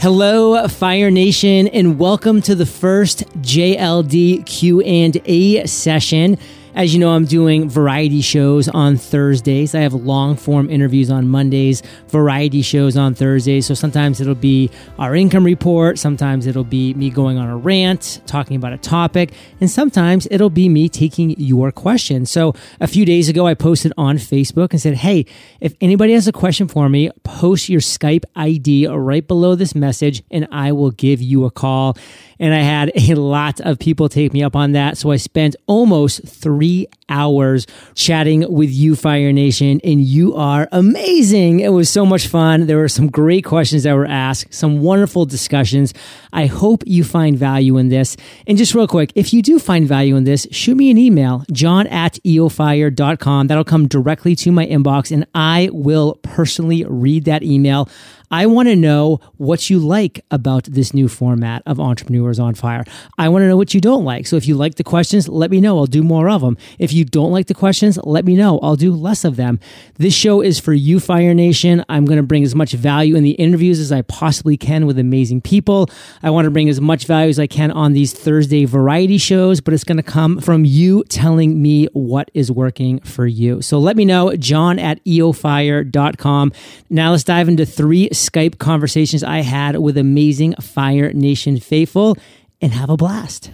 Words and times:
Hello, 0.00 0.66
Fire 0.66 1.10
Nation, 1.10 1.68
and 1.68 1.98
welcome 1.98 2.40
to 2.40 2.54
the 2.54 2.64
first 2.64 3.18
JLD 3.42 4.46
Q&A 4.46 5.66
session. 5.66 6.38
As 6.74 6.94
you 6.94 7.00
know, 7.00 7.10
I'm 7.10 7.24
doing 7.24 7.68
variety 7.68 8.20
shows 8.20 8.68
on 8.68 8.96
Thursdays. 8.96 9.74
I 9.74 9.80
have 9.80 9.92
long 9.92 10.36
form 10.36 10.70
interviews 10.70 11.10
on 11.10 11.26
Mondays, 11.26 11.82
variety 12.08 12.62
shows 12.62 12.96
on 12.96 13.14
Thursdays. 13.14 13.66
So 13.66 13.74
sometimes 13.74 14.20
it'll 14.20 14.36
be 14.36 14.70
our 14.98 15.16
income 15.16 15.44
report, 15.44 15.98
sometimes 15.98 16.46
it'll 16.46 16.62
be 16.62 16.94
me 16.94 17.10
going 17.10 17.38
on 17.38 17.48
a 17.48 17.56
rant, 17.56 18.20
talking 18.26 18.56
about 18.56 18.72
a 18.72 18.78
topic, 18.78 19.32
and 19.60 19.68
sometimes 19.68 20.28
it'll 20.30 20.48
be 20.48 20.68
me 20.68 20.88
taking 20.88 21.30
your 21.38 21.72
questions. 21.72 22.30
So 22.30 22.54
a 22.80 22.86
few 22.86 23.04
days 23.04 23.28
ago, 23.28 23.48
I 23.48 23.54
posted 23.54 23.92
on 23.98 24.16
Facebook 24.16 24.70
and 24.70 24.80
said, 24.80 24.94
Hey, 24.94 25.26
if 25.60 25.74
anybody 25.80 26.12
has 26.12 26.28
a 26.28 26.32
question 26.32 26.68
for 26.68 26.88
me, 26.88 27.10
post 27.24 27.68
your 27.68 27.80
Skype 27.80 28.24
ID 28.36 28.86
right 28.86 29.26
below 29.26 29.56
this 29.56 29.74
message 29.74 30.22
and 30.30 30.46
I 30.52 30.70
will 30.70 30.92
give 30.92 31.20
you 31.20 31.46
a 31.46 31.50
call. 31.50 31.96
And 32.38 32.54
I 32.54 32.60
had 32.60 32.90
a 32.96 33.14
lot 33.16 33.60
of 33.60 33.78
people 33.78 34.08
take 34.08 34.32
me 34.32 34.42
up 34.42 34.56
on 34.56 34.72
that. 34.72 34.96
So 34.96 35.10
I 35.10 35.16
spent 35.16 35.56
almost 35.66 36.26
three 36.26 36.59
hours 37.08 37.66
chatting 37.94 38.50
with 38.52 38.70
you, 38.70 38.96
Fire 38.96 39.32
Nation, 39.32 39.80
and 39.84 40.00
you 40.00 40.34
are 40.34 40.68
amazing. 40.72 41.60
It 41.60 41.70
was 41.70 41.90
so 41.90 42.06
much 42.06 42.28
fun. 42.28 42.66
There 42.66 42.78
were 42.78 42.88
some 42.88 43.10
great 43.10 43.44
questions 43.44 43.82
that 43.82 43.94
were 43.94 44.06
asked, 44.06 44.54
some 44.54 44.80
wonderful 44.80 45.26
discussions. 45.26 45.92
I 46.32 46.46
hope 46.46 46.82
you 46.86 47.04
find 47.04 47.36
value 47.36 47.76
in 47.76 47.88
this. 47.88 48.16
And 48.46 48.56
just 48.56 48.74
real 48.74 48.86
quick, 48.86 49.12
if 49.14 49.32
you 49.32 49.42
do 49.42 49.58
find 49.58 49.86
value 49.86 50.16
in 50.16 50.24
this, 50.24 50.46
shoot 50.50 50.76
me 50.76 50.90
an 50.90 50.98
email, 50.98 51.44
john 51.52 51.86
at 51.88 52.14
eofire.com. 52.24 53.48
That'll 53.48 53.64
come 53.64 53.88
directly 53.88 54.36
to 54.36 54.52
my 54.52 54.66
inbox, 54.66 55.10
and 55.10 55.26
I 55.34 55.70
will 55.72 56.18
personally 56.22 56.84
read 56.84 57.24
that 57.24 57.42
email. 57.42 57.88
I 58.30 58.46
want 58.46 58.68
to 58.68 58.76
know 58.76 59.20
what 59.38 59.70
you 59.70 59.78
like 59.78 60.24
about 60.30 60.64
this 60.64 60.94
new 60.94 61.08
format 61.08 61.62
of 61.66 61.80
Entrepreneurs 61.80 62.38
on 62.38 62.54
Fire. 62.54 62.84
I 63.18 63.28
want 63.28 63.42
to 63.42 63.48
know 63.48 63.56
what 63.56 63.74
you 63.74 63.80
don't 63.80 64.04
like. 64.04 64.26
So 64.26 64.36
if 64.36 64.46
you 64.46 64.54
like 64.54 64.76
the 64.76 64.84
questions, 64.84 65.28
let 65.28 65.50
me 65.50 65.60
know. 65.60 65.78
I'll 65.78 65.86
do 65.86 66.02
more 66.02 66.28
of 66.30 66.40
them. 66.40 66.56
If 66.78 66.92
you 66.92 67.04
don't 67.04 67.32
like 67.32 67.46
the 67.46 67.54
questions, 67.54 67.98
let 68.04 68.24
me 68.24 68.36
know. 68.36 68.60
I'll 68.60 68.76
do 68.76 68.92
less 68.92 69.24
of 69.24 69.36
them. 69.36 69.58
This 69.96 70.14
show 70.14 70.40
is 70.42 70.60
for 70.60 70.72
you, 70.72 71.00
Fire 71.00 71.34
Nation. 71.34 71.84
I'm 71.88 72.04
going 72.04 72.18
to 72.18 72.22
bring 72.22 72.44
as 72.44 72.54
much 72.54 72.72
value 72.72 73.16
in 73.16 73.24
the 73.24 73.32
interviews 73.32 73.80
as 73.80 73.90
I 73.90 74.02
possibly 74.02 74.56
can 74.56 74.86
with 74.86 74.98
amazing 74.98 75.40
people. 75.40 75.90
I 76.22 76.30
want 76.30 76.44
to 76.44 76.50
bring 76.50 76.68
as 76.68 76.80
much 76.80 77.06
value 77.06 77.30
as 77.30 77.40
I 77.40 77.48
can 77.48 77.72
on 77.72 77.94
these 77.94 78.12
Thursday 78.12 78.64
variety 78.64 79.18
shows, 79.18 79.60
but 79.60 79.74
it's 79.74 79.84
going 79.84 79.96
to 79.96 80.02
come 80.04 80.40
from 80.40 80.64
you 80.64 81.02
telling 81.08 81.60
me 81.60 81.86
what 81.94 82.30
is 82.34 82.52
working 82.52 83.00
for 83.00 83.26
you. 83.26 83.60
So 83.60 83.78
let 83.78 83.96
me 83.96 84.04
know, 84.04 84.36
john 84.36 84.78
at 84.78 85.04
eofire.com. 85.04 86.52
Now 86.88 87.10
let's 87.10 87.24
dive 87.24 87.48
into 87.48 87.66
three 87.66 88.08
Skype 88.20 88.58
conversations 88.58 89.24
I 89.24 89.38
had 89.38 89.78
with 89.78 89.96
amazing 89.96 90.54
Fire 90.56 91.10
Nation 91.12 91.58
faithful 91.58 92.16
and 92.60 92.72
have 92.72 92.90
a 92.90 92.96
blast. 92.96 93.50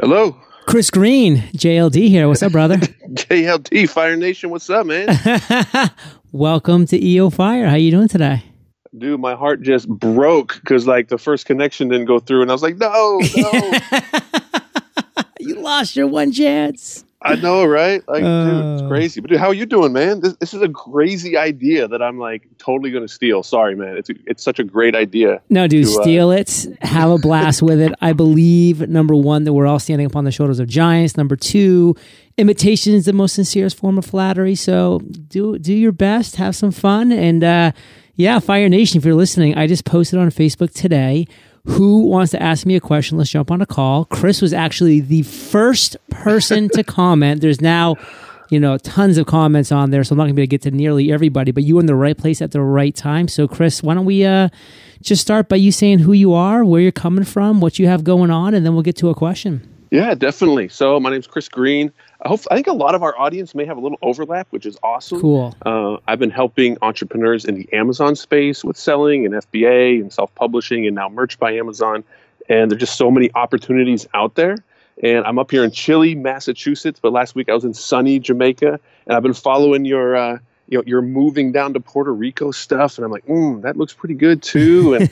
Hello. 0.00 0.40
Chris 0.66 0.90
Green, 0.90 1.38
JLD 1.54 2.08
here. 2.08 2.26
What's 2.26 2.42
up, 2.42 2.52
brother? 2.52 2.76
JLD 2.76 3.88
Fire 3.90 4.16
Nation, 4.16 4.48
what's 4.48 4.70
up, 4.70 4.86
man? 4.86 5.08
Welcome 6.32 6.86
to 6.86 7.04
EO 7.04 7.28
Fire. 7.28 7.68
How 7.68 7.76
you 7.76 7.90
doing 7.90 8.08
today? 8.08 8.42
Dude, 8.96 9.20
my 9.20 9.34
heart 9.34 9.60
just 9.60 9.88
broke 9.88 10.58
because 10.60 10.86
like 10.86 11.08
the 11.08 11.18
first 11.18 11.44
connection 11.44 11.88
didn't 11.88 12.06
go 12.06 12.18
through, 12.18 12.42
and 12.42 12.50
I 12.50 12.54
was 12.54 12.62
like, 12.62 12.76
no, 12.78 13.20
no. 13.36 13.72
you 15.40 15.60
lost 15.60 15.96
your 15.96 16.06
one 16.06 16.32
chance. 16.32 17.04
I 17.20 17.34
know, 17.34 17.64
right? 17.64 18.06
Like, 18.06 18.22
uh, 18.22 18.44
dude, 18.44 18.74
it's 18.74 18.88
crazy. 18.88 19.20
But 19.20 19.30
dude, 19.30 19.40
how 19.40 19.48
are 19.48 19.54
you 19.54 19.66
doing, 19.66 19.92
man? 19.92 20.20
This, 20.20 20.36
this 20.36 20.54
is 20.54 20.62
a 20.62 20.68
crazy 20.68 21.36
idea 21.36 21.88
that 21.88 22.00
I'm 22.00 22.18
like 22.18 22.46
totally 22.58 22.92
going 22.92 23.06
to 23.06 23.12
steal. 23.12 23.42
Sorry, 23.42 23.74
man. 23.74 23.96
It's 23.96 24.08
a, 24.08 24.14
it's 24.26 24.42
such 24.42 24.60
a 24.60 24.64
great 24.64 24.94
idea. 24.94 25.42
No, 25.50 25.66
dude, 25.66 25.86
to, 25.86 25.98
uh, 25.98 26.02
steal 26.02 26.30
uh, 26.30 26.36
it. 26.36 26.66
Have 26.82 27.10
a 27.10 27.18
blast 27.18 27.60
with 27.60 27.80
it. 27.80 27.92
I 28.00 28.12
believe 28.12 28.88
number 28.88 29.16
one 29.16 29.44
that 29.44 29.52
we're 29.52 29.66
all 29.66 29.80
standing 29.80 30.06
upon 30.06 30.24
the 30.24 30.30
shoulders 30.30 30.60
of 30.60 30.68
giants. 30.68 31.16
Number 31.16 31.34
two, 31.34 31.96
imitation 32.36 32.94
is 32.94 33.04
the 33.04 33.12
most 33.12 33.34
sincerest 33.34 33.76
form 33.76 33.98
of 33.98 34.06
flattery. 34.06 34.54
So 34.54 35.00
do 35.26 35.58
do 35.58 35.74
your 35.74 35.92
best. 35.92 36.36
Have 36.36 36.54
some 36.54 36.70
fun, 36.70 37.10
and 37.10 37.42
uh, 37.42 37.72
yeah, 38.14 38.38
Fire 38.38 38.68
Nation. 38.68 38.98
If 38.98 39.04
you're 39.04 39.14
listening, 39.14 39.56
I 39.56 39.66
just 39.66 39.84
posted 39.84 40.20
on 40.20 40.30
Facebook 40.30 40.72
today 40.72 41.26
who 41.68 42.06
wants 42.06 42.30
to 42.32 42.42
ask 42.42 42.64
me 42.66 42.76
a 42.76 42.80
question? 42.80 43.18
Let's 43.18 43.30
jump 43.30 43.50
on 43.50 43.60
a 43.60 43.66
call. 43.66 44.06
Chris 44.06 44.40
was 44.40 44.52
actually 44.52 45.00
the 45.00 45.22
first 45.22 45.96
person 46.10 46.68
to 46.70 46.82
comment. 46.98 47.40
There's 47.42 47.60
now, 47.60 47.96
you 48.48 48.58
know, 48.58 48.78
tons 48.78 49.18
of 49.18 49.26
comments 49.26 49.70
on 49.70 49.90
there, 49.90 50.02
so 50.02 50.14
I'm 50.14 50.16
not 50.16 50.24
going 50.24 50.32
to 50.32 50.36
be 50.36 50.42
able 50.42 50.48
to 50.48 50.56
get 50.56 50.62
to 50.62 50.70
nearly 50.70 51.12
everybody, 51.12 51.52
but 51.52 51.64
you 51.64 51.74
were 51.74 51.80
in 51.80 51.86
the 51.86 51.94
right 51.94 52.16
place 52.16 52.40
at 52.40 52.52
the 52.52 52.62
right 52.62 52.94
time. 52.94 53.28
So, 53.28 53.46
Chris, 53.46 53.82
why 53.82 53.94
don't 53.94 54.06
we 54.06 54.24
uh, 54.24 54.48
just 55.02 55.20
start 55.20 55.48
by 55.48 55.56
you 55.56 55.70
saying 55.70 55.98
who 56.00 56.14
you 56.14 56.32
are, 56.32 56.64
where 56.64 56.80
you're 56.80 56.90
coming 56.90 57.24
from, 57.24 57.60
what 57.60 57.78
you 57.78 57.86
have 57.86 58.02
going 58.02 58.30
on, 58.30 58.54
and 58.54 58.64
then 58.64 58.72
we'll 58.72 58.82
get 58.82 58.96
to 58.96 59.10
a 59.10 59.14
question. 59.14 59.68
Yeah, 59.90 60.14
definitely. 60.14 60.68
So, 60.68 60.98
my 60.98 61.10
name 61.10 61.20
is 61.20 61.26
Chris 61.26 61.48
Green. 61.48 61.92
I 62.22 62.28
hope 62.28 62.40
I 62.50 62.56
think 62.56 62.66
a 62.66 62.72
lot 62.72 62.94
of 62.96 63.02
our 63.02 63.16
audience 63.16 63.54
may 63.54 63.64
have 63.64 63.76
a 63.76 63.80
little 63.80 63.98
overlap, 64.02 64.48
which 64.50 64.66
is 64.66 64.76
awesome. 64.82 65.20
Cool. 65.20 65.54
Uh, 65.64 65.98
I've 66.08 66.18
been 66.18 66.30
helping 66.30 66.76
entrepreneurs 66.82 67.44
in 67.44 67.54
the 67.54 67.72
Amazon 67.72 68.16
space 68.16 68.64
with 68.64 68.76
selling 68.76 69.24
and 69.24 69.34
FBA 69.34 70.00
and 70.00 70.12
self-publishing, 70.12 70.84
and 70.84 70.96
now 70.96 71.08
merch 71.08 71.38
by 71.38 71.52
Amazon. 71.52 72.02
And 72.48 72.70
there's 72.70 72.80
just 72.80 72.96
so 72.96 73.10
many 73.10 73.30
opportunities 73.34 74.08
out 74.14 74.34
there. 74.34 74.56
And 75.00 75.24
I'm 75.26 75.38
up 75.38 75.52
here 75.52 75.62
in 75.62 75.70
chilly, 75.70 76.16
Massachusetts, 76.16 76.98
but 77.00 77.12
last 77.12 77.36
week 77.36 77.48
I 77.48 77.54
was 77.54 77.64
in 77.64 77.72
sunny 77.72 78.18
Jamaica, 78.18 78.80
and 79.06 79.16
I've 79.16 79.22
been 79.22 79.34
following 79.34 79.84
your. 79.84 80.16
Uh, 80.16 80.38
you 80.70 80.76
know, 80.76 80.84
you're 80.86 81.00
moving 81.00 81.50
down 81.50 81.72
to 81.72 81.80
Puerto 81.80 82.12
Rico 82.12 82.50
stuff, 82.50 82.98
and 82.98 83.04
I'm 83.06 83.10
like, 83.10 83.24
mm, 83.24 83.62
that 83.62 83.78
looks 83.78 83.94
pretty 83.94 84.14
good 84.14 84.42
too. 84.42 84.92
And 84.94 85.08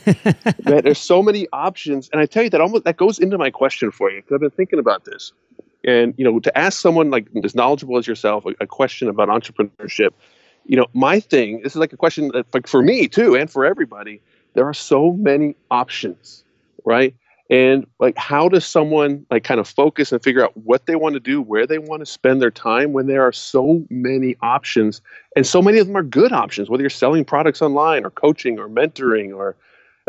there's 0.84 0.98
so 0.98 1.22
many 1.22 1.48
options, 1.50 2.10
and 2.12 2.20
I 2.20 2.26
tell 2.26 2.42
you 2.42 2.50
that 2.50 2.60
almost 2.60 2.84
that 2.84 2.98
goes 2.98 3.18
into 3.18 3.38
my 3.38 3.48
question 3.48 3.90
for 3.90 4.10
you 4.10 4.20
because 4.20 4.34
I've 4.34 4.40
been 4.40 4.50
thinking 4.50 4.78
about 4.78 5.06
this. 5.06 5.32
And 5.86 6.14
you 6.18 6.24
know, 6.24 6.40
to 6.40 6.58
ask 6.58 6.80
someone 6.80 7.10
like 7.10 7.28
as 7.44 7.54
knowledgeable 7.54 7.96
as 7.96 8.06
yourself 8.06 8.44
a, 8.44 8.54
a 8.60 8.66
question 8.66 9.08
about 9.08 9.28
entrepreneurship, 9.28 10.10
you 10.66 10.76
know, 10.76 10.86
my 10.92 11.20
thing. 11.20 11.60
This 11.62 11.72
is 11.72 11.76
like 11.76 11.92
a 11.92 11.96
question 11.96 12.28
that, 12.34 12.46
like 12.52 12.66
for 12.66 12.82
me 12.82 13.08
too, 13.08 13.36
and 13.36 13.50
for 13.50 13.64
everybody. 13.64 14.20
There 14.54 14.66
are 14.66 14.74
so 14.74 15.12
many 15.12 15.54
options, 15.70 16.42
right? 16.84 17.14
And 17.48 17.86
like, 18.00 18.16
how 18.16 18.48
does 18.48 18.64
someone 18.64 19.24
like 19.30 19.44
kind 19.44 19.60
of 19.60 19.68
focus 19.68 20.10
and 20.10 20.22
figure 20.22 20.42
out 20.42 20.56
what 20.56 20.86
they 20.86 20.96
want 20.96 21.12
to 21.14 21.20
do, 21.20 21.40
where 21.40 21.66
they 21.66 21.78
want 21.78 22.00
to 22.00 22.06
spend 22.06 22.42
their 22.42 22.50
time 22.50 22.92
when 22.92 23.06
there 23.06 23.22
are 23.22 23.32
so 23.32 23.84
many 23.88 24.34
options, 24.42 25.00
and 25.36 25.46
so 25.46 25.62
many 25.62 25.78
of 25.78 25.86
them 25.86 25.96
are 25.96 26.02
good 26.02 26.32
options. 26.32 26.68
Whether 26.68 26.82
you're 26.82 26.90
selling 26.90 27.24
products 27.24 27.62
online 27.62 28.04
or 28.04 28.10
coaching 28.10 28.58
or 28.58 28.68
mentoring 28.68 29.36
or 29.36 29.56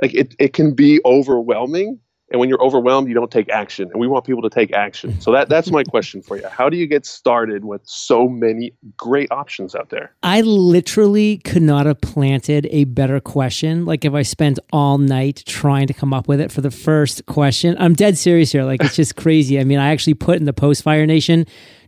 like 0.02 0.14
it, 0.14 0.36
it 0.40 0.54
can 0.54 0.74
be 0.74 1.00
overwhelming 1.06 2.00
and 2.30 2.40
when 2.40 2.50
you're 2.50 2.62
overwhelmed 2.62 3.08
you 3.08 3.14
don't 3.14 3.32
take 3.32 3.50
action. 3.50 3.90
And 3.92 4.00
we 4.00 4.08
want 4.08 4.26
people 4.26 4.42
to 4.42 4.50
take 4.50 4.74
action. 4.74 5.20
So 5.22 5.32
that 5.32 5.50
that's 5.50 5.72
my 5.72 5.84
question 5.84 6.22
for 6.22 6.38
you. 6.38 6.48
How 6.48 6.70
do 6.70 6.78
you 6.78 6.88
get 6.88 7.06
started 7.06 7.66
with 7.66 7.82
so 7.86 8.28
many 8.28 8.74
great 8.96 9.32
options 9.32 9.76
out 9.76 9.90
there? 9.90 10.14
I 10.24 10.42
literally 10.42 11.38
could 11.40 11.62
not 11.62 11.86
have 11.86 12.02
planted 12.02 12.68
a 12.72 12.86
better 12.86 13.20
question. 13.20 13.86
Like 13.86 14.06
if 14.06 14.14
i 14.14 14.22
spent 14.22 14.60
all 14.72 14.98
night 14.98 15.44
trying 15.46 15.88
to 15.88 15.94
come 15.94 16.14
up 16.14 16.28
with 16.28 16.42
it 16.42 16.52
for 16.52 16.62
the 16.62 16.72
first 16.72 17.26
question 17.26 17.76
i'm 17.80 17.94
dead 17.94 18.18
serious 18.18 18.52
here. 18.52 18.64
Like 18.64 18.84
it's 18.84 18.96
just 18.96 19.16
crazy. 19.24 19.60
I 19.60 19.64
mean 19.64 19.80
i 19.80 19.90
actually 19.92 20.16
put 20.16 20.38
in 20.38 20.46
the 20.46 20.54
post 20.54 20.84
fire 20.84 21.06
nation 21.06 21.46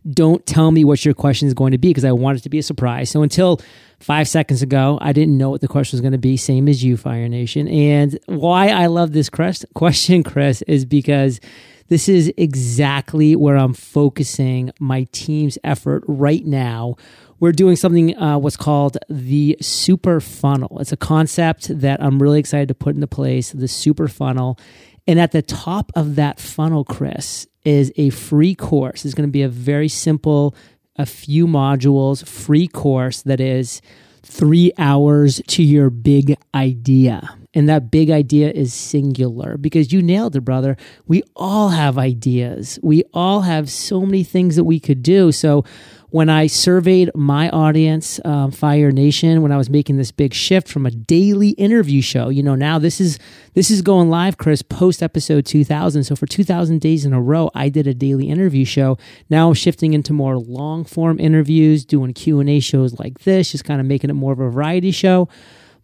don't 0.08 0.46
tell 0.46 0.70
me 0.70 0.84
what 0.84 1.04
your 1.04 1.14
question 1.14 1.46
is 1.48 1.54
going 1.54 1.72
to 1.72 1.78
be 1.78 1.88
because 1.88 2.04
i 2.04 2.12
want 2.12 2.38
it 2.38 2.40
to 2.42 2.48
be 2.48 2.58
a 2.58 2.62
surprise 2.62 3.10
so 3.10 3.22
until 3.22 3.60
five 4.00 4.26
seconds 4.26 4.62
ago. 4.62 4.98
I 5.00 5.12
didn't 5.12 5.38
know 5.38 5.50
what 5.50 5.60
the 5.60 5.68
question 5.68 5.96
was 5.96 6.00
going 6.00 6.12
to 6.12 6.18
be, 6.18 6.36
same 6.36 6.68
as 6.68 6.82
you, 6.82 6.96
Fire 6.96 7.28
Nation. 7.28 7.68
And 7.68 8.18
why 8.26 8.68
I 8.68 8.86
love 8.86 9.12
this 9.12 9.30
question, 9.74 10.22
Chris, 10.24 10.62
is 10.62 10.84
because 10.84 11.40
this 11.88 12.08
is 12.08 12.32
exactly 12.36 13.36
where 13.36 13.56
I'm 13.56 13.74
focusing 13.74 14.72
my 14.80 15.06
team's 15.12 15.58
effort 15.62 16.04
right 16.06 16.44
now. 16.44 16.96
We're 17.40 17.52
doing 17.52 17.76
something 17.76 18.16
uh, 18.18 18.38
what's 18.38 18.56
called 18.56 18.98
the 19.08 19.56
super 19.60 20.20
funnel. 20.20 20.78
It's 20.78 20.92
a 20.92 20.96
concept 20.96 21.80
that 21.80 22.02
I'm 22.02 22.22
really 22.22 22.38
excited 22.38 22.68
to 22.68 22.74
put 22.74 22.94
into 22.94 23.06
place, 23.06 23.52
the 23.52 23.68
super 23.68 24.08
funnel. 24.08 24.58
And 25.06 25.18
at 25.18 25.32
the 25.32 25.42
top 25.42 25.90
of 25.96 26.16
that 26.16 26.38
funnel, 26.38 26.84
Chris, 26.84 27.46
is 27.64 27.92
a 27.96 28.10
free 28.10 28.54
course. 28.54 29.04
It's 29.04 29.14
going 29.14 29.28
to 29.28 29.32
be 29.32 29.42
a 29.42 29.48
very 29.48 29.88
simple 29.88 30.54
a 30.96 31.06
few 31.06 31.46
modules, 31.46 32.26
free 32.26 32.68
course 32.68 33.22
that 33.22 33.40
is 33.40 33.80
three 34.22 34.70
hours 34.76 35.40
to 35.48 35.62
your 35.62 35.88
big 35.88 36.36
idea. 36.54 37.36
And 37.54 37.68
that 37.68 37.90
big 37.90 38.10
idea 38.10 38.50
is 38.50 38.72
singular 38.72 39.56
because 39.56 39.92
you 39.92 40.02
nailed 40.02 40.36
it, 40.36 40.42
brother. 40.42 40.76
We 41.06 41.22
all 41.34 41.70
have 41.70 41.98
ideas. 41.98 42.78
We 42.82 43.02
all 43.12 43.40
have 43.40 43.70
so 43.70 44.02
many 44.02 44.22
things 44.22 44.56
that 44.56 44.64
we 44.64 44.78
could 44.78 45.02
do. 45.02 45.32
So, 45.32 45.64
when 46.10 46.28
I 46.28 46.48
surveyed 46.48 47.10
my 47.14 47.48
audience, 47.50 48.18
um, 48.24 48.50
Fire 48.50 48.90
Nation, 48.90 49.42
when 49.42 49.52
I 49.52 49.56
was 49.56 49.70
making 49.70 49.96
this 49.96 50.10
big 50.10 50.34
shift 50.34 50.68
from 50.68 50.84
a 50.84 50.90
daily 50.90 51.50
interview 51.50 52.02
show, 52.02 52.28
you 52.28 52.42
know, 52.42 52.56
now 52.56 52.78
this 52.78 53.00
is 53.00 53.18
this 53.54 53.70
is 53.70 53.80
going 53.80 54.10
live, 54.10 54.36
Chris, 54.36 54.60
post 54.60 55.02
episode 55.02 55.46
2000. 55.46 56.04
So 56.04 56.16
for 56.16 56.26
2000 56.26 56.80
days 56.80 57.04
in 57.04 57.12
a 57.12 57.20
row, 57.20 57.50
I 57.54 57.68
did 57.68 57.86
a 57.86 57.94
daily 57.94 58.28
interview 58.28 58.64
show. 58.64 58.98
Now 59.28 59.48
I'm 59.48 59.54
shifting 59.54 59.94
into 59.94 60.12
more 60.12 60.36
long 60.36 60.84
form 60.84 61.20
interviews, 61.20 61.84
doing 61.84 62.12
Q 62.12 62.40
and 62.40 62.50
A 62.50 62.58
shows 62.58 62.98
like 62.98 63.20
this, 63.20 63.52
just 63.52 63.64
kind 63.64 63.80
of 63.80 63.86
making 63.86 64.10
it 64.10 64.14
more 64.14 64.32
of 64.32 64.40
a 64.40 64.50
variety 64.50 64.90
show. 64.90 65.28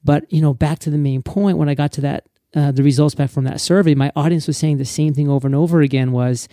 But 0.03 0.31
you 0.33 0.43
know, 0.43 0.55
back 0.55 0.81
to 0.81 0.91
the 0.91 0.99
main 0.99 1.23
point, 1.23 1.57
when 1.57 1.69
I 1.69 1.75
got 1.75 1.93
to 1.93 2.01
that, 2.01 2.25
uh, 2.55 2.73
the 2.73 2.83
results 2.83 3.15
back 3.15 3.31
from 3.31 3.45
that 3.45 3.61
survey, 3.61 3.95
my 3.95 4.11
audience 4.17 4.49
was 4.49 4.57
saying 4.57 4.79
the 4.79 4.85
same 4.85 5.15
thing 5.15 5.29
over 5.29 5.47
and 5.47 5.55
over 5.55 5.83
again. 5.83 6.11
Was 6.11 6.49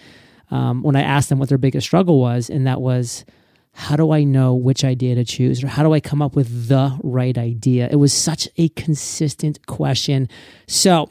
um, 0.52 0.84
when 0.84 0.96
I 0.96 1.02
asked 1.02 1.30
them 1.30 1.40
what 1.40 1.50
their 1.50 1.58
biggest 1.58 1.88
struggle 1.88 2.20
was, 2.20 2.52
and 2.52 2.68
that 2.68 2.80
was 2.80 3.26
how 3.74 3.96
do 3.96 4.12
I 4.12 4.24
know 4.24 4.54
which 4.54 4.84
idea 4.84 5.16
to 5.16 5.26
choose 5.26 5.64
or 5.64 5.68
how 5.68 5.84
do 5.84 5.94
I 5.94 6.00
come 6.00 6.22
up 6.22 6.36
with 6.36 6.68
the 6.68 6.98
right 7.04 7.38
idea? 7.38 7.90
It 7.92 7.98
was 7.98 8.14
such 8.14 8.48
a 8.58 8.70
consistent 8.70 9.66
question. 9.66 10.30
So, 10.68 11.10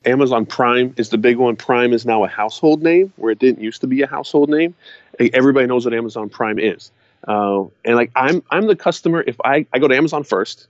Amazon 0.07 0.47
Prime 0.47 0.95
is 0.97 1.11
the 1.11 1.19
big 1.19 1.37
one. 1.37 1.57
Prime 1.57 1.93
is 1.93 2.07
now 2.07 2.25
a 2.25 2.29
household 2.29 2.83
name 2.83 3.13
where 3.17 3.31
it 3.31 3.39
didn't 3.39 3.63
used 3.63 3.83
to 3.83 3.87
be 3.87 4.01
a 4.01 4.07
household 4.07 4.49
name. 4.49 4.75
Everybody 5.19 5.67
knows 5.67 5.85
what 5.85 5.93
Amazon 5.93 6.31
Prime 6.31 6.59
is. 6.59 6.91
Uh, 7.27 7.65
and 7.85 7.97
like 7.97 8.11
I'm 8.15 8.43
I'm 8.51 8.67
the 8.67 8.77
customer. 8.77 9.23
If 9.27 9.37
I, 9.45 9.67
I 9.73 9.79
go 9.79 9.89
to 9.89 9.97
Amazon 9.97 10.25
first, 10.25 10.69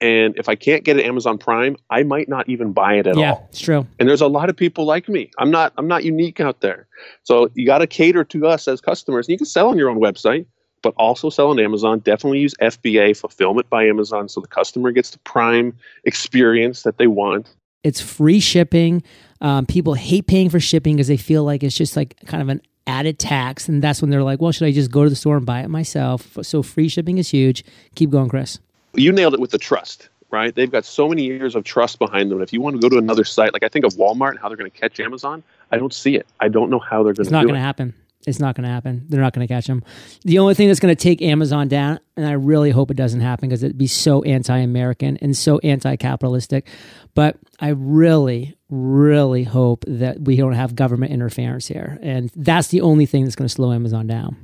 and 0.00 0.36
if 0.36 0.48
I 0.48 0.54
can't 0.54 0.84
get 0.84 0.96
it 0.96 1.04
Amazon 1.04 1.38
Prime, 1.38 1.76
I 1.90 2.02
might 2.02 2.28
not 2.28 2.48
even 2.48 2.72
buy 2.72 2.94
it 2.94 3.06
at 3.06 3.16
yeah, 3.16 3.32
all. 3.32 3.38
Yeah, 3.40 3.46
it's 3.48 3.60
true. 3.60 3.86
And 3.98 4.08
there's 4.08 4.20
a 4.20 4.28
lot 4.28 4.48
of 4.48 4.56
people 4.56 4.84
like 4.84 5.08
me. 5.08 5.30
I'm 5.38 5.50
not 5.50 5.72
I'm 5.76 5.88
not 5.88 6.04
unique 6.04 6.40
out 6.40 6.60
there. 6.60 6.86
So 7.24 7.50
you 7.54 7.66
got 7.66 7.78
to 7.78 7.86
cater 7.86 8.24
to 8.24 8.46
us 8.46 8.68
as 8.68 8.80
customers. 8.80 9.26
And 9.26 9.32
you 9.32 9.38
can 9.38 9.46
sell 9.46 9.68
on 9.68 9.78
your 9.78 9.90
own 9.90 10.00
website, 10.00 10.46
but 10.82 10.94
also 10.96 11.30
sell 11.30 11.50
on 11.50 11.58
Amazon. 11.58 11.98
Definitely 12.00 12.40
use 12.40 12.54
FBA 12.60 13.16
fulfillment 13.16 13.68
by 13.70 13.86
Amazon 13.86 14.28
so 14.28 14.40
the 14.40 14.48
customer 14.48 14.92
gets 14.92 15.10
the 15.10 15.18
Prime 15.20 15.76
experience 16.04 16.82
that 16.82 16.98
they 16.98 17.06
want. 17.06 17.48
It's 17.82 18.00
free 18.00 18.40
shipping. 18.40 19.02
Um, 19.40 19.66
people 19.66 19.94
hate 19.94 20.26
paying 20.26 20.50
for 20.50 20.60
shipping 20.60 20.96
because 20.96 21.06
they 21.06 21.16
feel 21.16 21.44
like 21.44 21.62
it's 21.62 21.76
just 21.76 21.96
like 21.96 22.16
kind 22.26 22.42
of 22.42 22.48
an 22.48 22.60
added 22.88 23.18
tax. 23.18 23.68
And 23.68 23.82
that's 23.82 24.00
when 24.02 24.10
they're 24.10 24.24
like, 24.24 24.40
well, 24.40 24.50
should 24.50 24.66
I 24.66 24.72
just 24.72 24.90
go 24.90 25.04
to 25.04 25.10
the 25.10 25.16
store 25.16 25.36
and 25.36 25.46
buy 25.46 25.60
it 25.60 25.68
myself? 25.68 26.36
So 26.42 26.62
free 26.62 26.88
shipping 26.88 27.18
is 27.18 27.28
huge. 27.28 27.64
Keep 27.94 28.10
going, 28.10 28.28
Chris. 28.28 28.58
You 28.94 29.12
nailed 29.12 29.34
it 29.34 29.40
with 29.40 29.50
the 29.50 29.58
trust, 29.58 30.08
right? 30.30 30.54
They've 30.54 30.70
got 30.70 30.84
so 30.84 31.08
many 31.08 31.22
years 31.24 31.54
of 31.54 31.62
trust 31.64 31.98
behind 31.98 32.30
them. 32.30 32.42
If 32.42 32.52
you 32.52 32.60
want 32.60 32.76
to 32.76 32.80
go 32.80 32.88
to 32.88 32.98
another 32.98 33.22
site, 33.22 33.52
like 33.52 33.62
I 33.62 33.68
think 33.68 33.84
of 33.84 33.92
Walmart 33.94 34.30
and 34.30 34.38
how 34.38 34.48
they're 34.48 34.56
going 34.56 34.70
to 34.70 34.76
catch 34.76 34.98
Amazon, 34.98 35.42
I 35.70 35.76
don't 35.76 35.92
see 35.92 36.16
it. 36.16 36.26
I 36.40 36.48
don't 36.48 36.70
know 36.70 36.78
how 36.78 37.02
they're 37.02 37.12
going 37.12 37.16
to 37.16 37.22
It's 37.22 37.30
not 37.30 37.44
going 37.44 37.54
to 37.54 37.60
happen. 37.60 37.94
It's 38.28 38.38
not 38.38 38.54
going 38.54 38.66
to 38.66 38.72
happen. 38.72 39.06
They're 39.08 39.20
not 39.20 39.32
going 39.32 39.46
to 39.46 39.52
catch 39.52 39.66
them. 39.66 39.82
The 40.22 40.38
only 40.38 40.54
thing 40.54 40.68
that's 40.68 40.80
going 40.80 40.94
to 40.94 41.02
take 41.02 41.22
Amazon 41.22 41.68
down, 41.68 41.98
and 42.16 42.26
I 42.26 42.32
really 42.32 42.70
hope 42.70 42.90
it 42.90 42.96
doesn't 42.96 43.20
happen 43.20 43.48
because 43.48 43.62
it'd 43.62 43.78
be 43.78 43.86
so 43.86 44.22
anti 44.22 44.56
American 44.58 45.16
and 45.18 45.36
so 45.36 45.58
anti 45.58 45.96
capitalistic. 45.96 46.68
But 47.14 47.36
I 47.58 47.70
really, 47.70 48.56
really 48.68 49.44
hope 49.44 49.84
that 49.88 50.20
we 50.20 50.36
don't 50.36 50.52
have 50.52 50.76
government 50.76 51.12
interference 51.12 51.66
here. 51.66 51.98
And 52.02 52.30
that's 52.36 52.68
the 52.68 52.82
only 52.82 53.06
thing 53.06 53.24
that's 53.24 53.36
going 53.36 53.48
to 53.48 53.54
slow 53.54 53.72
Amazon 53.72 54.06
down. 54.06 54.36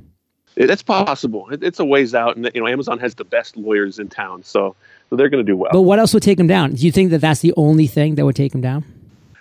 It's 0.55 0.83
possible. 0.83 1.47
It's 1.51 1.79
a 1.79 1.85
ways 1.85 2.15
out. 2.15 2.37
And, 2.37 2.49
you 2.55 2.61
know, 2.61 2.67
Amazon 2.67 2.97
has 2.99 3.15
the 3.15 3.25
best 3.25 3.57
lawyers 3.57 3.99
in 3.99 4.07
town. 4.07 4.43
So, 4.43 4.75
so 5.09 5.15
they're 5.15 5.29
going 5.29 5.45
to 5.45 5.51
do 5.51 5.57
well. 5.57 5.71
But 5.71 5.81
what 5.81 5.99
else 5.99 6.13
would 6.13 6.23
take 6.23 6.37
them 6.37 6.47
down? 6.47 6.75
Do 6.75 6.85
you 6.85 6.91
think 6.91 7.11
that 7.11 7.19
that's 7.19 7.41
the 7.41 7.53
only 7.57 7.87
thing 7.87 8.15
that 8.15 8.25
would 8.25 8.37
take 8.37 8.53
them 8.53 8.61
down? 8.61 8.85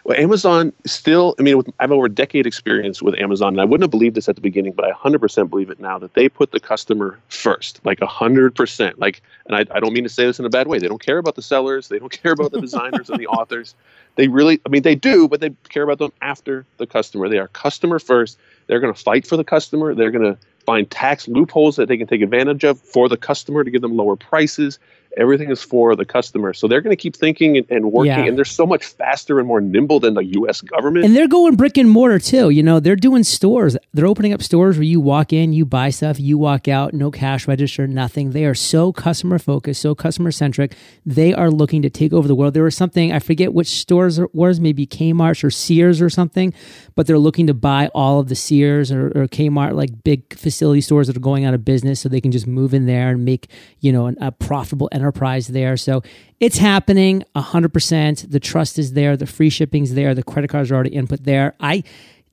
Well, 0.04 0.20
Amazon 0.20 0.74
still, 0.84 1.34
I 1.38 1.42
mean, 1.42 1.56
with, 1.56 1.68
I 1.80 1.84
have 1.84 1.92
over 1.92 2.04
a 2.04 2.10
decade 2.10 2.46
experience 2.46 3.00
with 3.00 3.18
Amazon, 3.18 3.54
and 3.54 3.60
I 3.60 3.64
wouldn't 3.64 3.84
have 3.84 3.90
believed 3.90 4.14
this 4.14 4.28
at 4.28 4.34
the 4.34 4.42
beginning, 4.42 4.74
but 4.74 4.84
I 4.84 4.92
100% 4.92 5.48
believe 5.48 5.70
it 5.70 5.80
now 5.80 5.98
that 5.98 6.12
they 6.12 6.28
put 6.28 6.52
the 6.52 6.60
customer 6.60 7.18
first, 7.28 7.80
like 7.84 8.00
100%. 8.00 8.94
Like, 8.98 9.22
and 9.46 9.56
I, 9.56 9.60
I 9.74 9.80
don't 9.80 9.94
mean 9.94 10.04
to 10.04 10.10
say 10.10 10.26
this 10.26 10.38
in 10.38 10.44
a 10.44 10.50
bad 10.50 10.66
way. 10.66 10.78
They 10.78 10.88
don't 10.88 11.00
care 11.00 11.16
about 11.16 11.36
the 11.36 11.42
sellers, 11.42 11.88
they 11.88 11.98
don't 11.98 12.12
care 12.22 12.32
about 12.32 12.52
the 12.52 12.60
designers 12.60 13.08
and 13.08 13.18
the 13.18 13.26
authors. 13.28 13.74
They 14.16 14.28
really, 14.28 14.60
I 14.66 14.68
mean, 14.68 14.82
they 14.82 14.94
do, 14.94 15.26
but 15.26 15.40
they 15.40 15.50
care 15.70 15.82
about 15.82 15.98
them 15.98 16.12
after 16.20 16.66
the 16.76 16.86
customer. 16.86 17.28
They 17.28 17.38
are 17.38 17.48
customer 17.48 17.98
first. 17.98 18.38
They're 18.66 18.80
going 18.80 18.92
to 18.92 19.00
fight 19.00 19.26
for 19.26 19.38
the 19.38 19.44
customer. 19.44 19.94
They're 19.94 20.10
going 20.10 20.34
to 20.34 20.38
find 20.66 20.90
tax 20.90 21.28
loopholes 21.28 21.76
that 21.76 21.88
they 21.88 21.96
can 21.96 22.06
take 22.06 22.22
advantage 22.22 22.64
of 22.64 22.78
for 22.80 23.08
the 23.08 23.16
customer 23.16 23.64
to 23.64 23.70
give 23.70 23.82
them 23.82 23.96
lower 23.96 24.16
prices 24.16 24.78
everything 25.16 25.50
is 25.50 25.62
for 25.62 25.96
the 25.96 26.04
customer. 26.04 26.52
So 26.52 26.68
they're 26.68 26.80
going 26.80 26.96
to 26.96 27.00
keep 27.00 27.16
thinking 27.16 27.56
and, 27.56 27.70
and 27.70 27.92
working, 27.92 28.12
yeah. 28.12 28.24
and 28.24 28.36
they're 28.36 28.44
so 28.44 28.66
much 28.66 28.84
faster 28.84 29.38
and 29.38 29.46
more 29.46 29.60
nimble 29.60 30.00
than 30.00 30.14
the 30.14 30.24
U.S. 30.24 30.60
government. 30.60 31.04
And 31.04 31.14
they're 31.14 31.28
going 31.28 31.56
brick 31.56 31.76
and 31.76 31.88
mortar 31.88 32.18
too. 32.18 32.50
You 32.50 32.62
know, 32.62 32.80
they're 32.80 32.96
doing 32.96 33.24
stores. 33.24 33.76
They're 33.92 34.06
opening 34.06 34.32
up 34.32 34.42
stores 34.42 34.76
where 34.76 34.84
you 34.84 35.00
walk 35.00 35.32
in, 35.32 35.52
you 35.52 35.64
buy 35.64 35.90
stuff, 35.90 36.18
you 36.18 36.38
walk 36.38 36.68
out, 36.68 36.92
no 36.92 37.10
cash 37.10 37.46
register, 37.46 37.86
nothing. 37.86 38.32
They 38.32 38.44
are 38.44 38.54
so 38.54 38.92
customer 38.92 39.38
focused, 39.38 39.82
so 39.82 39.94
customer 39.94 40.32
centric. 40.32 40.74
They 41.06 41.32
are 41.32 41.50
looking 41.50 41.82
to 41.82 41.90
take 41.90 42.12
over 42.12 42.26
the 42.28 42.34
world. 42.34 42.54
There 42.54 42.64
was 42.64 42.76
something 42.76 43.12
I 43.12 43.18
forget 43.18 43.54
which 43.54 43.68
stores 43.68 44.18
it 44.18 44.34
was, 44.34 44.60
maybe 44.60 44.86
Kmart 44.86 45.44
or 45.44 45.50
Sears 45.50 46.00
or 46.00 46.10
something, 46.10 46.52
but 46.94 47.06
they're 47.06 47.18
looking 47.18 47.46
to 47.46 47.54
buy 47.54 47.88
all 47.94 48.20
of 48.20 48.28
the 48.28 48.34
Sears 48.34 48.90
or, 48.90 49.08
or 49.08 49.26
Kmart 49.28 49.74
like 49.74 50.02
big 50.02 50.36
facility 50.36 50.80
stores 50.80 51.06
that 51.06 51.16
are 51.16 51.20
going 51.20 51.44
out 51.44 51.54
of 51.54 51.64
business, 51.64 52.00
so 52.00 52.08
they 52.08 52.20
can 52.20 52.32
just 52.32 52.46
move 52.46 52.74
in 52.74 52.86
there 52.86 53.10
and 53.10 53.24
make 53.24 53.48
you 53.80 53.92
know 53.92 54.06
an, 54.06 54.16
a 54.20 54.32
profitable 54.32 54.88
enterprise 54.92 55.03
there. 55.12 55.76
So 55.76 56.02
it's 56.40 56.58
happening 56.58 57.24
100%. 57.36 58.30
The 58.30 58.40
trust 58.40 58.78
is 58.78 58.92
there. 58.92 59.16
The 59.16 59.26
free 59.26 59.50
shipping's 59.50 59.94
there. 59.94 60.14
The 60.14 60.22
credit 60.22 60.48
cards 60.48 60.70
are 60.70 60.74
already 60.74 60.90
input 60.90 61.24
there. 61.24 61.54
I 61.60 61.84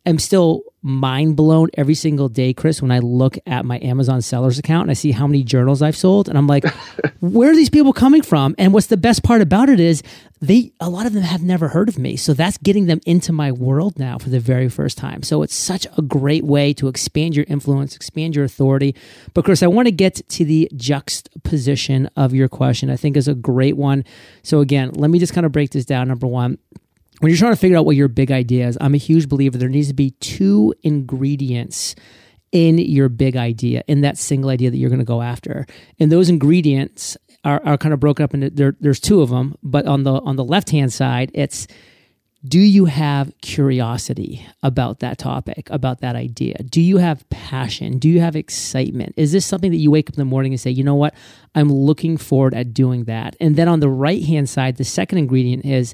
am 0.05 0.19
still 0.19 0.63
mind 0.83 1.35
blown 1.35 1.69
every 1.75 1.93
single 1.93 2.27
day, 2.27 2.53
Chris, 2.53 2.81
when 2.81 2.91
I 2.91 2.99
look 2.99 3.37
at 3.45 3.65
my 3.65 3.79
Amazon 3.81 4.21
sellers 4.21 4.57
account 4.57 4.83
and 4.83 4.91
I 4.91 4.95
see 4.95 5.11
how 5.11 5.27
many 5.27 5.43
journals 5.43 5.81
I've 5.81 5.95
sold. 5.95 6.27
And 6.27 6.37
I'm 6.37 6.47
like, 6.47 6.65
where 7.19 7.51
are 7.51 7.55
these 7.55 7.69
people 7.69 7.93
coming 7.93 8.23
from? 8.23 8.55
And 8.57 8.73
what's 8.73 8.87
the 8.87 8.97
best 8.97 9.23
part 9.23 9.41
about 9.41 9.69
it 9.69 9.79
is 9.79 10.01
they, 10.41 10.71
a 10.79 10.89
lot 10.89 11.05
of 11.05 11.13
them 11.13 11.21
have 11.21 11.43
never 11.43 11.67
heard 11.67 11.87
of 11.87 11.99
me. 11.99 12.15
So 12.15 12.33
that's 12.33 12.57
getting 12.57 12.87
them 12.87 12.99
into 13.05 13.31
my 13.31 13.51
world 13.51 13.99
now 13.99 14.17
for 14.17 14.29
the 14.29 14.39
very 14.39 14.69
first 14.69 14.97
time. 14.97 15.21
So 15.21 15.43
it's 15.43 15.53
such 15.53 15.85
a 15.97 16.01
great 16.01 16.43
way 16.43 16.73
to 16.73 16.87
expand 16.87 17.35
your 17.35 17.45
influence, 17.47 17.95
expand 17.95 18.35
your 18.35 18.45
authority. 18.45 18.95
But 19.35 19.45
Chris, 19.45 19.61
I 19.61 19.67
want 19.67 19.85
to 19.87 19.91
get 19.91 20.27
to 20.29 20.45
the 20.45 20.67
juxtaposition 20.75 22.09
of 22.15 22.33
your 22.33 22.49
question. 22.49 22.89
I 22.89 22.95
think 22.95 23.17
is 23.17 23.27
a 23.27 23.35
great 23.35 23.77
one. 23.77 24.03
So 24.41 24.61
again, 24.61 24.91
let 24.93 25.11
me 25.11 25.19
just 25.19 25.35
kind 25.35 25.45
of 25.45 25.51
break 25.51 25.69
this 25.69 25.85
down. 25.85 26.07
Number 26.07 26.25
one, 26.25 26.57
when 27.21 27.29
you're 27.29 27.37
trying 27.37 27.53
to 27.53 27.59
figure 27.59 27.77
out 27.77 27.85
what 27.85 27.95
your 27.95 28.07
big 28.07 28.31
idea 28.31 28.67
is, 28.67 28.79
I'm 28.81 28.95
a 28.95 28.97
huge 28.97 29.29
believer 29.29 29.57
there 29.57 29.69
needs 29.69 29.89
to 29.89 29.93
be 29.93 30.11
two 30.11 30.73
ingredients 30.81 31.95
in 32.51 32.79
your 32.79 33.09
big 33.09 33.37
idea, 33.37 33.83
in 33.87 34.01
that 34.01 34.17
single 34.17 34.49
idea 34.49 34.71
that 34.71 34.77
you're 34.77 34.89
going 34.89 34.99
to 34.99 35.05
go 35.05 35.21
after. 35.21 35.67
And 35.99 36.11
those 36.11 36.29
ingredients 36.29 37.15
are, 37.45 37.61
are 37.63 37.77
kind 37.77 37.93
of 37.93 37.99
broken 37.99 38.23
up 38.23 38.33
into 38.33 38.49
there, 38.49 38.75
there's 38.79 38.99
two 38.99 39.21
of 39.21 39.29
them, 39.29 39.55
but 39.61 39.85
on 39.85 40.03
the 40.03 40.13
on 40.13 40.35
the 40.35 40.43
left 40.43 40.71
hand 40.71 40.91
side, 40.91 41.29
it's 41.35 41.67
do 42.43 42.59
you 42.59 42.85
have 42.85 43.31
curiosity 43.41 44.43
about 44.63 44.99
that 44.99 45.19
topic, 45.19 45.69
about 45.69 46.01
that 46.01 46.15
idea? 46.15 46.55
Do 46.63 46.81
you 46.81 46.97
have 46.97 47.29
passion? 47.29 47.99
Do 47.99 48.09
you 48.09 48.19
have 48.19 48.35
excitement? 48.35 49.13
Is 49.15 49.31
this 49.31 49.45
something 49.45 49.69
that 49.69 49.77
you 49.77 49.91
wake 49.91 50.09
up 50.09 50.15
in 50.15 50.19
the 50.19 50.25
morning 50.25 50.51
and 50.51 50.59
say, 50.59 50.71
you 50.71 50.83
know 50.83 50.95
what, 50.95 51.13
I'm 51.53 51.71
looking 51.71 52.17
forward 52.17 52.55
at 52.55 52.73
doing 52.73 53.03
that? 53.03 53.35
And 53.39 53.57
then 53.57 53.67
on 53.67 53.79
the 53.79 53.89
right 53.89 54.23
hand 54.23 54.49
side, 54.49 54.77
the 54.77 54.83
second 54.83 55.19
ingredient 55.19 55.65
is 55.65 55.93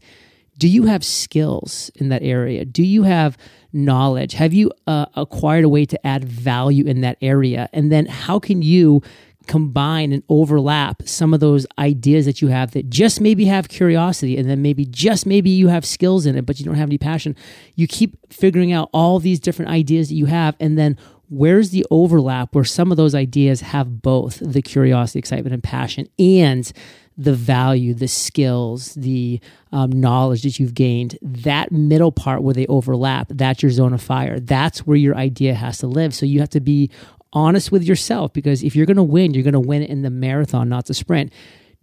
do 0.57 0.67
you 0.67 0.83
have 0.83 1.03
skills 1.03 1.91
in 1.95 2.09
that 2.09 2.23
area? 2.23 2.65
Do 2.65 2.83
you 2.83 3.03
have 3.03 3.37
knowledge? 3.71 4.33
Have 4.33 4.53
you 4.53 4.71
uh, 4.87 5.05
acquired 5.15 5.65
a 5.65 5.69
way 5.69 5.85
to 5.85 6.07
add 6.07 6.23
value 6.25 6.85
in 6.85 7.01
that 7.01 7.17
area? 7.21 7.69
And 7.73 7.91
then 7.91 8.07
how 8.07 8.39
can 8.39 8.61
you 8.61 9.01
combine 9.47 10.11
and 10.11 10.23
overlap 10.27 11.01
some 11.07 11.33
of 11.33 11.39
those 11.39 11.65
ideas 11.79 12.25
that 12.25 12.41
you 12.41 12.49
have 12.49 12.71
that 12.71 12.89
just 12.89 13.21
maybe 13.21 13.45
have 13.45 13.69
curiosity 13.69 14.37
and 14.37 14.49
then 14.49 14.61
maybe 14.61 14.85
just 14.85 15.25
maybe 15.25 15.49
you 15.49 15.69
have 15.69 15.85
skills 15.85 16.25
in 16.25 16.35
it, 16.35 16.45
but 16.45 16.59
you 16.59 16.65
don't 16.65 16.75
have 16.75 16.89
any 16.89 16.97
passion? 16.97 17.35
You 17.75 17.87
keep 17.87 18.17
figuring 18.31 18.73
out 18.73 18.89
all 18.93 19.19
these 19.19 19.39
different 19.39 19.71
ideas 19.71 20.09
that 20.09 20.15
you 20.15 20.25
have 20.25 20.55
and 20.59 20.77
then 20.77 20.97
where's 21.29 21.71
the 21.71 21.85
overlap 21.91 22.55
where 22.55 22.63
some 22.63 22.91
of 22.91 22.97
those 22.97 23.15
ideas 23.15 23.61
have 23.61 24.01
both 24.01 24.39
the 24.39 24.61
curiosity, 24.61 25.19
excitement, 25.19 25.53
and 25.53 25.63
passion 25.63 26.07
and 26.17 26.71
the 27.17 27.33
value, 27.33 27.93
the 27.93 28.07
skills, 28.07 28.93
the 28.93 29.39
um, 29.71 29.89
knowledge 29.91 30.43
that 30.43 30.59
you've 30.59 30.75
gained, 30.75 31.17
that 31.21 31.71
middle 31.71 32.11
part 32.11 32.43
where 32.43 32.53
they 32.53 32.67
overlap, 32.67 33.27
that's 33.29 33.63
your 33.63 33.71
zone 33.71 33.93
of 33.93 34.01
fire. 34.01 34.39
That's 34.39 34.85
where 34.85 34.97
your 34.97 35.15
idea 35.15 35.55
has 35.55 35.79
to 35.79 35.87
live. 35.87 36.13
So 36.13 36.25
you 36.27 36.39
have 36.39 36.49
to 36.49 36.59
be 36.59 36.91
honest 37.33 37.71
with 37.71 37.83
yourself 37.83 38.33
because 38.33 38.63
if 38.63 38.75
you're 38.75 38.85
going 38.85 38.97
to 38.97 39.03
win, 39.03 39.33
you're 39.33 39.43
going 39.43 39.53
to 39.53 39.59
win 39.59 39.81
in 39.83 40.03
the 40.03 40.11
marathon, 40.11 40.69
not 40.69 40.85
the 40.85 40.93
sprint. 40.93 41.33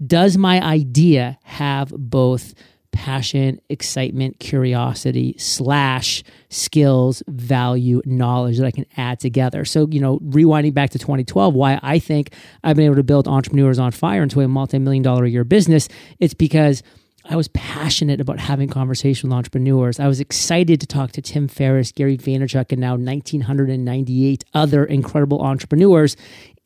Does 0.05 0.37
my 0.37 0.61
idea 0.63 1.39
have 1.43 1.89
both 1.91 2.55
passion, 2.95 3.61
excitement, 3.69 4.39
curiosity, 4.39 5.35
slash 5.37 6.23
skills, 6.49 7.23
value, 7.29 8.01
knowledge 8.07 8.59
that 8.59 8.67
I 8.67 8.71
can 8.71 8.87
add 8.97 9.19
together. 9.19 9.65
So, 9.65 9.89
you 9.91 10.01
know, 10.01 10.21
rewinding 10.21 10.73
back 10.73 10.91
to 10.91 10.99
2012, 10.99 11.53
why 11.53 11.81
I 11.83 11.99
think 11.99 12.33
I've 12.63 12.77
been 12.77 12.87
able 12.87 12.97
to 12.97 13.03
build 13.03 13.27
Entrepreneurs 13.27 13.79
on 13.79 13.91
Fire 13.91 14.23
into 14.23 14.41
a 14.41 14.49
multi 14.49 14.79
million 14.79 15.03
dollar 15.03 15.25
a 15.25 15.29
year 15.29 15.45
business, 15.45 15.89
it's 16.21 16.35
because 16.35 16.83
I 17.27 17.37
was 17.37 17.49
passionate 17.49 18.21
about 18.21 18.39
having 18.39 18.69
conversation 18.69 19.31
with 19.31 19.37
entrepreneurs. 19.37 19.99
I 19.99 20.09
was 20.09 20.21
excited 20.21 20.81
to 20.81 20.87
talk 20.87 21.13
to 21.13 21.23
Tim 21.23 21.49
Ferriss, 21.49 21.91
Gary 21.91 22.19
Vaynerchuk, 22.19 22.71
and 22.71 22.81
now 22.81 22.97
1,998 22.97 24.45
other 24.53 24.85
incredible 24.85 25.41
entrepreneurs. 25.41 26.17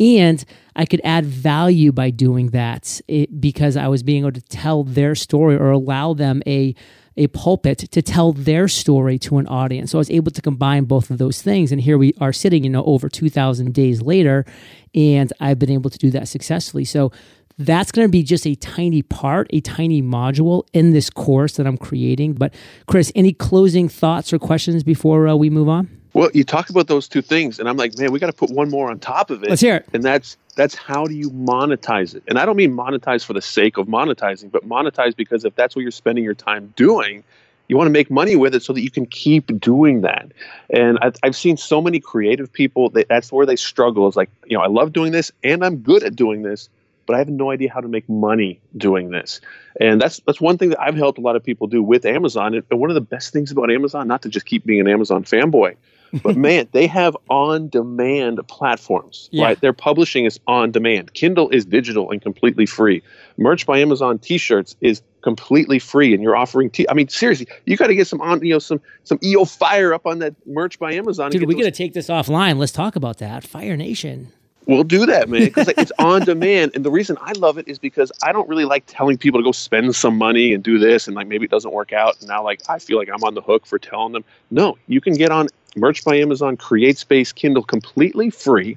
And 0.01 0.45
I 0.75 0.85
could 0.85 1.01
add 1.05 1.27
value 1.27 1.93
by 1.93 2.11
doing 2.11 2.51
that 2.51 3.01
it, 3.07 3.41
because 3.41 3.77
I 3.77 3.87
was 3.87 4.03
being 4.03 4.25
able 4.25 4.33
to 4.33 4.41
tell 4.41 4.83
their 4.83 5.15
story 5.15 5.57
or 5.57 5.71
allow 5.71 6.15
them 6.15 6.43
a 6.47 6.75
a 7.19 7.27
pulpit 7.27 7.79
to 7.79 8.01
tell 8.01 8.33
their 8.33 8.69
story 8.69 9.19
to 9.19 9.39
an 9.39 9.47
audience. 9.49 9.91
So 9.91 9.99
I 9.99 10.01
was 10.01 10.11
able 10.11 10.31
to 10.31 10.41
combine 10.41 10.85
both 10.85 11.11
of 11.11 11.19
those 11.19 11.43
things. 11.43 11.73
And 11.73 11.81
here 11.81 11.99
we 11.99 12.15
are 12.21 12.33
sitting, 12.33 12.63
you 12.63 12.71
know, 12.71 12.85
over 12.85 13.09
2,000 13.09 13.75
days 13.75 14.01
later, 14.01 14.47
and 14.95 15.33
I've 15.41 15.59
been 15.59 15.71
able 15.71 15.91
to 15.91 15.99
do 15.99 16.13
that 16.13 16.29
successfully. 16.29 16.85
So 16.85 17.11
that's 17.59 17.91
going 17.93 18.07
to 18.07 18.11
be 18.11 18.23
just 18.23 18.47
a 18.47 18.55
tiny 18.57 19.03
part, 19.03 19.49
a 19.51 19.61
tiny 19.61 20.03
module 20.03 20.67
in 20.73 20.93
this 20.93 21.11
course 21.11 21.57
that 21.57 21.67
I'm 21.67 21.77
creating. 21.77 22.35
But 22.35 22.55
Chris, 22.87 23.13
any 23.15 23.33
closing 23.33 23.89
thoughts 23.89 24.33
or 24.33 24.39
questions 24.39 24.83
before 24.83 25.27
uh, 25.29 25.35
we 25.35 25.51
move 25.51 25.69
on? 25.69 25.89
Well, 26.15 26.31
you 26.33 26.43
talk 26.43 26.71
about 26.71 26.89
those 26.89 27.07
two 27.07 27.23
things, 27.23 27.59
and 27.59 27.69
I'm 27.69 27.77
like, 27.77 27.97
man, 27.99 28.13
we 28.13 28.19
got 28.19 28.27
to 28.27 28.33
put 28.33 28.51
one 28.51 28.71
more 28.71 28.91
on 28.91 28.99
top 28.99 29.31
of 29.31 29.43
it. 29.43 29.51
Let's 29.51 29.61
hear 29.61 29.77
it. 29.77 29.87
And 29.93 30.03
that's 30.03 30.37
that's 30.57 30.75
how 30.75 31.07
do 31.07 31.15
you 31.15 31.31
monetize 31.31 32.15
it? 32.15 32.25
And 32.27 32.39
I 32.39 32.45
don't 32.45 32.57
mean 32.57 32.75
monetize 32.75 33.25
for 33.25 33.33
the 33.33 33.43
sake 33.43 33.77
of 33.77 33.87
monetizing, 33.87 34.51
but 34.51 34.69
monetize 34.69 35.15
because 35.15 35.45
if 35.45 35.55
that's 35.55 35.77
what 35.77 35.83
you're 35.83 35.93
spending 35.93 36.25
your 36.25 36.35
time 36.35 36.73
doing, 36.75 37.23
you 37.69 37.77
want 37.77 37.87
to 37.87 37.93
make 37.93 38.11
money 38.11 38.35
with 38.35 38.55
it 38.55 38.63
so 38.63 38.73
that 38.73 38.81
you 38.81 38.91
can 38.91 39.07
keep 39.07 39.61
doing 39.61 40.01
that. 40.01 40.33
And 40.71 40.99
I've, 41.01 41.17
I've 41.23 41.37
seen 41.37 41.57
so 41.57 41.81
many 41.81 42.01
creative 42.01 42.53
people 42.53 42.91
that 42.91 43.09
that's 43.09 43.31
where 43.31 43.47
they 43.47 43.57
struggle. 43.57 44.09
Is 44.09 44.17
like, 44.17 44.31
you 44.47 44.57
know, 44.57 44.65
I 44.65 44.69
love 44.69 44.93
doing 44.93 45.13
this 45.13 45.31
and 45.45 45.65
I'm 45.65 45.77
good 45.77 46.03
at 46.03 46.17
doing 46.17 46.43
this, 46.43 46.69
but 47.09 47.15
I 47.15 47.19
have 47.19 47.31
no 47.31 47.51
idea 47.51 47.73
how 47.73 47.81
to 47.81 47.89
make 47.89 48.07
money 48.07 48.61
doing 48.77 49.11
this. 49.11 49.41
And 49.81 49.99
that's 49.99 50.21
that's 50.27 50.43
one 50.43 50.59
thing 50.59 50.69
that 50.69 50.81
I've 50.81 50.95
helped 50.95 51.19
a 51.19 51.23
lot 51.23 51.37
of 51.37 51.43
people 51.43 51.67
do 51.67 51.83
with 51.83 52.05
Amazon. 52.05 52.55
And 52.55 52.65
one 52.71 52.91
of 52.91 52.95
the 52.95 53.01
best 53.01 53.33
things 53.33 53.51
about 53.51 53.71
Amazon, 53.71 54.07
not 54.07 54.21
to 54.23 54.29
just 54.29 54.45
keep 54.45 54.67
being 54.67 54.79
an 54.79 54.89
Amazon 54.89 55.25
fanboy, 55.25 55.75
but 56.23 56.37
man, 56.49 56.69
they 56.73 56.87
have 56.87 57.17
on-demand 57.31 58.41
platforms. 58.47 59.31
Yeah. 59.33 59.47
Right, 59.47 59.61
their 59.61 59.73
publishing 59.73 60.27
is 60.27 60.39
on 60.47 60.71
demand. 60.71 61.15
Kindle 61.15 61.49
is 61.49 61.65
digital 61.65 62.11
and 62.11 62.21
completely 62.21 62.67
free. 62.67 63.03
Merch 63.39 63.65
by 63.65 63.79
Amazon 63.79 64.19
T-shirts 64.19 64.77
is 64.83 65.01
completely 65.23 65.79
free, 65.79 66.13
and 66.13 66.23
you're 66.23 66.37
offering. 66.37 66.69
T- 66.69 66.87
I 66.91 66.93
mean, 66.93 67.09
seriously, 67.09 67.47
you 67.65 67.79
got 67.79 67.87
to 67.87 67.95
get 67.95 68.07
some 68.07 68.21
on, 68.21 68.45
you 68.45 68.53
know, 68.53 68.59
some 68.59 68.83
some 69.05 69.19
EO 69.23 69.47
fire 69.47 69.95
up 69.95 70.07
on 70.07 70.19
that 70.19 70.35
merch 70.47 70.79
by 70.79 70.93
Amazon. 70.93 71.31
Dude, 71.31 71.49
we 71.49 71.55
got 71.55 71.63
to 71.63 71.71
take 71.71 71.95
this 71.95 72.09
offline. 72.09 72.59
Let's 72.59 72.73
talk 72.73 72.97
about 72.97 73.17
that. 73.17 73.45
Fire 73.45 73.79
Nation. 73.79 74.31
We'll 74.69 74.85
do 74.85 75.07
that, 75.07 75.31
man, 75.31 75.47
because 75.47 75.69
it's 75.69 75.93
on 75.99 76.27
demand. 76.27 76.73
And 76.75 76.85
the 76.85 76.91
reason 76.91 77.17
I 77.23 77.33
love 77.33 77.57
it 77.57 77.67
is 77.67 77.79
because 77.79 78.13
I 78.23 78.33
don't 78.33 78.47
really 78.51 78.67
like 78.67 78.85
telling 78.87 79.17
people 79.17 79.41
to 79.41 79.45
go 79.45 79.51
spend 79.51 79.97
some 79.97 80.19
money 80.19 80.53
and 80.53 80.63
do 80.63 80.79
this, 80.79 81.07
and 81.07 81.17
like 81.17 81.27
maybe 81.27 81.47
it 81.47 81.51
doesn't 81.51 81.73
work 81.73 81.95
out. 81.95 82.19
And 82.21 82.29
now, 82.29 82.45
like, 82.45 82.61
I 82.69 82.79
feel 82.79 82.99
like 82.99 83.09
I'm 83.09 83.25
on 83.25 83.33
the 83.33 83.41
hook 83.41 83.65
for 83.65 83.79
telling 83.79 84.13
them. 84.13 84.25
No, 84.51 84.77
you 84.87 85.01
can 85.01 85.15
get 85.15 85.31
on 85.33 85.49
Merch 85.75 86.05
by 86.05 86.17
Amazon, 86.17 86.59
Create 86.59 86.99
Space, 86.99 87.33
Kindle 87.33 87.63
completely 87.63 88.29
free. 88.29 88.77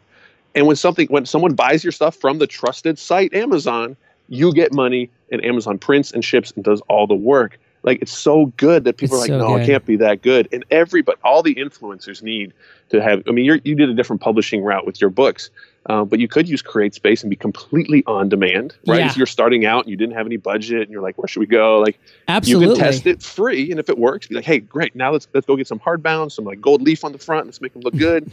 And 0.56 0.66
when 0.66 0.78
something, 0.78 1.08
when 1.10 1.26
someone 1.26 1.56
buys 1.56 1.84
your 1.84 1.92
stuff 1.92 2.16
from 2.16 2.40
the 2.40 2.48
trusted 2.48 2.98
site 2.98 3.34
Amazon, 3.34 3.98
you 4.30 4.54
get 4.54 4.74
money, 4.74 5.10
and 5.30 5.44
Amazon 5.44 5.78
prints 5.78 6.14
and 6.14 6.24
ships 6.24 6.52
and 6.56 6.64
does 6.64 6.80
all 6.88 7.06
the 7.06 7.16
work. 7.16 7.60
Like 7.84 8.02
it's 8.02 8.16
so 8.16 8.48
good 8.58 8.84
that 8.84 8.98
people 8.98 9.18
it's 9.18 9.30
are 9.30 9.34
like, 9.34 9.42
so 9.42 9.48
no, 9.48 9.56
good. 9.56 9.64
it 9.64 9.66
can't 9.66 9.86
be 9.86 9.96
that 9.98 10.22
good. 10.22 10.48
And 10.52 10.64
everybody, 10.70 11.18
all 11.24 11.42
the 11.42 11.56
influencers 11.56 12.22
need 12.22 12.54
to 12.90 13.02
have. 13.02 13.24
I 13.28 13.32
mean, 13.32 13.46
you 13.46 13.60
you 13.64 13.76
did 13.76 13.90
a 13.90 13.94
different 13.94 14.22
publishing 14.22 14.64
route 14.64 14.86
with 14.86 15.02
your 15.02 15.10
books, 15.10 15.50
uh, 15.88 16.06
but 16.06 16.20
you 16.20 16.28
could 16.28 16.48
use 16.48 16.62
Create 16.62 16.94
Space 16.94 17.24
and 17.24 17.30
be 17.30 17.36
completely 17.36 18.04
on 18.06 18.30
demand, 18.30 18.76
right? 18.86 19.00
Yeah. 19.00 19.08
If 19.08 19.18
you're 19.18 19.26
starting 19.26 19.66
out 19.66 19.86
and 19.86 19.90
you 19.90 19.98
didn't 19.98 20.16
have 20.16 20.28
any 20.28 20.38
budget 20.38 20.82
and 20.84 20.92
you're 20.92 21.02
like, 21.02 21.18
where 21.18 21.28
should 21.28 21.40
we 21.40 21.48
go? 21.48 21.80
Like, 21.80 22.00
absolutely, 22.28 22.68
you 22.68 22.76
can 22.76 22.84
test 22.84 23.08
it 23.08 23.24
free, 23.24 23.72
and 23.72 23.80
if 23.80 23.90
it 23.90 23.98
works, 23.98 24.28
be 24.28 24.36
like, 24.36 24.46
hey, 24.46 24.60
great, 24.60 24.96
now 24.96 25.12
let's 25.12 25.28
let's 25.34 25.48
go 25.48 25.56
get 25.56 25.68
some 25.68 25.80
hardbound, 25.80 26.32
some 26.32 26.46
like 26.46 26.62
gold 26.62 26.84
leaf 26.84 27.04
on 27.04 27.12
the 27.12 27.18
front, 27.18 27.48
let's 27.48 27.62
make 27.62 27.74
them 27.74 27.82
look 27.82 27.98
good. 27.98 28.32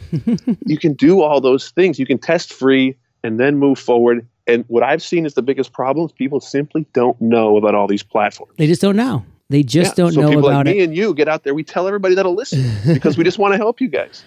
you 0.65 0.77
can 0.77 0.93
do 0.93 1.21
all 1.21 1.41
those 1.41 1.71
things. 1.71 1.97
You 1.97 2.05
can 2.05 2.19
test 2.19 2.53
free 2.53 2.95
and 3.23 3.39
then 3.39 3.57
move 3.57 3.79
forward. 3.79 4.25
And 4.47 4.65
what 4.67 4.81
I've 4.83 5.03
seen 5.03 5.25
is 5.25 5.35
the 5.35 5.43
biggest 5.43 5.73
problem 5.73 6.07
is 6.07 6.11
people 6.11 6.39
simply 6.39 6.85
don't 6.93 7.19
know 7.21 7.57
about 7.57 7.75
all 7.75 7.87
these 7.87 8.01
platforms. 8.01 8.53
They 8.57 8.65
just 8.65 8.81
don't 8.81 8.95
know. 8.95 9.23
They 9.49 9.63
just 9.63 9.91
yeah, 9.91 10.03
don't 10.03 10.13
so 10.13 10.21
know 10.21 10.29
people 10.29 10.47
about 10.47 10.65
like 10.65 10.75
it. 10.75 10.77
Me 10.77 10.83
and 10.83 10.95
you 10.95 11.13
get 11.13 11.27
out 11.27 11.43
there. 11.43 11.53
We 11.53 11.63
tell 11.63 11.87
everybody 11.87 12.15
that'll 12.15 12.35
listen 12.35 12.71
because 12.93 13.17
we 13.17 13.23
just 13.23 13.39
want 13.39 13.53
to 13.53 13.57
help 13.57 13.81
you 13.81 13.87
guys. 13.87 14.23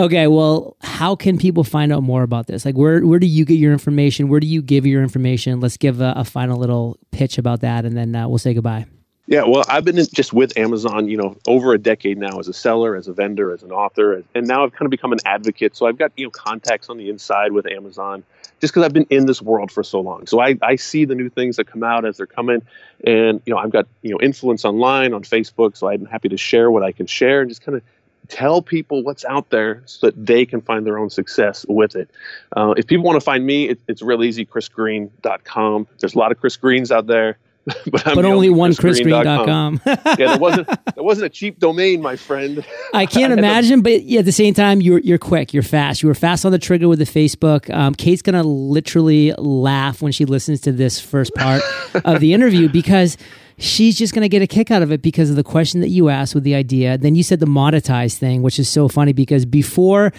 Okay, 0.00 0.26
well, 0.26 0.76
how 0.82 1.14
can 1.14 1.38
people 1.38 1.62
find 1.62 1.92
out 1.92 2.02
more 2.02 2.24
about 2.24 2.48
this? 2.48 2.64
Like, 2.64 2.76
where 2.76 3.06
where 3.06 3.20
do 3.20 3.28
you 3.28 3.44
get 3.44 3.54
your 3.54 3.72
information? 3.72 4.28
Where 4.28 4.40
do 4.40 4.48
you 4.48 4.60
give 4.60 4.84
your 4.84 5.02
information? 5.02 5.60
Let's 5.60 5.76
give 5.76 6.00
a, 6.00 6.14
a 6.16 6.24
final 6.24 6.58
little 6.58 6.98
pitch 7.12 7.38
about 7.38 7.60
that, 7.60 7.84
and 7.84 7.96
then 7.96 8.16
uh, 8.16 8.26
we'll 8.26 8.38
say 8.38 8.54
goodbye. 8.54 8.86
Yeah, 9.26 9.44
well, 9.44 9.64
I've 9.68 9.84
been 9.84 9.96
just 9.96 10.32
with 10.34 10.56
Amazon, 10.58 11.08
you 11.08 11.16
know, 11.16 11.36
over 11.46 11.72
a 11.72 11.78
decade 11.78 12.18
now 12.18 12.38
as 12.38 12.48
a 12.48 12.52
seller, 12.52 12.94
as 12.94 13.08
a 13.08 13.12
vendor, 13.14 13.52
as 13.52 13.62
an 13.62 13.70
author, 13.70 14.22
and 14.34 14.46
now 14.46 14.64
I've 14.64 14.72
kind 14.72 14.84
of 14.84 14.90
become 14.90 15.12
an 15.12 15.20
advocate. 15.24 15.76
So 15.76 15.86
I've 15.86 15.96
got 15.96 16.10
you 16.16 16.26
know 16.26 16.30
contacts 16.30 16.90
on 16.90 16.98
the 16.98 17.08
inside 17.08 17.52
with 17.52 17.66
Amazon, 17.70 18.24
just 18.60 18.72
because 18.72 18.84
I've 18.84 18.92
been 18.92 19.06
in 19.10 19.26
this 19.26 19.42
world 19.42 19.70
for 19.70 19.82
so 19.82 20.00
long. 20.00 20.26
So 20.26 20.40
I, 20.40 20.56
I 20.62 20.76
see 20.76 21.04
the 21.04 21.14
new 21.14 21.28
things 21.28 21.56
that 21.56 21.66
come 21.66 21.82
out 21.82 22.04
as 22.04 22.16
they're 22.16 22.26
coming, 22.26 22.62
and 23.04 23.40
you 23.46 23.52
know 23.52 23.58
I've 23.58 23.70
got 23.70 23.86
you 24.02 24.10
know 24.10 24.20
influence 24.20 24.64
online 24.64 25.12
on 25.12 25.22
Facebook, 25.22 25.76
so 25.76 25.88
I'm 25.88 26.06
happy 26.06 26.28
to 26.28 26.36
share 26.36 26.70
what 26.70 26.82
I 26.82 26.92
can 26.92 27.06
share 27.06 27.40
and 27.40 27.50
just 27.50 27.62
kind 27.62 27.76
of 27.76 27.82
tell 28.28 28.62
people 28.62 29.02
what's 29.02 29.24
out 29.24 29.50
there 29.50 29.82
so 29.86 30.06
that 30.06 30.26
they 30.26 30.46
can 30.46 30.60
find 30.60 30.86
their 30.86 30.98
own 30.98 31.10
success 31.10 31.66
with 31.68 31.94
it. 31.94 32.10
Uh, 32.56 32.74
if 32.76 32.86
people 32.86 33.04
want 33.04 33.16
to 33.16 33.24
find 33.24 33.44
me, 33.44 33.68
it, 33.70 33.80
it's 33.88 34.02
real 34.02 34.24
easy, 34.24 34.46
chrisgreen.com. 34.46 35.86
There's 36.00 36.14
a 36.14 36.18
lot 36.18 36.32
of 36.32 36.40
Chris 36.40 36.56
Greens 36.56 36.90
out 36.90 37.06
there. 37.06 37.38
but, 37.90 38.04
but 38.04 38.24
only 38.24 38.50
one 38.50 38.72
chrisgreen.com. 38.72 39.80
yeah, 39.86 39.94
there 40.16 40.38
wasn't 40.38 40.66
there 40.66 41.04
wasn't 41.04 41.26
a 41.26 41.30
cheap 41.30 41.58
domain, 41.58 42.02
my 42.02 42.16
friend. 42.16 42.64
I 42.94 43.06
can't 43.06 43.32
I 43.32 43.36
imagine, 43.36 43.80
but 43.80 44.02
yeah, 44.02 44.20
at 44.20 44.26
the 44.26 44.32
same 44.32 44.54
time, 44.54 44.80
you're 44.80 44.98
you're 45.00 45.18
quick, 45.18 45.54
you're 45.54 45.62
fast. 45.62 46.02
You 46.02 46.08
were 46.08 46.14
fast 46.14 46.44
on 46.44 46.52
the 46.52 46.58
trigger 46.58 46.88
with 46.88 46.98
the 46.98 47.04
Facebook. 47.04 47.72
Um, 47.74 47.94
Kate's 47.94 48.22
gonna 48.22 48.42
literally 48.42 49.32
laugh 49.38 50.02
when 50.02 50.12
she 50.12 50.24
listens 50.24 50.60
to 50.62 50.72
this 50.72 51.00
first 51.00 51.34
part 51.34 51.62
of 52.04 52.20
the 52.20 52.34
interview 52.34 52.68
because 52.68 53.16
she's 53.58 53.96
just 53.96 54.14
going 54.14 54.22
to 54.22 54.28
get 54.28 54.42
a 54.42 54.46
kick 54.46 54.70
out 54.70 54.82
of 54.82 54.90
it 54.90 55.00
because 55.00 55.30
of 55.30 55.36
the 55.36 55.44
question 55.44 55.80
that 55.80 55.88
you 55.88 56.08
asked 56.08 56.34
with 56.34 56.44
the 56.44 56.54
idea. 56.54 56.98
Then 56.98 57.14
you 57.14 57.22
said 57.22 57.40
the 57.40 57.46
monetize 57.46 58.16
thing, 58.18 58.42
which 58.42 58.58
is 58.58 58.68
so 58.68 58.88
funny 58.88 59.12
because 59.12 59.46
before 59.46 60.12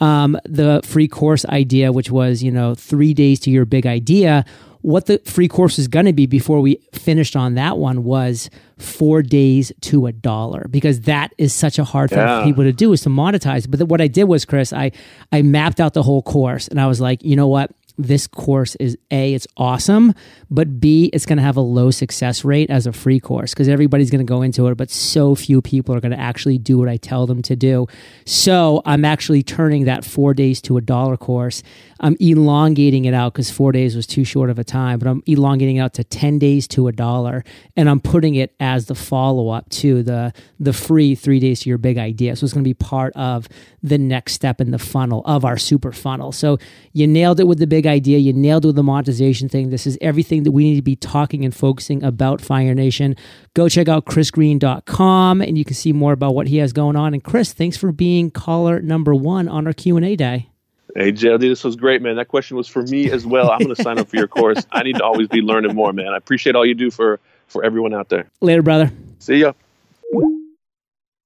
um, 0.00 0.38
the 0.44 0.80
free 0.84 1.08
course 1.08 1.44
idea, 1.46 1.92
which 1.92 2.10
was, 2.10 2.42
you 2.42 2.50
know, 2.50 2.74
three 2.74 3.14
days 3.14 3.40
to 3.40 3.50
your 3.50 3.64
big 3.64 3.86
idea, 3.86 4.44
what 4.82 5.06
the 5.06 5.18
free 5.24 5.48
course 5.48 5.78
is 5.78 5.88
going 5.88 6.06
to 6.06 6.12
be 6.12 6.26
before 6.26 6.60
we 6.60 6.76
finished 6.92 7.36
on 7.36 7.54
that 7.54 7.78
one 7.78 8.04
was 8.04 8.50
four 8.78 9.22
days 9.22 9.72
to 9.80 10.06
a 10.06 10.12
dollar 10.12 10.66
because 10.70 11.02
that 11.02 11.32
is 11.38 11.54
such 11.54 11.78
a 11.78 11.84
hard 11.84 12.10
thing 12.10 12.18
yeah. 12.18 12.40
for 12.40 12.46
people 12.46 12.64
to 12.64 12.72
do 12.72 12.92
is 12.92 13.00
to 13.02 13.08
monetize. 13.08 13.70
But 13.70 13.86
what 13.88 14.00
I 14.00 14.08
did 14.08 14.24
was, 14.24 14.44
Chris, 14.44 14.72
I 14.72 14.92
I 15.30 15.42
mapped 15.42 15.80
out 15.80 15.94
the 15.94 16.02
whole 16.02 16.22
course 16.22 16.68
and 16.68 16.80
I 16.80 16.86
was 16.86 17.00
like, 17.00 17.22
you 17.22 17.36
know 17.36 17.48
what? 17.48 17.70
This 17.98 18.26
course 18.26 18.74
is 18.76 18.96
A, 19.10 19.34
it's 19.34 19.46
awesome, 19.56 20.14
but 20.50 20.80
B, 20.80 21.10
it's 21.12 21.26
going 21.26 21.36
to 21.36 21.42
have 21.42 21.56
a 21.56 21.60
low 21.60 21.90
success 21.90 22.44
rate 22.44 22.70
as 22.70 22.86
a 22.86 22.92
free 22.92 23.20
course 23.20 23.52
because 23.52 23.68
everybody's 23.68 24.10
going 24.10 24.24
to 24.24 24.30
go 24.30 24.42
into 24.42 24.66
it, 24.68 24.76
but 24.76 24.90
so 24.90 25.34
few 25.34 25.62
people 25.62 25.94
are 25.94 26.00
going 26.00 26.12
to 26.12 26.20
actually 26.20 26.58
do 26.58 26.78
what 26.78 26.88
I 26.88 26.96
tell 26.96 27.26
them 27.26 27.42
to 27.42 27.56
do. 27.56 27.86
So 28.24 28.82
I'm 28.84 29.04
actually 29.04 29.42
turning 29.42 29.84
that 29.84 30.04
four 30.04 30.34
days 30.34 30.60
to 30.62 30.76
a 30.76 30.80
dollar 30.80 31.16
course. 31.16 31.62
I'm 32.00 32.16
elongating 32.18 33.04
it 33.04 33.14
out 33.14 33.32
because 33.32 33.50
four 33.50 33.72
days 33.72 33.94
was 33.94 34.06
too 34.06 34.24
short 34.24 34.50
of 34.50 34.58
a 34.58 34.64
time, 34.64 34.98
but 34.98 35.08
I'm 35.08 35.22
elongating 35.26 35.78
out 35.78 35.94
to 35.94 36.04
10 36.04 36.38
days 36.38 36.66
to 36.68 36.88
a 36.88 36.92
dollar. 36.92 37.44
And 37.76 37.88
I'm 37.88 38.00
putting 38.00 38.34
it 38.34 38.54
as 38.58 38.86
the 38.86 38.94
follow 38.94 39.48
up 39.50 39.68
to 39.70 40.02
the, 40.02 40.32
the 40.58 40.72
free 40.72 41.14
three 41.14 41.38
days 41.38 41.60
to 41.60 41.68
your 41.68 41.78
big 41.78 41.98
idea. 41.98 42.34
So 42.36 42.44
it's 42.44 42.52
going 42.52 42.64
to 42.64 42.68
be 42.68 42.74
part 42.74 43.12
of 43.14 43.48
the 43.82 43.98
next 43.98 44.32
step 44.32 44.60
in 44.60 44.70
the 44.70 44.78
funnel 44.78 45.22
of 45.24 45.44
our 45.44 45.58
super 45.58 45.92
funnel. 45.92 46.32
So 46.32 46.58
you 46.92 47.06
nailed 47.06 47.40
it 47.40 47.46
with 47.46 47.58
the 47.58 47.66
big 47.66 47.86
idea. 47.86 48.18
You 48.18 48.32
nailed 48.32 48.64
it 48.64 48.68
with 48.68 48.76
the 48.76 48.82
monetization 48.82 49.48
thing. 49.48 49.70
This 49.70 49.86
is 49.86 49.98
everything 50.00 50.44
that 50.44 50.52
we 50.52 50.64
need 50.64 50.76
to 50.76 50.82
be 50.82 50.96
talking 50.96 51.44
and 51.44 51.54
focusing 51.54 52.02
about 52.02 52.40
Fire 52.40 52.74
Nation. 52.74 53.16
Go 53.54 53.68
check 53.68 53.88
out 53.88 54.04
chrisgreen.com 54.06 55.40
and 55.40 55.58
you 55.58 55.64
can 55.64 55.74
see 55.74 55.92
more 55.92 56.12
about 56.12 56.34
what 56.34 56.46
he 56.46 56.58
has 56.58 56.72
going 56.72 56.96
on. 56.96 57.12
And 57.12 57.22
Chris, 57.22 57.52
thanks 57.52 57.76
for 57.76 57.92
being 57.92 58.30
caller 58.30 58.80
number 58.80 59.14
one 59.14 59.48
on 59.48 59.66
our 59.66 59.72
Q&A 59.72 60.16
day. 60.16 60.48
Hey, 60.94 61.10
JLD, 61.10 61.40
this 61.40 61.64
was 61.64 61.74
great, 61.74 62.02
man. 62.02 62.16
That 62.16 62.28
question 62.28 62.56
was 62.56 62.68
for 62.68 62.82
me 62.82 63.10
as 63.10 63.24
well. 63.24 63.50
I'm 63.50 63.60
going 63.60 63.74
to 63.74 63.82
sign 63.82 63.98
up 63.98 64.08
for 64.08 64.16
your 64.16 64.28
course. 64.28 64.66
I 64.72 64.82
need 64.82 64.96
to 64.96 65.04
always 65.04 65.26
be 65.26 65.40
learning 65.40 65.74
more, 65.74 65.92
man. 65.92 66.08
I 66.08 66.18
appreciate 66.18 66.54
all 66.54 66.66
you 66.66 66.74
do 66.74 66.90
for, 66.90 67.18
for 67.46 67.64
everyone 67.64 67.94
out 67.94 68.10
there. 68.10 68.30
Later, 68.42 68.60
brother. 68.60 68.92
See 69.18 69.36
ya. 69.36 69.54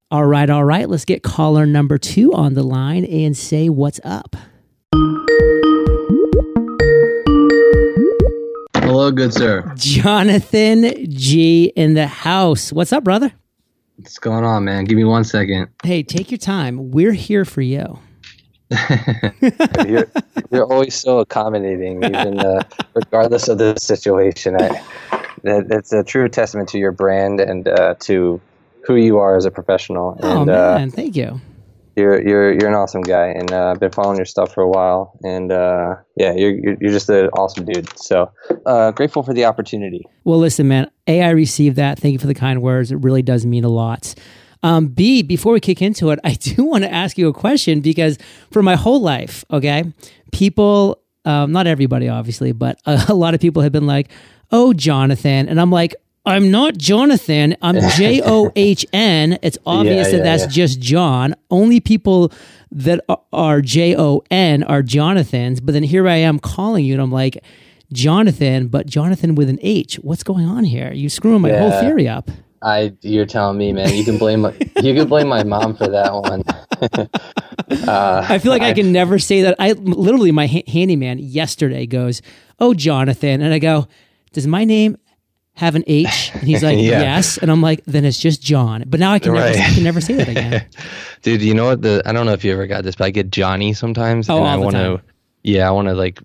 All 0.08 0.24
right, 0.24 0.48
all 0.48 0.62
right. 0.62 0.88
Let's 0.88 1.04
get 1.04 1.24
caller 1.24 1.66
number 1.66 1.98
two 1.98 2.32
on 2.32 2.54
the 2.54 2.62
line 2.62 3.04
and 3.04 3.36
say 3.36 3.68
what's 3.68 3.98
up. 4.04 4.36
Hello, 8.76 9.10
good 9.10 9.34
sir. 9.34 9.68
Jonathan 9.74 11.10
G 11.10 11.72
in 11.74 11.94
the 11.94 12.06
house. 12.06 12.72
What's 12.72 12.92
up, 12.92 13.02
brother? 13.02 13.32
What's 13.96 14.20
going 14.20 14.44
on, 14.44 14.64
man? 14.64 14.84
Give 14.84 14.96
me 14.96 15.02
one 15.02 15.24
second. 15.24 15.70
Hey, 15.82 16.04
take 16.04 16.30
your 16.30 16.38
time. 16.38 16.92
We're 16.92 17.10
here 17.10 17.44
for 17.44 17.62
you. 17.62 17.98
you're, 19.88 20.06
you're 20.52 20.72
always 20.72 20.94
so 20.94 21.18
accommodating, 21.18 22.04
even 22.04 22.38
uh, 22.38 22.62
regardless 22.94 23.48
of 23.48 23.58
the 23.58 23.76
situation. 23.80 24.54
I, 24.54 24.84
that, 25.42 25.66
it's 25.68 25.92
a 25.92 26.04
true 26.04 26.28
testament 26.28 26.68
to 26.68 26.78
your 26.78 26.92
brand 26.92 27.40
and 27.40 27.66
uh, 27.66 27.94
to 28.00 28.40
who 28.86 28.96
you 28.96 29.18
are 29.18 29.36
as 29.36 29.44
a 29.44 29.50
professional. 29.50 30.18
Oh, 30.22 30.42
and, 30.42 30.50
oh 30.50 30.52
man, 30.52 30.88
uh, 30.88 30.92
thank 30.92 31.16
you. 31.16 31.40
You're 31.96 32.20
you're 32.26 32.52
you're 32.52 32.68
an 32.68 32.74
awesome 32.74 33.00
guy, 33.00 33.28
and 33.28 33.50
uh, 33.52 33.70
I've 33.70 33.80
been 33.80 33.90
following 33.90 34.18
your 34.18 34.26
stuff 34.26 34.52
for 34.52 34.62
a 34.62 34.68
while. 34.68 35.18
And 35.22 35.50
uh, 35.50 35.96
yeah, 36.16 36.32
you're 36.34 36.52
you're 36.52 36.92
just 36.92 37.08
an 37.08 37.28
awesome 37.30 37.64
dude. 37.64 37.88
So 37.98 38.30
uh, 38.66 38.92
grateful 38.92 39.22
for 39.22 39.32
the 39.32 39.46
opportunity. 39.46 40.04
Well, 40.24 40.38
listen, 40.38 40.68
man. 40.68 40.90
A, 41.06 41.22
I 41.22 41.30
received 41.30 41.76
that. 41.76 41.98
Thank 41.98 42.12
you 42.12 42.18
for 42.18 42.26
the 42.26 42.34
kind 42.34 42.60
words. 42.60 42.92
It 42.92 42.96
really 42.96 43.22
does 43.22 43.46
mean 43.46 43.64
a 43.64 43.70
lot. 43.70 44.14
Um, 44.62 44.88
B, 44.88 45.22
before 45.22 45.52
we 45.52 45.60
kick 45.60 45.80
into 45.80 46.10
it, 46.10 46.18
I 46.24 46.34
do 46.34 46.64
want 46.64 46.84
to 46.84 46.92
ask 46.92 47.16
you 47.16 47.28
a 47.28 47.32
question 47.32 47.80
because 47.80 48.18
for 48.50 48.62
my 48.62 48.76
whole 48.76 49.00
life, 49.00 49.44
okay, 49.50 49.92
people, 50.32 51.00
um, 51.24 51.52
not 51.52 51.66
everybody 51.66 52.08
obviously, 52.08 52.52
but 52.52 52.78
a, 52.84 53.06
a 53.08 53.14
lot 53.14 53.34
of 53.34 53.40
people 53.40 53.62
have 53.62 53.72
been 53.72 53.86
like, 53.86 54.10
"Oh, 54.52 54.74
Jonathan," 54.74 55.48
and 55.48 55.58
I'm 55.58 55.70
like, 55.70 55.94
I'm 56.26 56.50
not 56.50 56.76
Jonathan. 56.76 57.56
I'm 57.62 57.76
J 57.96 58.20
O 58.24 58.52
H 58.56 58.84
N. 58.92 59.38
It's 59.42 59.56
obvious 59.64 60.08
yeah, 60.08 60.18
that 60.18 60.24
that's 60.24 60.42
yeah. 60.42 60.48
just 60.48 60.80
John. 60.80 61.34
Only 61.50 61.78
people 61.78 62.32
that 62.72 63.00
are 63.32 63.60
J 63.60 63.96
O 63.96 64.22
N 64.30 64.64
are 64.64 64.82
Jonathans. 64.82 65.60
But 65.60 65.72
then 65.72 65.84
here 65.84 66.08
I 66.08 66.16
am 66.16 66.40
calling 66.40 66.84
you, 66.84 66.94
and 66.94 67.02
I'm 67.02 67.12
like, 67.12 67.42
Jonathan, 67.92 68.66
but 68.66 68.86
Jonathan 68.86 69.36
with 69.36 69.48
an 69.48 69.60
H. 69.62 69.96
What's 69.96 70.24
going 70.24 70.46
on 70.46 70.64
here? 70.64 70.92
You 70.92 71.08
screwing 71.08 71.42
my 71.42 71.52
whole 71.56 71.70
theory 71.80 72.08
up. 72.08 72.28
I, 72.62 72.94
you're 73.02 73.26
telling 73.26 73.58
me, 73.58 73.72
man. 73.72 73.94
You 73.94 74.04
can 74.04 74.18
blame 74.18 74.40
my, 74.40 74.52
you 74.82 74.94
can 74.94 75.06
blame 75.06 75.28
my 75.28 75.44
mom 75.44 75.76
for 75.76 75.86
that 75.86 76.12
one. 76.12 76.42
uh, 77.88 78.26
I 78.28 78.38
feel 78.38 78.50
like 78.50 78.62
I, 78.62 78.70
I, 78.70 78.72
can 78.72 78.90
never 78.90 79.20
say 79.20 79.42
that. 79.42 79.54
I 79.60 79.72
literally 79.72 80.32
my 80.32 80.48
ha- 80.48 80.64
handyman 80.66 81.18
yesterday 81.20 81.86
goes, 81.86 82.22
"Oh, 82.58 82.74
Jonathan," 82.74 83.40
and 83.40 83.54
I 83.54 83.60
go, 83.60 83.86
"Does 84.32 84.48
my 84.48 84.64
name 84.64 84.96
have 85.56 85.74
an 85.74 85.84
H? 85.86 86.30
And 86.34 86.42
he's 86.42 86.62
like, 86.62 86.78
yeah. 86.78 87.00
yes. 87.00 87.38
And 87.38 87.50
I'm 87.50 87.60
like, 87.60 87.84
then 87.84 88.04
it's 88.04 88.18
just 88.18 88.42
John. 88.42 88.84
But 88.86 89.00
now 89.00 89.12
I 89.12 89.18
can, 89.18 89.32
right. 89.32 89.56
never, 89.56 89.62
I 89.62 89.74
can 89.74 89.82
never 89.82 90.00
say 90.00 90.14
that 90.14 90.28
again. 90.28 90.66
Dude, 91.22 91.42
you 91.42 91.54
know 91.54 91.66
what? 91.66 91.82
The 91.82 92.02
I 92.06 92.12
don't 92.12 92.26
know 92.26 92.32
if 92.32 92.44
you 92.44 92.52
ever 92.52 92.66
got 92.66 92.84
this, 92.84 92.94
but 92.94 93.04
I 93.04 93.10
get 93.10 93.30
Johnny 93.30 93.72
sometimes. 93.72 94.30
Oh, 94.30 94.38
and 94.38 94.46
I 94.46 94.56
want 94.56 94.76
to 94.76 95.02
yeah, 95.46 95.68
I 95.68 95.70
want 95.70 95.86
to 95.86 95.94
like 95.94 96.20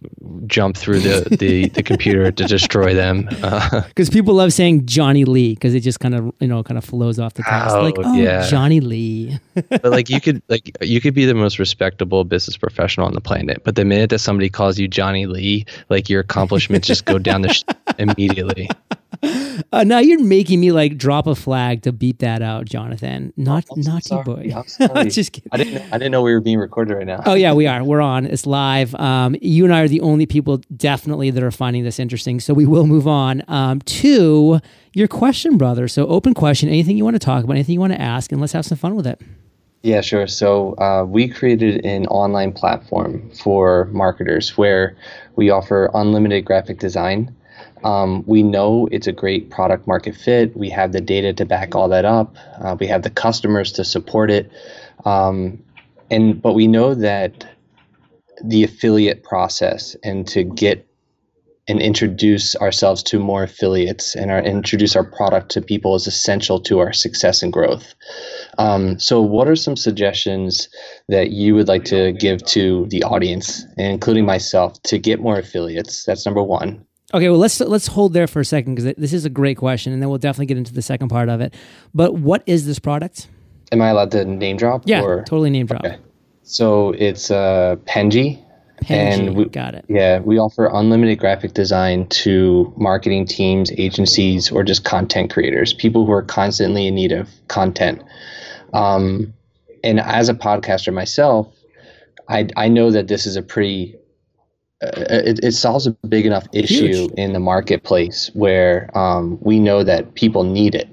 jump 0.47 0.75
through 0.75 1.01
the, 1.01 1.37
the, 1.39 1.69
the 1.69 1.83
computer 1.83 2.31
to 2.31 2.43
destroy 2.43 2.95
them. 2.95 3.25
Because 3.25 4.09
uh, 4.09 4.11
people 4.11 4.33
love 4.33 4.51
saying 4.51 4.87
Johnny 4.87 5.25
Lee 5.25 5.53
because 5.53 5.75
it 5.75 5.81
just 5.81 5.99
kind 5.99 6.15
of 6.15 6.33
you 6.39 6.47
know 6.47 6.63
kind 6.63 6.79
of 6.79 6.83
flows 6.83 7.19
off 7.19 7.35
the 7.35 7.43
tongue. 7.43 7.69
Oh, 7.69 7.81
like 7.83 7.93
oh 7.99 8.13
yeah. 8.15 8.47
Johnny 8.49 8.79
Lee. 8.79 9.37
but 9.53 9.85
like 9.85 10.09
you 10.09 10.19
could 10.19 10.41
like 10.49 10.75
you 10.81 10.99
could 10.99 11.13
be 11.13 11.25
the 11.25 11.35
most 11.35 11.59
respectable 11.59 12.23
business 12.23 12.57
professional 12.57 13.05
on 13.05 13.13
the 13.13 13.21
planet, 13.21 13.63
but 13.63 13.75
the 13.75 13.85
minute 13.85 14.09
that 14.09 14.19
somebody 14.19 14.49
calls 14.49 14.79
you 14.79 14.87
Johnny 14.87 15.27
Lee, 15.27 15.67
like 15.89 16.09
your 16.09 16.21
accomplishments 16.21 16.87
just 16.87 17.05
go 17.05 17.19
down 17.19 17.43
the 17.43 17.53
sh- 17.53 17.63
immediately. 17.99 18.67
Uh, 19.73 19.83
now 19.83 19.99
you're 19.99 20.21
making 20.21 20.59
me 20.59 20.71
like 20.71 20.97
drop 20.97 21.27
a 21.27 21.35
flag 21.35 21.83
to 21.83 21.91
beat 21.93 22.19
that 22.19 22.41
out, 22.41 22.65
Jonathan. 22.65 23.31
Not 23.37 23.65
oh, 23.71 23.75
naughty 23.77 24.01
sorry. 24.01 24.23
boy. 24.23 24.53
I'm 24.93 25.09
just 25.09 25.31
kidding. 25.31 25.49
I 25.51 25.57
didn't. 25.57 25.75
Know, 25.75 25.85
I 25.91 25.97
didn't 25.97 26.11
know 26.11 26.21
we 26.21 26.33
were 26.33 26.41
being 26.41 26.57
recorded 26.57 26.95
right 26.95 27.05
now. 27.05 27.21
oh 27.25 27.35
yeah, 27.35 27.53
we 27.53 27.67
are. 27.67 27.83
We're 27.83 28.01
on. 28.01 28.25
It's 28.25 28.45
live. 28.45 28.93
Um, 28.95 29.35
you 29.41 29.63
and 29.63 29.73
I 29.73 29.81
are 29.81 29.87
the 29.87 30.01
only 30.01 30.25
people 30.25 30.57
definitely 30.75 31.29
that 31.31 31.43
are 31.43 31.51
finding 31.51 31.83
this 31.83 31.99
interesting. 31.99 32.39
So 32.39 32.53
we 32.53 32.65
will 32.65 32.87
move 32.87 33.07
on 33.07 33.43
um, 33.47 33.79
to 33.81 34.59
your 34.93 35.07
question, 35.07 35.57
brother. 35.57 35.87
So 35.87 36.07
open 36.07 36.33
question. 36.33 36.67
Anything 36.67 36.97
you 36.97 37.05
want 37.05 37.15
to 37.15 37.19
talk 37.19 37.43
about? 37.43 37.53
Anything 37.53 37.73
you 37.73 37.79
want 37.81 37.93
to 37.93 38.01
ask? 38.01 38.31
And 38.31 38.41
let's 38.41 38.53
have 38.53 38.65
some 38.65 38.77
fun 38.77 38.95
with 38.95 39.07
it. 39.07 39.21
Yeah, 39.83 40.01
sure. 40.01 40.27
So 40.27 40.75
uh, 40.77 41.05
we 41.05 41.27
created 41.27 41.85
an 41.85 42.07
online 42.07 42.51
platform 42.51 43.31
for 43.31 43.85
marketers 43.85 44.57
where 44.57 44.97
we 45.35 45.49
offer 45.49 45.89
unlimited 45.93 46.45
graphic 46.45 46.79
design 46.79 47.33
um, 47.83 48.23
we 48.27 48.43
know 48.43 48.87
it's 48.91 49.07
a 49.07 49.11
great 49.11 49.49
product 49.49 49.87
market 49.87 50.15
fit. 50.15 50.55
We 50.55 50.69
have 50.69 50.91
the 50.91 51.01
data 51.01 51.33
to 51.33 51.45
back 51.45 51.75
all 51.75 51.89
that 51.89 52.05
up. 52.05 52.35
Uh, 52.59 52.75
we 52.79 52.87
have 52.87 53.03
the 53.03 53.09
customers 53.09 53.71
to 53.73 53.83
support 53.83 54.29
it. 54.29 54.51
Um, 55.05 55.63
and 56.09 56.41
but 56.41 56.53
we 56.53 56.67
know 56.67 56.93
that 56.93 57.47
the 58.43 58.63
affiliate 58.63 59.23
process 59.23 59.95
and 60.03 60.27
to 60.27 60.43
get 60.43 60.87
and 61.67 61.79
introduce 61.79 62.55
ourselves 62.55 63.03
to 63.03 63.19
more 63.19 63.43
affiliates 63.43 64.15
and 64.15 64.31
our, 64.31 64.41
introduce 64.41 64.95
our 64.95 65.03
product 65.03 65.51
to 65.51 65.61
people 65.61 65.95
is 65.95 66.07
essential 66.07 66.59
to 66.59 66.79
our 66.79 66.91
success 66.91 67.43
and 67.43 67.53
growth. 67.53 67.93
Um, 68.57 68.99
so, 68.99 69.21
what 69.21 69.47
are 69.47 69.55
some 69.55 69.77
suggestions 69.77 70.67
that 71.07 71.31
you 71.31 71.55
would 71.55 71.67
like 71.67 71.85
to 71.85 72.13
give 72.13 72.43
to 72.47 72.87
the 72.89 73.03
audience, 73.03 73.63
including 73.77 74.25
myself, 74.25 74.81
to 74.83 74.97
get 74.97 75.21
more 75.21 75.37
affiliates? 75.37 76.03
That's 76.03 76.25
number 76.25 76.43
one. 76.43 76.85
Okay, 77.13 77.29
well 77.29 77.39
let's 77.39 77.59
let's 77.59 77.87
hold 77.87 78.13
there 78.13 78.27
for 78.27 78.39
a 78.39 78.45
second 78.45 78.75
because 78.75 78.95
this 78.97 79.13
is 79.13 79.25
a 79.25 79.29
great 79.29 79.57
question, 79.57 79.91
and 79.91 80.01
then 80.01 80.09
we'll 80.09 80.17
definitely 80.17 80.45
get 80.45 80.57
into 80.57 80.73
the 80.73 80.81
second 80.81 81.09
part 81.09 81.29
of 81.29 81.41
it. 81.41 81.53
But 81.93 82.15
what 82.15 82.43
is 82.45 82.65
this 82.65 82.79
product? 82.79 83.27
Am 83.71 83.81
I 83.81 83.89
allowed 83.89 84.11
to 84.11 84.25
name 84.25 84.57
drop? 84.57 84.83
Yeah, 84.85 85.01
or? 85.01 85.23
totally 85.23 85.49
name 85.49 85.65
drop. 85.65 85.85
Okay. 85.85 85.97
So 86.43 86.91
it's 86.91 87.31
uh, 87.31 87.75
Penji. 87.85 88.43
Penji, 88.83 88.89
and 88.89 89.35
we, 89.35 89.45
got 89.45 89.75
it. 89.75 89.85
Yeah, 89.87 90.19
we 90.19 90.39
offer 90.39 90.69
unlimited 90.73 91.19
graphic 91.19 91.53
design 91.53 92.07
to 92.07 92.73
marketing 92.77 93.27
teams, 93.27 93.71
agencies, 93.77 94.51
or 94.51 94.63
just 94.63 94.83
content 94.83 95.31
creators, 95.31 95.71
people 95.71 96.05
who 96.05 96.11
are 96.11 96.23
constantly 96.23 96.87
in 96.87 96.95
need 96.95 97.11
of 97.11 97.29
content. 97.47 98.01
Um, 98.73 99.33
and 99.83 99.99
as 99.99 100.29
a 100.29 100.33
podcaster 100.33 100.93
myself, 100.93 101.47
I 102.27 102.47
I 102.55 102.69
know 102.69 102.89
that 102.91 103.07
this 103.07 103.25
is 103.25 103.35
a 103.35 103.41
pretty 103.41 103.95
it, 104.81 105.39
it, 105.43 105.51
solves 105.51 105.85
a 105.85 105.91
big 106.07 106.25
enough 106.25 106.47
issue 106.53 106.87
Huge. 106.87 107.11
in 107.11 107.33
the 107.33 107.39
marketplace 107.39 108.31
where 108.33 108.89
um, 108.97 109.37
we 109.41 109.59
know 109.59 109.83
that 109.83 110.15
people 110.15 110.43
need 110.43 110.73
it. 110.75 110.89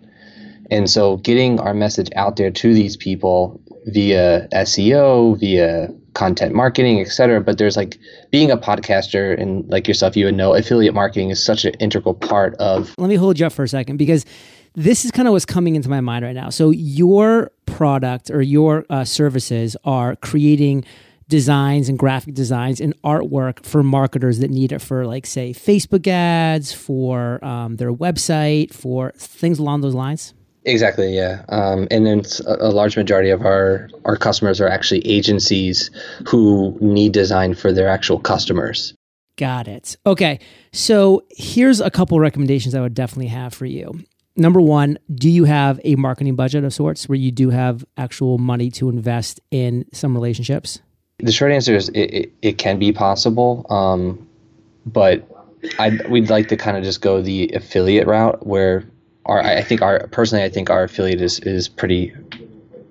And 0.71 0.91
so 0.91 1.17
getting 1.19 1.59
our 1.59 1.73
message 1.73 2.11
out 2.15 2.37
there 2.37 2.51
to 2.51 2.75
these 2.75 2.97
people 2.97 3.61
via 3.87 4.47
SEO, 4.53 5.41
via 5.41 5.89
content 6.13 6.55
marketing, 6.55 7.01
et 7.01 7.09
cetera. 7.09 7.41
But 7.41 7.59
there's 7.59 7.77
like 7.77 7.97
being 8.31 8.51
a 8.51 8.57
podcaster 8.59 9.41
and 9.41 9.69
like 9.71 9.89
yourself, 9.89 10.17
you 10.17 10.27
would 10.27 10.35
know 10.35 10.55
affiliate 10.55 10.95
marketing 10.95 11.31
is 11.31 11.43
such 11.43 11.65
an 11.65 11.75
integral 11.75 12.15
part 12.15 12.55
of. 12.57 12.95
Let 12.99 13.09
me 13.09 13.15
hold 13.15 13.39
you 13.39 13.47
up 13.47 13.53
for 13.53 13.63
a 13.63 13.69
second 13.69 13.97
because 13.97 14.27
this 14.75 15.05
is 15.05 15.11
kind 15.11 15.27
of 15.27 15.33
what's 15.33 15.47
coming 15.47 15.77
into 15.77 15.89
my 15.89 16.01
mind 16.01 16.25
right 16.25 16.35
now. 16.35 16.51
So 16.51 16.71
your 16.71 17.51
product 17.67 18.31
or 18.31 18.43
your 18.43 18.85
uh, 18.91 19.05
services 19.05 19.77
are 19.85 20.17
creating 20.17 20.85
designs 21.29 21.89
and 21.89 21.99
graphic 21.99 22.35
designs 22.35 22.81
and 22.81 22.95
artwork 23.03 23.65
for 23.65 23.83
marketers 23.83 24.39
that 24.39 24.51
need 24.51 24.73
it 24.73 24.81
for 24.81 25.07
like 25.07 25.27
say 25.27 25.53
facebook 25.53 26.07
ads 26.07 26.73
for 26.73 27.45
um, 27.45 27.77
their 27.77 27.93
website 27.93 28.73
for 28.73 29.13
things 29.17 29.59
along 29.59 29.81
those 29.81 29.95
lines? 29.95 30.35
Exactly 30.65 31.15
yeah. 31.15 31.45
Um, 31.49 31.89
and 31.91 32.05
then 32.05 32.23
a, 32.47 32.69
large 32.69 32.97
majority 32.97 33.31
of 33.31 33.43
our 33.43 33.89
our 34.05 34.17
customers 34.17 34.61
are 34.61 34.69
actually 34.69 35.07
agencies 35.07 35.91
who 36.29 36.77
need 36.81 37.13
design 37.13 37.55
for 37.55 37.73
their 37.73 37.89
actual 37.89 38.19
customers. 38.19 38.93
Got 39.37 39.69
it. 39.69 39.97
Okay 40.05 40.41
so 40.73 41.25
here's 41.31 41.81
a 41.81 41.91
couple 41.91 42.21
recommendations 42.21 42.75
i 42.75 42.81
would 42.81 42.95
definitely 42.95 43.29
have 43.29 43.55
for 43.55 43.67
you. 43.67 44.01
Number 44.37 44.61
one, 44.61 44.99
do 45.13 45.29
you 45.29 45.45
have 45.45 45.81
a 45.83 45.97
marketing 45.97 46.37
budget 46.37 46.63
of 46.63 46.73
sorts 46.73 47.09
where 47.09 47.19
you 47.19 47.33
do 47.33 47.51
have 47.51 47.85
actual 47.97 48.39
money 48.39 48.71
to 48.73 48.89
invest 48.89 49.41
in 49.51 49.85
some 49.93 50.15
relationships? 50.15 50.81
The 51.19 51.33
short 51.33 51.53
answer 51.53 51.75
is 51.75 51.89
it, 51.91 52.01
it, 52.01 52.33
it 52.43 52.59
can 52.59 52.79
be 52.79 52.93
possible, 52.93 53.67
um, 53.71 54.27
but 54.87 55.29
I 55.79 55.99
we'd 56.09 56.31
like 56.31 56.49
to 56.49 56.57
kind 56.57 56.77
of 56.77 56.85
just 56.85 57.01
go 57.01 57.21
the 57.21 57.51
affiliate 57.55 58.07
route 58.07 58.47
where 58.47 58.85
our 59.27 59.41
I 59.41 59.63
think 59.63 59.83
our 59.83 60.07
personally 60.09 60.45
I 60.45 60.49
think 60.49 60.71
our 60.71 60.85
affiliate 60.85 61.21
is 61.21 61.41
is 61.41 61.69
pretty 61.69 62.15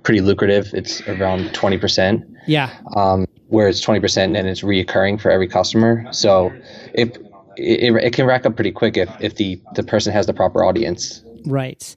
pretty 0.04 0.22
lucrative. 0.22 0.74
It's 0.74 1.02
around 1.08 1.54
twenty 1.54 1.78
percent. 1.78 2.26
Yeah. 2.48 2.78
Um, 2.96 3.28
where 3.48 3.70
it's 3.70 3.80
twenty 3.80 4.02
percent 4.02 4.36
and 4.36 4.48
it's 4.48 4.62
reoccurring 4.62 5.22
for 5.22 5.32
every 5.32 5.48
customer. 5.48 6.06
So 6.12 6.52
if 6.94 7.16
it, 7.58 7.96
it, 7.96 8.14
can 8.14 8.26
rack 8.26 8.46
up 8.46 8.56
pretty 8.56 8.72
quick 8.72 8.98
if, 8.98 9.10
if 9.20 9.36
the, 9.36 9.60
the 9.76 9.84
person 9.84 10.14
has 10.14 10.28
the 10.28 10.34
proper 10.34 10.64
audience. 10.64 11.24
Right. 11.46 11.96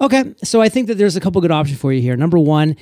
Okay. 0.00 0.34
So 0.44 0.60
I 0.60 0.68
think 0.68 0.86
that 0.88 0.96
there's 0.98 1.16
a 1.16 1.20
couple 1.20 1.40
good 1.40 1.50
options 1.50 1.78
for 1.78 1.92
you 1.92 2.00
here. 2.00 2.16
Number 2.16 2.38
one, 2.38 2.76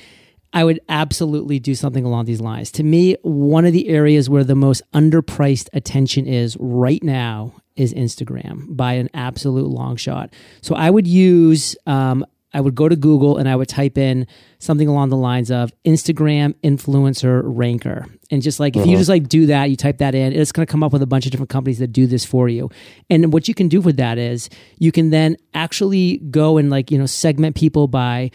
I 0.51 0.63
would 0.63 0.79
absolutely 0.89 1.59
do 1.59 1.75
something 1.75 2.03
along 2.03 2.25
these 2.25 2.41
lines. 2.41 2.71
To 2.71 2.83
me, 2.83 3.15
one 3.21 3.65
of 3.65 3.73
the 3.73 3.87
areas 3.89 4.29
where 4.29 4.43
the 4.43 4.55
most 4.55 4.81
underpriced 4.93 5.69
attention 5.73 6.25
is 6.25 6.57
right 6.59 7.03
now 7.03 7.53
is 7.75 7.93
Instagram 7.93 8.75
by 8.75 8.93
an 8.93 9.09
absolute 9.13 9.67
long 9.67 9.95
shot. 9.95 10.33
So 10.61 10.75
I 10.75 10.89
would 10.89 11.07
use 11.07 11.75
um, 11.85 12.25
I 12.53 12.61
would 12.61 12.75
go 12.75 12.89
to 12.89 12.95
Google 12.95 13.37
and 13.37 13.47
I 13.47 13.55
would 13.55 13.69
type 13.69 13.97
in 13.97 14.25
something 14.57 14.87
along 14.87 15.09
the 15.09 15.17
lines 15.17 15.51
of 15.51 15.71
Instagram 15.85 16.55
influencer 16.63 17.41
ranker. 17.43 18.07
And 18.31 18.41
just 18.41 18.59
like, 18.59 18.75
if 18.75 18.81
uh-huh. 18.81 18.91
you 18.91 18.97
just 18.97 19.09
like 19.09 19.29
do 19.29 19.45
that, 19.47 19.69
you 19.69 19.75
type 19.75 19.99
that 19.99 20.15
in, 20.15 20.33
it's 20.33 20.51
going 20.51 20.65
to 20.65 20.71
come 20.71 20.83
up 20.83 20.91
with 20.91 21.01
a 21.01 21.07
bunch 21.07 21.25
of 21.25 21.31
different 21.31 21.49
companies 21.49 21.79
that 21.79 21.89
do 21.89 22.07
this 22.07 22.25
for 22.25 22.49
you. 22.49 22.69
And 23.09 23.31
what 23.31 23.47
you 23.47 23.53
can 23.53 23.67
do 23.67 23.81
with 23.81 23.97
that 23.97 24.17
is 24.17 24.49
you 24.79 24.91
can 24.91 25.11
then 25.11 25.37
actually 25.53 26.17
go 26.17 26.57
and 26.57 26.69
like, 26.69 26.89
you 26.89 26.97
know, 26.97 27.05
segment 27.05 27.55
people 27.55 27.87
by 27.87 28.31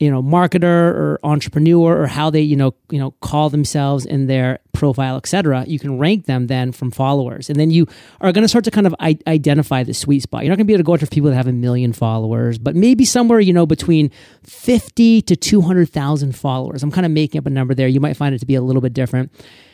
you 0.00 0.10
know 0.10 0.22
marketer 0.22 0.62
or 0.64 1.18
entrepreneur 1.24 2.02
or 2.02 2.06
how 2.06 2.30
they 2.30 2.40
you 2.40 2.54
know 2.56 2.74
you 2.90 2.98
know 2.98 3.10
call 3.20 3.50
themselves 3.50 4.06
in 4.06 4.26
their 4.26 4.60
profile 4.72 5.16
etc 5.16 5.64
you 5.66 5.78
can 5.78 5.98
rank 5.98 6.26
them 6.26 6.46
then 6.46 6.70
from 6.72 6.90
followers. 6.90 7.50
And 7.50 7.58
then 7.58 7.70
you 7.70 7.86
are 8.20 8.30
going 8.32 8.42
to 8.42 8.48
start 8.48 8.64
to 8.64 8.70
kind 8.70 8.86
of 8.86 8.94
I- 9.00 9.18
identify 9.26 9.82
the 9.82 9.94
sweet 9.94 10.20
spot. 10.20 10.44
You're 10.44 10.50
not 10.50 10.56
going 10.56 10.66
to 10.66 10.68
be 10.68 10.74
able 10.74 10.84
to 10.84 10.86
go 10.86 10.94
after 10.94 11.06
people 11.06 11.30
that 11.30 11.36
have 11.36 11.48
a 11.48 11.52
million 11.52 11.92
followers 11.92 12.58
but 12.58 12.76
maybe 12.76 13.04
somewhere 13.04 13.40
you 13.40 13.52
know 13.52 13.66
between 13.66 14.10
50 14.44 15.22
to 15.22 15.36
200,000 15.36 16.36
followers. 16.36 16.82
I'm 16.82 16.90
kind 16.90 17.06
of 17.06 17.12
making 17.12 17.38
up 17.38 17.46
a 17.46 17.50
number 17.50 17.74
there. 17.74 17.88
You 17.88 18.00
might 18.00 18.16
find 18.16 18.34
it 18.34 18.38
to 18.38 18.46
be 18.46 18.54
a 18.54 18.62
little 18.62 18.82
bit 18.82 18.92
different. 18.92 19.32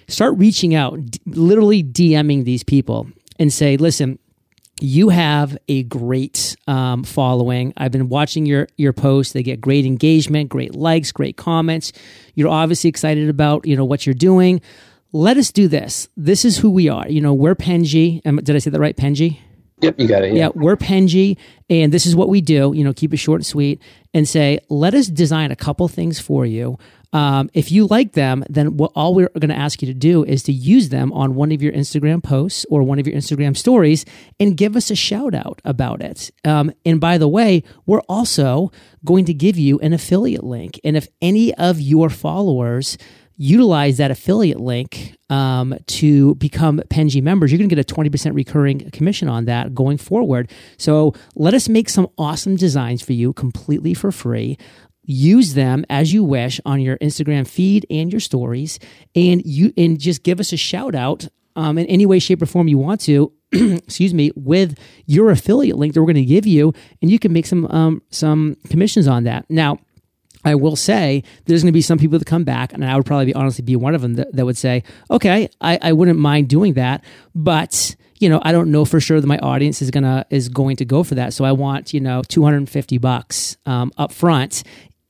Start 0.09 0.37
reaching 0.39 0.75
out 0.75 1.05
d- 1.05 1.21
literally 1.27 1.83
dming 1.83 2.45
these 2.45 2.63
people 2.63 3.07
and 3.39 3.53
say 3.53 3.77
listen 3.77 4.19
you 4.81 5.09
have 5.09 5.57
a 5.69 5.85
great 5.85 6.57
um, 6.67 7.05
following. 7.05 7.73
I've 7.77 7.93
been 7.93 8.09
watching 8.09 8.47
your 8.47 8.69
your 8.77 8.93
posts. 8.93 9.33
They 9.33 9.43
get 9.43 9.61
great 9.61 9.87
engagement, 9.87 10.49
great 10.49 10.75
likes, 10.75 11.13
great 11.13 11.37
comments. 11.37 11.93
You're 12.35 12.49
obviously 12.49 12.91
excited 12.91 13.29
about 13.29 13.67
you 13.67 13.77
know 13.77 13.85
what 13.85 14.07
you're 14.07 14.15
doing. 14.15 14.61
Let 15.13 15.37
us 15.37 15.53
do 15.53 15.69
this. 15.69 16.09
This 16.17 16.45
is 16.45 16.59
who 16.59 16.71
we 16.71 16.89
are. 16.89 17.09
You 17.09 17.21
know, 17.21 17.35
we're 17.35 17.55
Penji. 17.55 18.21
Did 18.43 18.57
I 18.57 18.59
say 18.59 18.71
that 18.71 18.81
right, 18.81 18.97
Penji? 18.97 19.39
Yep, 19.81 20.01
you 20.01 20.09
got 20.09 20.25
it. 20.25 20.33
Yeah. 20.33 20.47
yeah, 20.47 20.49
we're 20.55 20.77
Penji, 20.77 21.37
and 21.69 21.93
this 21.93 22.07
is 22.07 22.17
what 22.17 22.29
we 22.29 22.41
do. 22.41 22.73
You 22.75 22.85
know, 22.85 22.93
keep 22.93 23.13
it 23.13 23.19
short 23.19 23.41
and 23.41 23.47
sweet, 23.47 23.81
and 24.13 24.29
say, 24.29 24.59
let 24.69 24.95
us 24.95 25.07
design 25.07 25.51
a 25.51 25.57
couple 25.57 25.87
things 25.89 26.19
for 26.19 26.47
you 26.47 26.79
um, 27.14 27.48
if 27.55 27.70
you 27.70 27.87
like 27.87 28.12
them, 28.12 28.44
then 28.50 28.77
what 28.77 28.90
all 28.96 29.14
we're 29.14 29.29
going 29.29 29.48
to 29.48 29.57
ask 29.57 29.81
you 29.81 29.87
to 29.87 29.94
do 29.94 30.24
is 30.24 30.42
to 30.42 30.53
use 30.53 30.88
them 30.88 31.12
on 31.12 31.37
one 31.37 31.53
of 31.53 31.62
your 31.62 31.72
Instagram 31.72 32.22
posts 32.22 32.66
or 32.68 32.83
one 32.83 32.98
of 32.98 33.07
your 33.07 33.16
Instagram 33.16 33.57
stories 33.57 34.05
and 34.40 34.57
give 34.57 34.74
us 34.74 34.90
a 34.90 34.96
shout 34.96 35.33
out 35.33 35.62
about 35.64 36.03
it. 36.03 36.33
Um, 36.44 36.72
and 36.85 37.00
by 37.00 37.16
the 37.16 37.29
way, 37.29 37.62
we're 37.87 38.03
also 38.09 38.72
going 39.05 39.27
to 39.27 39.35
give 39.35 39.57
you 39.57 39.79
an 39.79 39.92
affiliate 39.92 40.42
link. 40.42 40.81
And 40.83 40.96
if 40.96 41.07
any 41.22 41.55
of 41.55 41.81
your 41.81 42.11
followers 42.11 42.98
utilize 43.37 43.96
that 43.98 44.11
affiliate 44.11 44.61
link 44.61 45.16
um, 45.31 45.77
to 45.87 46.35
become 46.37 46.81
Penji 46.88 47.22
members, 47.22 47.53
you're 47.53 47.59
going 47.59 47.68
to 47.68 47.74
get 47.74 47.90
a 47.90 47.94
20% 47.94 48.35
recurring 48.35 48.90
commission 48.90 49.29
on 49.29 49.44
that 49.44 49.72
going 49.72 49.98
forward. 49.98 50.50
So 50.79 51.14
let 51.37 51.55
us 51.55 51.68
make 51.68 51.88
some 51.88 52.09
awesome 52.18 52.57
designs 52.57 53.03
for 53.03 53.12
you 53.12 53.33
completely 53.33 53.94
for 53.94 54.11
free 54.11 54.59
use 55.05 55.55
them 55.55 55.85
as 55.88 56.12
you 56.12 56.25
wish 56.25 56.61
on 56.64 56.81
your 56.81 56.99
Instagram 56.99 57.47
feed 57.47 57.87
and 57.90 58.12
your 58.12 58.21
stories, 58.21 58.79
and 59.14 59.45
you 59.45 59.73
and 59.77 59.99
just 59.99 60.23
give 60.23 60.40
us 60.40 60.53
a 60.53 60.57
shout 60.57 60.95
out 60.95 61.29
um, 61.57 61.79
in 61.79 61.87
any 61.87 62.07
way, 62.07 62.19
shape, 62.19 62.43
or 62.43 62.47
form 62.47 62.69
you 62.69 62.79
want 62.79 63.01
to. 63.03 63.33
excuse 63.53 64.12
me, 64.12 64.33
with 64.35 64.79
your 65.07 65.31
affiliate 65.31 65.77
link 65.77 65.95
that 65.95 66.03
we're 66.03 66.12
going 66.12 66.17
to 66.17 66.25
give 66.25 66.47
you, 66.47 66.73
and 67.01 67.11
you 67.11 67.19
can 67.19 67.33
make 67.33 67.47
some 67.47 67.67
um, 67.67 68.03
some 68.11 68.57
commissions 68.69 69.07
on 69.07 69.25
that. 69.25 69.45
Now, 69.49 69.79
I 70.45 70.55
will 70.55 70.77
say 70.77 71.23
there's 71.47 71.62
going 71.62 71.73
to 71.73 71.77
be 71.77 71.83
some 71.83 71.99
people 71.99 72.19
that 72.19 72.27
come 72.27 72.45
back, 72.45 72.73
and 72.73 72.85
I 72.85 72.97
would 72.97 73.07
probably 73.07 73.27
be 73.27 73.35
honestly 73.35 73.62
be 73.62 73.77
one 73.77 73.95
of 73.95 74.03
them 74.03 74.14
that, 74.14 74.35
that 74.35 74.45
would 74.45 74.57
say, 74.57 74.83
"Okay, 75.11 75.49
I, 75.61 75.79
I 75.81 75.93
wouldn't 75.93 76.19
mind 76.19 76.49
doing 76.49 76.75
that, 76.75 77.05
but." 77.35 77.97
you 78.21 78.29
know, 78.31 78.40
I 78.43 78.53
don't 78.53 78.71
know 78.71 78.85
for 78.85 79.01
sure 79.01 79.21
that 79.21 79.27
my 79.27 79.38
audience 79.38 79.83
is 79.83 79.90
gonna 79.90 80.25
is 80.31 80.49
going 80.49 80.77
to 80.77 80.85
go 80.85 81.03
for 81.03 81.17
that. 81.17 81.35
So 81.35 81.45
I 81.45 81.51
want 81.53 81.93
you 81.93 82.01
know 82.01 82.23
250 82.23 82.97
bucks 82.99 83.57
um, 83.67 83.93
up 83.99 84.12
front, 84.12 84.62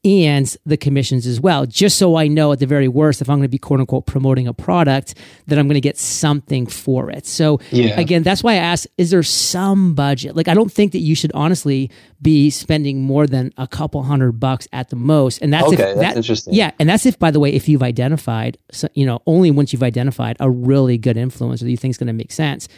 and 0.04 0.54
the 0.66 0.76
commissions 0.76 1.26
as 1.26 1.40
well, 1.40 1.64
just 1.64 1.96
so 1.96 2.16
I 2.16 2.28
know 2.28 2.52
at 2.52 2.58
the 2.58 2.66
very 2.66 2.88
worst, 2.88 3.22
if 3.22 3.30
I'm 3.30 3.38
going 3.38 3.44
to 3.44 3.48
be 3.48 3.58
quote 3.58 3.80
unquote 3.80 4.06
promoting 4.06 4.46
a 4.46 4.52
product, 4.52 5.14
that 5.46 5.58
I'm 5.58 5.66
going 5.66 5.74
to 5.74 5.80
get 5.80 5.96
something 5.96 6.66
for 6.66 7.10
it. 7.10 7.26
So 7.26 7.60
yeah. 7.70 7.98
again, 7.98 8.22
that's 8.22 8.42
why 8.42 8.52
I 8.52 8.56
ask, 8.56 8.86
is 8.98 9.10
there 9.10 9.22
some 9.22 9.94
budget? 9.94 10.36
Like, 10.36 10.48
I 10.48 10.54
don't 10.54 10.70
think 10.70 10.92
that 10.92 10.98
you 10.98 11.14
should 11.14 11.32
honestly 11.32 11.90
be 12.20 12.50
spending 12.50 13.02
more 13.02 13.26
than 13.26 13.52
a 13.56 13.66
couple 13.66 14.02
hundred 14.02 14.32
bucks 14.32 14.68
at 14.72 14.90
the 14.90 14.96
most. 14.96 15.40
And 15.40 15.52
that's 15.52 15.66
okay, 15.68 15.74
if 15.74 15.78
that's 15.78 15.98
that, 16.00 16.16
interesting. 16.16 16.54
Yeah. 16.54 16.72
And 16.78 16.88
that's 16.88 17.06
if, 17.06 17.18
by 17.18 17.30
the 17.30 17.40
way, 17.40 17.52
if 17.52 17.68
you've 17.68 17.82
identified, 17.82 18.58
you 18.92 19.06
know, 19.06 19.20
only 19.26 19.50
once 19.50 19.72
you've 19.72 19.82
identified 19.82 20.36
a 20.38 20.50
really 20.50 20.98
good 20.98 21.16
influencer 21.16 21.60
that 21.60 21.70
you 21.70 21.76
think 21.78 21.92
is 21.92 21.98
going 21.98 22.08
to 22.08 22.12
make 22.12 22.32
sense 22.32 22.68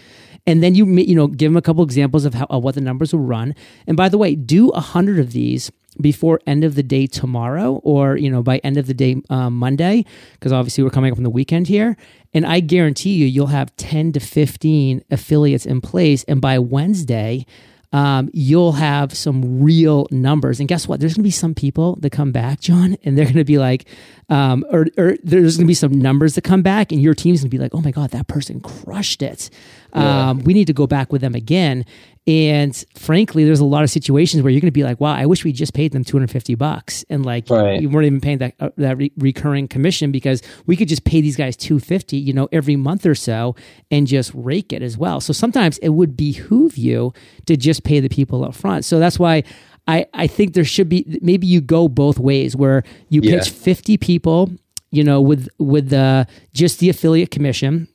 and 0.47 0.63
then 0.63 0.75
you 0.75 0.87
you 0.87 1.15
know 1.15 1.27
give 1.27 1.51
them 1.51 1.57
a 1.57 1.63
couple 1.63 1.83
examples 1.83 2.25
of 2.25 2.35
how 2.35 2.47
of 2.51 2.63
what 2.63 2.77
the 2.77 2.81
numbers 2.81 3.13
will 3.13 3.21
run. 3.21 3.53
And 3.87 3.97
by 3.97 4.09
the 4.09 4.17
way, 4.17 4.37
do 4.37 4.69
a 4.71 4.81
hundred 4.81 5.19
of 5.19 5.33
these 5.33 5.73
before 6.01 6.41
end 6.47 6.65
of 6.65 6.75
the 6.75 6.83
day 6.83 7.07
tomorrow 7.07 7.75
or 7.85 8.17
you 8.17 8.31
know 8.31 8.43
by 8.43 8.59
end 8.59 8.77
of 8.77 8.87
the 8.87 8.95
day 8.95 9.17
um, 9.31 9.57
monday 9.57 10.05
because 10.35 10.53
obviously 10.53 10.85
we're 10.85 10.91
coming 10.91 11.13
up 11.13 11.19
on 11.19 11.25
the 11.25 11.31
weekend 11.31 11.67
here 11.67 11.97
and 12.35 12.47
i 12.47 12.61
guarantee 12.61 13.15
you 13.15 13.27
you'll 13.27 13.47
have 13.47 13.75
10 13.77 14.13
to 14.13 14.21
15 14.21 15.05
affiliates 15.11 15.67
in 15.67 15.81
place 15.81 16.25
and 16.25 16.41
by 16.41 16.59
wednesday 16.59 17.45
um, 17.93 18.29
you'll 18.33 18.73
have 18.73 19.17
some 19.17 19.63
real 19.63 20.07
numbers. 20.11 20.61
And 20.61 20.69
guess 20.69 20.89
what? 20.89 21.01
There's 21.01 21.15
going 21.15 21.23
to 21.23 21.27
be 21.29 21.31
some 21.31 21.55
people 21.55 21.97
that 22.01 22.11
come 22.11 22.33
back, 22.33 22.61
John, 22.61 22.97
and 23.05 23.17
they're 23.17 23.25
going 23.25 23.37
to 23.37 23.45
be 23.45 23.59
like, 23.59 23.89
um, 24.29 24.65
or, 24.71 24.87
or, 24.99 25.17
there's 25.23 25.57
going 25.57 25.67
to 25.67 25.71
be 25.71 25.75
some 25.75 25.93
numbers 25.93 26.35
that 26.35 26.43
come 26.43 26.63
back, 26.63 26.93
and 26.93 27.01
your 27.01 27.15
team's 27.15 27.41
going 27.41 27.51
to 27.51 27.57
be 27.57 27.63
like, 27.63 27.75
oh 27.75 27.81
my 27.81 27.93
God, 27.93 28.11
that 28.11 28.27
person 28.27 28.61
crushed 28.61 29.23
it. 29.23 29.51
Yeah. 29.95 30.31
Um, 30.31 30.41
we 30.41 30.53
need 30.53 30.67
to 30.67 30.73
go 30.73 30.87
back 30.87 31.13
with 31.13 31.23
them 31.23 31.35
again. 31.35 31.87
And 32.27 32.85
frankly, 32.97 33.45
there's 33.45 33.61
a 33.61 33.65
lot 33.65 33.85
of 33.85 33.91
situations 33.91 34.43
where 34.43 34.51
you're 34.51 34.61
going 34.61 34.67
to 34.67 34.73
be 34.73 34.83
like, 34.83 35.01
"Wow, 35.01 35.15
I 35.15 35.27
wish 35.27 35.45
we 35.45 35.53
just 35.53 35.75
paid 35.75 35.93
them 35.93 36.03
250 36.03 36.57
bucks," 36.57 37.05
and 37.09 37.25
like 37.25 37.49
right. 37.49 37.81
you 37.81 37.89
weren't 37.89 38.07
even 38.07 38.21
paying 38.21 38.39
that 38.39 38.55
uh, 38.59 38.71
that 38.79 38.99
re- 38.99 39.13
recurring 39.17 39.69
commission 39.69 40.11
because 40.11 40.43
we 40.67 40.75
could 40.75 40.89
just 40.89 41.05
pay 41.05 41.21
these 41.21 41.37
guys 41.37 41.57
250, 41.57 42.17
you 42.17 42.33
know, 42.33 42.49
every 42.51 42.75
month 42.75 43.07
or 43.07 43.15
so, 43.15 43.55
and 43.93 44.09
just 44.09 44.33
rake 44.35 44.73
it 44.73 44.83
as 44.83 44.99
well. 44.99 45.21
So 45.21 45.33
sometimes 45.33 45.79
it 45.79 45.91
would 45.91 46.17
behoove 46.17 46.77
you 46.77 47.13
to 47.47 47.57
just 47.57 47.85
pay 47.85 48.01
the 48.01 48.09
people 48.09 48.45
up 48.45 48.57
front. 48.57 48.85
So 48.85 48.99
that's 48.99 49.21
why 49.21 49.45
I 49.87 50.07
I 50.13 50.27
think 50.27 50.55
there 50.55 50.65
should 50.65 50.89
be 50.89 51.21
maybe 51.23 51.47
you 51.47 51.61
go 51.61 51.89
both 51.89 52.19
ways 52.19 52.57
where 52.57 52.83
you 53.09 53.21
yeah. 53.23 53.39
pitch 53.39 53.51
50 53.51 53.99
people, 53.99 54.51
you 54.91 55.05
know, 55.05 55.21
with 55.21 55.49
with 55.59 55.91
the 55.91 56.27
just 56.53 56.81
the 56.81 56.91
affiliate 56.91 57.31
commission 57.31 57.87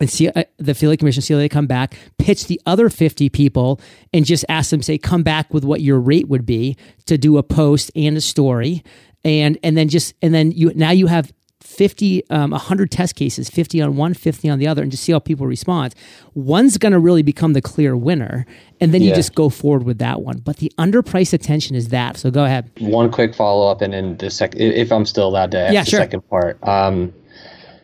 and 0.00 0.08
see 0.10 0.28
uh, 0.28 0.44
the 0.58 0.72
affiliate 0.72 1.00
commission, 1.00 1.22
see 1.22 1.34
how 1.34 1.38
they 1.40 1.48
come 1.48 1.66
back, 1.66 1.96
pitch 2.18 2.46
the 2.46 2.60
other 2.66 2.88
50 2.88 3.28
people 3.28 3.80
and 4.12 4.24
just 4.24 4.44
ask 4.48 4.70
them, 4.70 4.82
say, 4.82 4.98
come 4.98 5.22
back 5.22 5.52
with 5.52 5.64
what 5.64 5.80
your 5.80 5.98
rate 6.00 6.28
would 6.28 6.46
be 6.46 6.76
to 7.06 7.18
do 7.18 7.38
a 7.38 7.42
post 7.42 7.90
and 7.94 8.16
a 8.16 8.20
story. 8.20 8.82
And, 9.24 9.58
and 9.62 9.76
then 9.76 9.88
just, 9.88 10.14
and 10.22 10.32
then 10.32 10.52
you, 10.52 10.72
now 10.74 10.90
you 10.90 11.06
have 11.08 11.32
50, 11.60 12.28
um, 12.30 12.52
100 12.52 12.90
test 12.90 13.14
cases, 13.14 13.50
50 13.50 13.82
on 13.82 13.96
one, 13.96 14.14
50 14.14 14.48
on 14.48 14.58
the 14.58 14.66
other, 14.66 14.80
and 14.80 14.90
just 14.90 15.02
see 15.02 15.12
how 15.12 15.18
people 15.18 15.46
respond. 15.46 15.94
One's 16.34 16.78
going 16.78 16.92
to 16.92 16.98
really 16.98 17.22
become 17.22 17.52
the 17.52 17.60
clear 17.60 17.96
winner. 17.96 18.46
And 18.80 18.94
then 18.94 19.02
you 19.02 19.14
just 19.14 19.34
go 19.34 19.48
forward 19.48 19.82
with 19.82 19.98
that 19.98 20.22
one. 20.22 20.38
But 20.38 20.58
the 20.58 20.72
underpriced 20.78 21.32
attention 21.32 21.76
is 21.76 21.88
that. 21.88 22.16
So 22.16 22.30
go 22.30 22.44
ahead. 22.44 22.70
One 22.78 23.10
quick 23.10 23.34
follow 23.34 23.70
up, 23.70 23.82
and 23.82 23.92
then 23.92 24.16
the 24.16 24.30
second, 24.30 24.60
if 24.60 24.90
I'm 24.92 25.04
still 25.04 25.28
allowed 25.28 25.50
to 25.50 25.58
ask 25.58 25.74
Yeah, 25.74 25.82
the 25.82 25.90
sure. 25.90 26.00
second 26.00 26.28
part. 26.28 26.58
Um, 26.66 27.12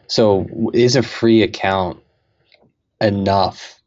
so 0.06 0.46
is 0.72 0.96
a 0.96 1.02
free 1.02 1.42
account 1.42 2.00
enough, 3.04 3.80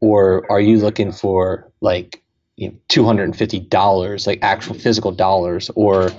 or 0.00 0.50
are 0.50 0.60
you 0.60 0.78
looking 0.78 1.12
for 1.12 1.70
like 1.80 2.22
you 2.56 2.68
know, 2.68 2.74
two 2.88 3.04
hundred 3.04 3.24
and 3.24 3.36
fifty 3.36 3.58
dollars, 3.60 4.26
like 4.26 4.38
actual 4.42 4.74
physical 4.74 5.12
dollars, 5.12 5.70
or 5.74 6.10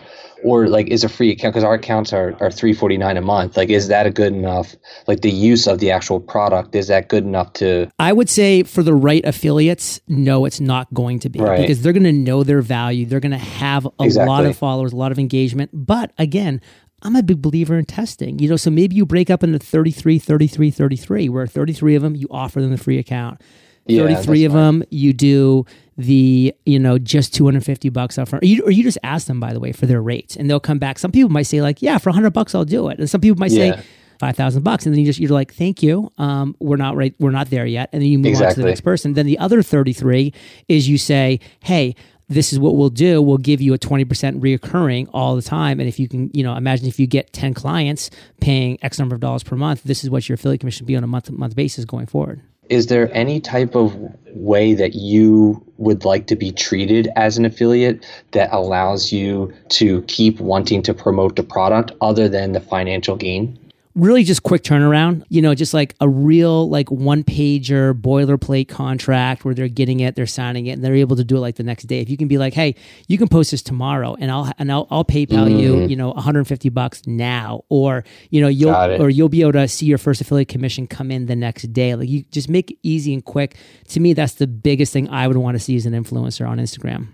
or 0.43 0.67
like 0.67 0.87
is 0.87 1.03
a 1.03 1.09
free 1.09 1.29
account 1.31 1.53
because 1.53 1.63
our 1.63 1.75
accounts 1.75 2.11
are 2.13 2.35
are 2.39 2.49
three 2.49 2.73
forty 2.73 2.97
nine 2.97 3.15
a 3.15 3.21
month? 3.21 3.57
Like, 3.57 3.69
is 3.69 3.87
that 3.89 4.07
a 4.07 4.09
good 4.11 4.33
enough? 4.33 4.75
Like 5.07 5.21
the 5.21 5.29
use 5.29 5.67
of 5.67 5.77
the 5.77 5.91
actual 5.91 6.19
product 6.19 6.73
is 6.73 6.87
that 6.87 7.09
good 7.09 7.23
enough 7.23 7.53
to? 7.53 7.89
I 7.99 8.11
would 8.11 8.29
say 8.29 8.63
for 8.63 8.81
the 8.81 8.93
right 8.95 9.23
affiliates, 9.23 10.01
no, 10.07 10.45
it's 10.45 10.59
not 10.59 10.91
going 10.93 11.19
to 11.19 11.29
be 11.29 11.39
Right. 11.39 11.61
because 11.61 11.81
they're 11.83 11.93
going 11.93 12.03
to 12.03 12.11
know 12.11 12.43
their 12.43 12.63
value. 12.63 13.05
They're 13.05 13.19
going 13.19 13.31
to 13.31 13.37
have 13.37 13.85
a 13.85 14.05
lot 14.05 14.45
of 14.45 14.57
followers, 14.57 14.93
a 14.93 14.95
lot 14.95 15.11
of 15.11 15.19
engagement. 15.19 15.69
But 15.73 16.11
again, 16.17 16.61
I'm 17.03 17.15
a 17.15 17.23
big 17.23 17.41
believer 17.41 17.77
in 17.77 17.85
testing. 17.85 18.39
You 18.39 18.49
know, 18.49 18.55
so 18.57 18.69
maybe 18.69 18.95
you 18.95 19.05
break 19.05 19.29
up 19.29 19.43
into 19.43 19.59
33, 19.59 20.19
33, 20.19 20.71
33, 20.71 21.29
where 21.29 21.47
33 21.47 21.95
of 21.95 22.03
them 22.03 22.15
you 22.15 22.27
offer 22.29 22.61
them 22.61 22.71
the 22.71 22.77
free 22.77 22.99
account. 22.99 23.41
Yeah, 23.87 24.03
33 24.03 24.41
that's 24.43 24.45
of 24.47 24.53
them 24.53 24.83
you 24.91 25.11
do 25.11 25.65
the 25.97 26.53
you 26.67 26.77
know 26.79 26.99
just 26.99 27.33
250 27.33 27.89
bucks 27.89 28.17
up 28.19 28.29
front 28.29 28.43
or 28.43 28.47
you, 28.47 28.63
or 28.63 28.71
you 28.71 28.83
just 28.83 28.99
ask 29.03 29.25
them 29.27 29.39
by 29.39 29.53
the 29.53 29.59
way 29.59 29.71
for 29.71 29.87
their 29.87 30.01
rates 30.01 30.35
and 30.35 30.47
they'll 30.49 30.59
come 30.59 30.77
back 30.77 30.97
some 30.99 31.11
people 31.11 31.29
might 31.31 31.43
say 31.43 31.61
like 31.63 31.81
yeah 31.81 31.97
for 31.97 32.09
100 32.11 32.29
bucks 32.31 32.53
i'll 32.55 32.63
do 32.63 32.89
it 32.89 32.99
and 32.99 33.09
some 33.09 33.19
people 33.19 33.39
might 33.39 33.51
Yeah. 33.51 33.75
say 33.77 33.83
five 34.19 34.35
thousand 34.37 34.61
bucks, 34.61 34.85
and 34.85 34.93
then 34.93 34.99
you 34.99 35.05
just 35.07 35.19
you're 35.19 35.31
like, 35.31 35.51
thank 35.51 35.81
you, 35.81 36.11
um, 36.19 36.55
we're 36.59 36.75
not 36.77 36.95
right, 36.95 37.15
we're 37.17 37.31
not 37.31 37.49
there 37.49 37.65
yet, 37.65 37.89
and 37.91 38.03
then 38.03 38.07
you 38.07 38.19
move 38.19 38.35
on 38.35 38.53
to 38.53 38.59
the 38.61 38.67
next 38.67 38.81
person. 38.81 39.13
Then 39.13 39.25
the 39.25 39.39
other 39.39 39.63
thirty 39.63 39.93
three 39.93 40.31
is 40.67 40.87
you 40.87 40.99
say, 40.99 41.39
hey. 41.61 41.95
This 42.31 42.53
is 42.53 42.59
what 42.59 42.77
we'll 42.77 42.89
do. 42.89 43.21
We'll 43.21 43.37
give 43.37 43.59
you 43.59 43.73
a 43.73 43.77
20% 43.77 44.05
reoccurring 44.39 45.09
all 45.13 45.35
the 45.35 45.41
time. 45.41 45.81
And 45.81 45.89
if 45.89 45.99
you 45.99 46.07
can, 46.07 46.31
you 46.33 46.43
know, 46.43 46.55
imagine 46.55 46.87
if 46.87 46.97
you 46.97 47.05
get 47.05 47.33
10 47.33 47.53
clients 47.53 48.09
paying 48.39 48.77
X 48.81 48.99
number 48.99 49.15
of 49.15 49.19
dollars 49.19 49.43
per 49.43 49.57
month, 49.57 49.83
this 49.83 50.03
is 50.03 50.09
what 50.09 50.29
your 50.29 50.35
affiliate 50.35 50.61
commission 50.61 50.85
be 50.85 50.95
on 50.95 51.03
a 51.03 51.07
month 51.07 51.25
to 51.25 51.33
month 51.33 51.55
basis 51.57 51.83
going 51.83 52.05
forward. 52.05 52.41
is 52.71 52.87
there 52.87 53.13
any 53.13 53.41
type 53.41 53.75
of 53.75 53.93
way 54.27 54.73
that 54.73 54.95
you 54.95 55.61
would 55.75 56.05
like 56.05 56.27
to 56.27 56.37
be 56.37 56.53
treated 56.53 57.09
as 57.17 57.37
an 57.37 57.43
affiliate 57.43 58.05
that 58.31 58.47
allows 58.53 59.11
you 59.11 59.53
to 59.67 60.01
keep 60.03 60.39
wanting 60.39 60.81
to 60.81 60.93
promote 60.93 61.35
the 61.35 61.43
product 61.43 61.91
other 61.99 62.29
than 62.29 62.53
the 62.53 62.61
financial 62.61 63.17
gain? 63.17 63.59
Really 63.95 64.23
just 64.23 64.43
quick 64.43 64.63
turnaround 64.63 65.23
you 65.29 65.41
know 65.41 65.53
just 65.53 65.73
like 65.73 65.95
a 65.99 66.07
real 66.07 66.69
like 66.69 66.89
one 66.89 67.23
pager 67.23 67.93
boilerplate 67.93 68.67
contract 68.67 69.43
where 69.43 69.53
they're 69.53 69.67
getting 69.67 69.99
it 69.99 70.15
they're 70.15 70.25
signing 70.25 70.67
it 70.67 70.73
and 70.73 70.83
they're 70.83 70.95
able 70.95 71.15
to 71.15 71.23
do 71.23 71.37
it 71.37 71.39
like 71.39 71.55
the 71.55 71.63
next 71.63 71.83
day 71.83 71.99
if 71.99 72.09
you 72.09 72.17
can 72.17 72.27
be 72.27 72.37
like 72.37 72.53
hey 72.53 72.75
you 73.07 73.17
can 73.17 73.27
post 73.27 73.51
this 73.51 73.61
tomorrow 73.61 74.15
and 74.19 74.31
i'll 74.31 74.51
and 74.57 74.71
i'll, 74.71 74.87
I'll 74.89 75.05
paypal 75.05 75.49
you 75.49 75.73
mm-hmm. 75.73 75.89
you 75.89 75.95
know 75.95 76.11
150 76.11 76.69
bucks 76.69 77.05
now 77.05 77.63
or 77.69 78.03
you 78.29 78.41
know 78.41 78.47
you'll 78.47 78.73
or 78.73 79.09
you'll 79.09 79.29
be 79.29 79.41
able 79.41 79.53
to 79.53 79.67
see 79.67 79.85
your 79.85 79.97
first 79.97 80.21
affiliate 80.21 80.47
commission 80.47 80.87
come 80.87 81.11
in 81.11 81.25
the 81.25 81.35
next 81.35 81.73
day 81.73 81.95
like 81.95 82.09
you 82.09 82.23
just 82.31 82.49
make 82.49 82.71
it 82.71 82.77
easy 82.83 83.13
and 83.13 83.25
quick 83.25 83.57
to 83.87 83.99
me 83.99 84.13
that's 84.13 84.35
the 84.35 84.47
biggest 84.47 84.93
thing 84.93 85.09
i 85.09 85.27
would 85.27 85.37
want 85.37 85.55
to 85.55 85.59
see 85.59 85.75
as 85.75 85.85
an 85.85 85.93
influencer 85.93 86.47
on 86.47 86.57
instagram 86.57 87.07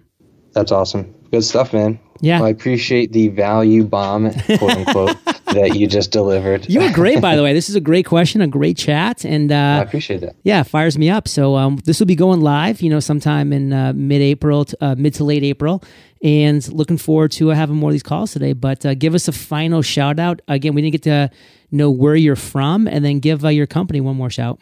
That's 0.54 0.72
awesome. 0.72 1.14
Good 1.32 1.44
stuff, 1.44 1.72
man. 1.72 2.00
Yeah. 2.22 2.40
Well, 2.40 2.48
I 2.48 2.50
appreciate 2.50 3.12
the 3.12 3.28
value 3.28 3.84
bomb, 3.84 4.32
quote 4.32 4.62
unquote, 4.64 5.18
that 5.58 5.76
you 5.76 5.88
just 5.88 6.12
delivered. 6.12 6.70
you 6.70 6.80
were 6.80 6.92
great 6.92 7.22
by 7.22 7.36
the 7.36 7.44
way 7.44 7.54
this 7.60 7.70
is 7.70 7.76
a 7.76 7.82
great 7.82 8.06
question 8.06 8.42
a 8.42 8.48
great 8.48 8.78
chat 8.78 9.26
and 9.26 9.52
I 9.52 9.80
uh 9.80 9.84
appreciate 9.84 10.22
that. 10.22 10.36
yeah, 10.44 10.64
fires 10.64 10.98
me 10.98 11.10
up. 11.10 11.28
So 11.28 11.56
um, 11.56 11.78
this 11.86 12.00
will 12.00 12.08
be 12.08 12.16
going 12.16 12.42
live, 12.42 12.82
you 12.82 12.90
know, 12.90 13.00
sometime 13.00 13.54
in 13.54 13.74
uh, 13.74 13.94
mid-April, 13.96 14.66
to, 14.66 14.78
uh, 14.82 14.96
mid 14.98 15.14
to 15.16 15.24
late 15.24 15.44
April, 15.44 15.84
and 16.24 16.68
looking 16.72 16.98
forward 16.98 17.32
to 17.34 17.52
uh, 17.52 17.56
having 17.56 17.76
more 17.76 17.90
of 17.90 17.94
these 17.94 18.04
calls 18.04 18.32
today. 18.32 18.54
But 18.54 18.86
uh, 18.86 18.94
give 18.96 19.16
us 19.16 19.28
a 19.28 19.32
final 19.32 19.82
shout 19.82 20.20
out. 20.20 20.42
Again, 20.48 20.74
we 20.74 20.82
didn't 20.82 20.94
get 20.94 21.04
to 21.04 21.32
know 21.72 21.90
where 21.92 22.16
you're 22.16 22.36
from, 22.36 22.88
and 22.88 23.04
then 23.04 23.20
give 23.20 23.46
uh, 23.46 23.50
your 23.50 23.68
company 23.68 24.02
one 24.02 24.16
more 24.16 24.30
shout. 24.30 24.60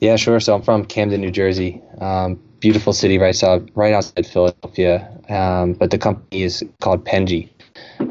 Yeah, 0.00 0.16
sure. 0.16 0.38
So 0.40 0.54
I'm 0.54 0.62
from 0.62 0.84
Camden, 0.84 1.20
New 1.20 1.30
Jersey. 1.30 1.82
Um, 2.00 2.40
beautiful 2.60 2.92
city 2.92 3.18
right 3.18 3.28
outside, 3.28 3.70
right 3.74 3.92
outside 3.92 4.26
Philadelphia. 4.26 5.08
Um, 5.28 5.74
but 5.74 5.90
the 5.90 5.98
company 5.98 6.42
is 6.42 6.64
called 6.80 7.04
Penji. 7.04 7.48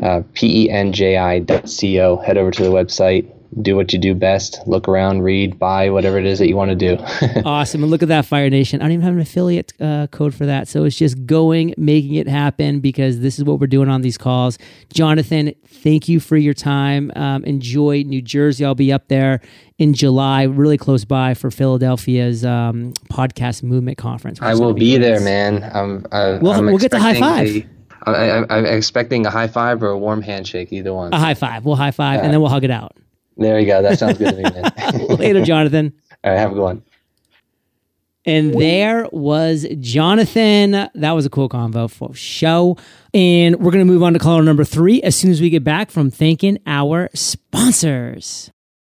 Uh, 0.01 0.21
P-E-N-J-I 0.33 1.39
dot 1.39 1.69
C-O. 1.69 2.17
Head 2.17 2.37
over 2.37 2.51
to 2.51 2.63
the 2.63 2.69
website. 2.69 3.31
Do 3.61 3.77
what 3.77 3.93
you 3.93 3.97
do 3.97 4.13
best. 4.13 4.59
Look 4.67 4.89
around, 4.89 5.21
read, 5.21 5.57
buy, 5.57 5.89
whatever 5.89 6.19
it 6.19 6.25
is 6.25 6.37
that 6.39 6.47
you 6.49 6.55
want 6.57 6.69
to 6.69 6.75
do. 6.75 7.01
awesome. 7.45 7.81
And 7.81 7.89
look 7.89 8.03
at 8.03 8.09
that, 8.09 8.25
Fire 8.25 8.49
Nation. 8.49 8.81
I 8.81 8.85
don't 8.85 8.91
even 8.91 9.05
have 9.05 9.13
an 9.13 9.21
affiliate 9.21 9.71
uh, 9.79 10.07
code 10.07 10.35
for 10.35 10.45
that. 10.45 10.67
So 10.67 10.83
it's 10.83 10.97
just 10.97 11.25
going, 11.25 11.73
making 11.77 12.15
it 12.15 12.27
happen 12.27 12.81
because 12.81 13.21
this 13.21 13.39
is 13.39 13.45
what 13.45 13.59
we're 13.59 13.67
doing 13.67 13.87
on 13.89 14.01
these 14.01 14.17
calls. 14.17 14.59
Jonathan, 14.93 15.53
thank 15.65 16.09
you 16.09 16.19
for 16.19 16.35
your 16.35 16.53
time. 16.53 17.09
Um, 17.15 17.45
enjoy 17.45 18.03
New 18.05 18.21
Jersey. 18.21 18.65
I'll 18.65 18.75
be 18.75 18.91
up 18.91 19.07
there 19.07 19.39
in 19.77 19.93
July, 19.93 20.43
really 20.43 20.77
close 20.77 21.05
by 21.05 21.33
for 21.33 21.49
Philadelphia's 21.49 22.43
um, 22.43 22.93
podcast 23.09 23.63
movement 23.63 23.97
conference. 23.97 24.39
I 24.41 24.55
will 24.55 24.73
be 24.73 24.97
there, 24.97 25.21
man. 25.21 25.63
I'm, 25.73 26.05
I, 26.11 26.37
We'll- 26.37 26.51
I'm 26.51 26.65
we'll 26.65 26.77
get 26.79 26.91
the 26.91 26.99
high 26.99 27.17
five. 27.17 27.65
I, 28.03 28.11
I, 28.11 28.57
I'm 28.57 28.65
expecting 28.65 29.25
a 29.25 29.29
high 29.29 29.47
five 29.47 29.81
or 29.83 29.89
a 29.89 29.97
warm 29.97 30.21
handshake, 30.21 30.71
either 30.71 30.93
one. 30.93 31.13
A 31.13 31.19
high 31.19 31.33
five. 31.33 31.65
We'll 31.65 31.75
high 31.75 31.91
five 31.91 32.21
and 32.21 32.31
then 32.31 32.39
we'll 32.41 32.49
hug 32.49 32.63
it 32.63 32.71
out. 32.71 32.95
There 33.37 33.59
you 33.59 33.67
go. 33.67 33.81
That 33.81 33.99
sounds 33.99 34.17
good 34.17 34.31
to 34.31 34.35
me, 34.35 34.43
man. 34.43 35.07
Later, 35.17 35.43
Jonathan. 35.43 35.93
All 36.23 36.31
right, 36.31 36.39
have 36.39 36.51
a 36.51 36.55
good 36.55 36.63
one. 36.63 36.83
And 38.25 38.53
there 38.59 39.07
was 39.13 39.65
Jonathan. 39.79 40.71
That 40.71 41.11
was 41.11 41.25
a 41.25 41.29
cool 41.29 41.47
convo 41.47 41.89
for 41.89 42.13
show. 42.13 42.75
And 43.13 43.55
we're 43.55 43.71
going 43.71 43.85
to 43.85 43.91
move 43.91 44.03
on 44.03 44.13
to 44.13 44.19
caller 44.19 44.43
number 44.43 44.65
three 44.65 45.01
as 45.01 45.15
soon 45.15 45.31
as 45.31 45.39
we 45.39 45.49
get 45.49 45.63
back 45.63 45.91
from 45.91 46.11
thanking 46.11 46.57
our 46.65 47.09
sponsors. 47.13 48.51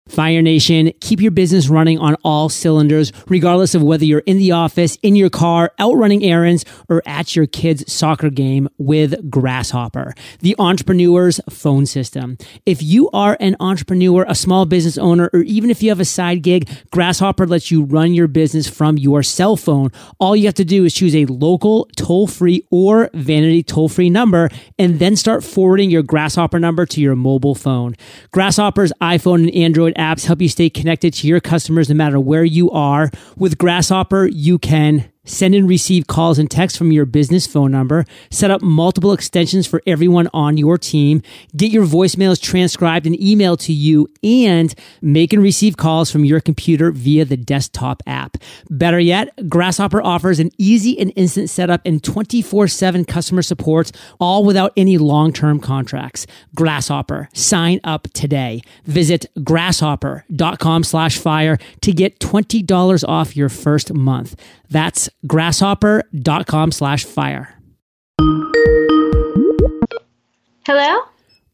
Fire 0.10 0.42
Nation, 0.42 0.92
keep 1.00 1.22
your 1.22 1.32
business 1.32 1.70
running 1.70 1.98
on 1.98 2.16
all 2.26 2.50
cylinders, 2.50 3.14
regardless 3.30 3.74
of 3.74 3.82
whether 3.82 4.04
you're 4.04 4.20
in 4.26 4.38
the 4.38 4.52
office, 4.52 4.98
in 5.02 5.16
your 5.16 5.30
car, 5.30 5.72
out 5.80 5.94
running 5.96 6.26
errands, 6.26 6.66
or 6.90 7.02
at 7.06 7.38
your 7.38 7.48
kid's 7.48 7.92
soccer 7.92 8.30
game 8.30 8.68
with 8.78 9.30
Grasshopper, 9.32 10.14
the 10.40 10.58
entrepreneur's 10.60 11.40
phone 11.50 11.86
system. 11.86 12.38
If 12.66 12.84
you 12.84 13.10
are 13.12 13.38
an 13.40 13.56
entrepreneur, 13.62 14.26
a 14.28 14.36
small 14.36 14.66
business 14.66 14.98
owner, 14.98 15.30
or 15.32 15.40
even 15.44 15.70
if 15.70 15.82
you 15.82 15.88
have 15.88 16.02
a 16.02 16.06
side 16.06 16.44
gig, 16.44 16.70
Grasshopper 16.92 17.48
lets 17.48 17.72
you 17.72 17.86
run 17.86 18.14
your 18.14 18.28
business 18.28 18.68
from 18.68 18.98
your 18.98 19.24
cell 19.24 19.56
phone. 19.56 19.90
All 20.20 20.36
you 20.36 20.46
have 20.46 20.54
to 20.56 20.66
do 20.66 20.84
is 20.84 20.94
choose 20.94 21.16
a 21.16 21.26
local, 21.28 21.88
toll 21.96 22.28
free, 22.28 22.68
or 22.72 23.10
vanity 23.14 23.64
toll 23.64 23.88
free 23.88 24.10
number, 24.10 24.50
and 24.78 25.00
then 25.00 25.16
start 25.16 25.46
forwarding 25.46 25.90
your 25.90 26.04
Grasshopper 26.04 26.60
number 26.60 26.86
to 26.88 27.00
your 27.00 27.16
mobile 27.16 27.56
phone. 27.56 27.96
Grasshopper's 28.32 28.92
iPhone 29.02 29.44
and 29.44 29.56
Android 29.56 29.93
apps 29.98 30.26
help 30.26 30.42
you 30.42 30.50
stay 30.50 30.70
connected 30.70 31.14
to 31.16 31.28
your 31.28 31.40
customers 31.40 31.90
no 31.90 31.96
matter 31.96 32.20
where 32.20 32.44
you 32.44 32.72
are. 32.72 33.10
With 33.38 33.58
Grasshopper, 33.58 34.26
you 34.26 34.60
can 34.60 35.13
Send 35.26 35.56
and 35.56 35.70
receive 35.70 36.08
calls 36.08 36.38
and 36.38 36.52
texts 36.52 36.78
from 36.78 36.92
your 36.92 37.06
business 37.06 37.48
phone 37.48 37.72
number. 37.72 38.06
Set 38.30 38.52
up 38.52 38.62
multiple 38.62 39.14
extensions 39.14 39.66
for 39.66 39.82
everyone 39.88 40.28
on 40.34 40.58
your 40.58 40.78
team. 40.78 41.22
Get 41.56 41.72
your 41.72 41.86
voicemails 41.86 42.42
transcribed 42.42 43.06
and 43.06 43.16
emailed 43.16 43.60
to 43.62 43.74
you 43.74 44.10
and 44.22 44.76
make 45.02 45.32
and 45.32 45.42
receive 45.42 45.78
calls 45.78 46.12
from 46.12 46.26
your 46.26 46.42
computer 46.42 46.92
via 46.92 47.24
the 47.24 47.38
desktop 47.38 48.04
app. 48.06 48.36
Better 48.70 49.00
yet, 49.00 49.30
Grasshopper 49.48 50.04
offers 50.04 50.40
an 50.40 50.52
easy 50.58 51.00
and 51.00 51.14
instant 51.16 51.50
setup 51.50 51.80
and 51.86 52.04
24 52.04 52.68
7 52.68 53.06
customer 53.06 53.42
support, 53.42 53.92
all 54.20 54.44
without 54.44 54.74
any 54.76 54.98
long 54.98 55.32
term 55.32 55.60
contracts. 55.60 56.28
Grasshopper, 56.54 57.30
sign 57.34 57.80
up 57.86 58.10
today. 58.14 58.62
Visit 58.84 59.28
grasshopper.com 59.42 60.84
slash 60.84 61.18
fire 61.18 61.58
to 61.82 61.94
get 61.94 62.20
$20 62.20 63.08
off 63.08 63.38
your 63.38 63.50
first 63.50 63.94
month. 63.94 64.36
That's 64.70 65.10
grasshopper.com 65.28 66.72
slash 66.72 67.06
fire. 67.06 67.56
Hello? 70.66 71.02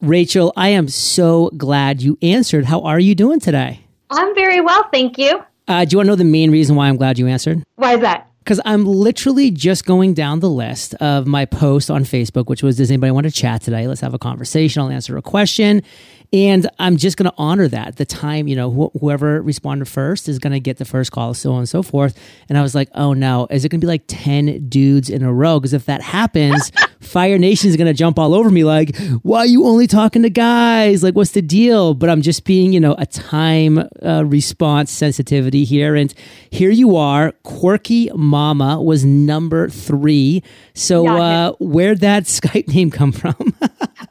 Rachel, 0.01 0.53
I 0.55 0.69
am 0.69 0.87
so 0.87 1.49
glad 1.57 2.01
you 2.01 2.17
answered. 2.21 2.65
How 2.65 2.81
are 2.81 2.99
you 2.99 3.15
doing 3.15 3.39
today? 3.39 3.81
I'm 4.09 4.33
very 4.35 4.61
well, 4.61 4.87
thank 4.91 5.17
you. 5.17 5.43
Uh, 5.67 5.85
do 5.85 5.93
you 5.93 5.97
want 5.97 6.07
to 6.07 6.11
know 6.11 6.15
the 6.15 6.23
main 6.23 6.51
reason 6.51 6.75
why 6.75 6.87
I'm 6.87 6.95
glad 6.95 7.19
you 7.19 7.27
answered? 7.27 7.63
Why 7.75 7.95
is 7.95 8.01
that? 8.01 8.28
Because 8.39 8.59
I'm 8.65 8.85
literally 8.85 9.51
just 9.51 9.85
going 9.85 10.13
down 10.13 10.39
the 10.39 10.49
list 10.49 10.95
of 10.95 11.27
my 11.27 11.45
post 11.45 11.91
on 11.91 12.03
Facebook, 12.03 12.47
which 12.47 12.63
was, 12.63 12.77
Does 12.77 12.89
anybody 12.89 13.11
want 13.11 13.25
to 13.25 13.31
chat 13.31 13.61
today? 13.61 13.87
Let's 13.87 14.01
have 14.01 14.13
a 14.13 14.19
conversation. 14.19 14.81
I'll 14.81 14.89
answer 14.89 15.17
a 15.17 15.21
question. 15.21 15.83
And 16.31 16.69
I'm 16.77 16.97
just 16.97 17.17
going 17.17 17.29
to 17.29 17.35
honor 17.37 17.67
that. 17.67 17.95
The 17.95 18.05
time, 18.05 18.47
you 18.47 18.55
know, 18.55 18.69
wh- 18.71 18.99
whoever 18.99 19.41
responded 19.41 19.87
first 19.87 20.29
is 20.29 20.37
going 20.37 20.53
to 20.53 20.59
get 20.59 20.77
the 20.77 20.85
first 20.85 21.11
call, 21.11 21.33
so 21.33 21.53
on 21.53 21.59
and 21.59 21.69
so 21.69 21.81
forth. 21.81 22.19
And 22.49 22.57
I 22.57 22.61
was 22.61 22.75
like, 22.75 22.89
oh 22.93 23.13
no, 23.13 23.47
is 23.49 23.65
it 23.65 23.69
going 23.69 23.81
to 23.81 23.85
be 23.85 23.89
like 23.89 24.03
10 24.07 24.69
dudes 24.69 25.09
in 25.09 25.23
a 25.23 25.33
row? 25.33 25.59
Because 25.59 25.73
if 25.73 25.85
that 25.85 26.01
happens, 26.01 26.71
Fire 26.99 27.37
Nation 27.37 27.69
is 27.69 27.77
going 27.77 27.87
to 27.87 27.93
jump 27.93 28.19
all 28.19 28.33
over 28.33 28.49
me 28.49 28.63
like, 28.63 28.95
why 29.21 29.39
are 29.39 29.45
you 29.45 29.65
only 29.65 29.87
talking 29.87 30.21
to 30.23 30.29
guys? 30.29 31.01
Like, 31.01 31.15
what's 31.15 31.31
the 31.31 31.41
deal? 31.41 31.93
But 31.93 32.09
I'm 32.09 32.21
just 32.21 32.43
being, 32.43 32.73
you 32.73 32.79
know, 32.79 32.95
a 32.97 33.05
time 33.05 33.87
uh, 34.03 34.25
response 34.25 34.91
sensitivity 34.91 35.63
here. 35.63 35.95
And 35.95 36.13
here 36.51 36.71
you 36.71 36.97
are. 36.97 37.31
Quirky 37.43 38.09
Mama 38.13 38.81
was 38.81 39.05
number 39.05 39.69
three. 39.69 40.43
So, 40.73 41.07
uh, 41.07 41.53
where'd 41.59 42.01
that 42.01 42.23
Skype 42.25 42.67
name 42.67 42.91
come 42.91 43.11
from? 43.11 43.35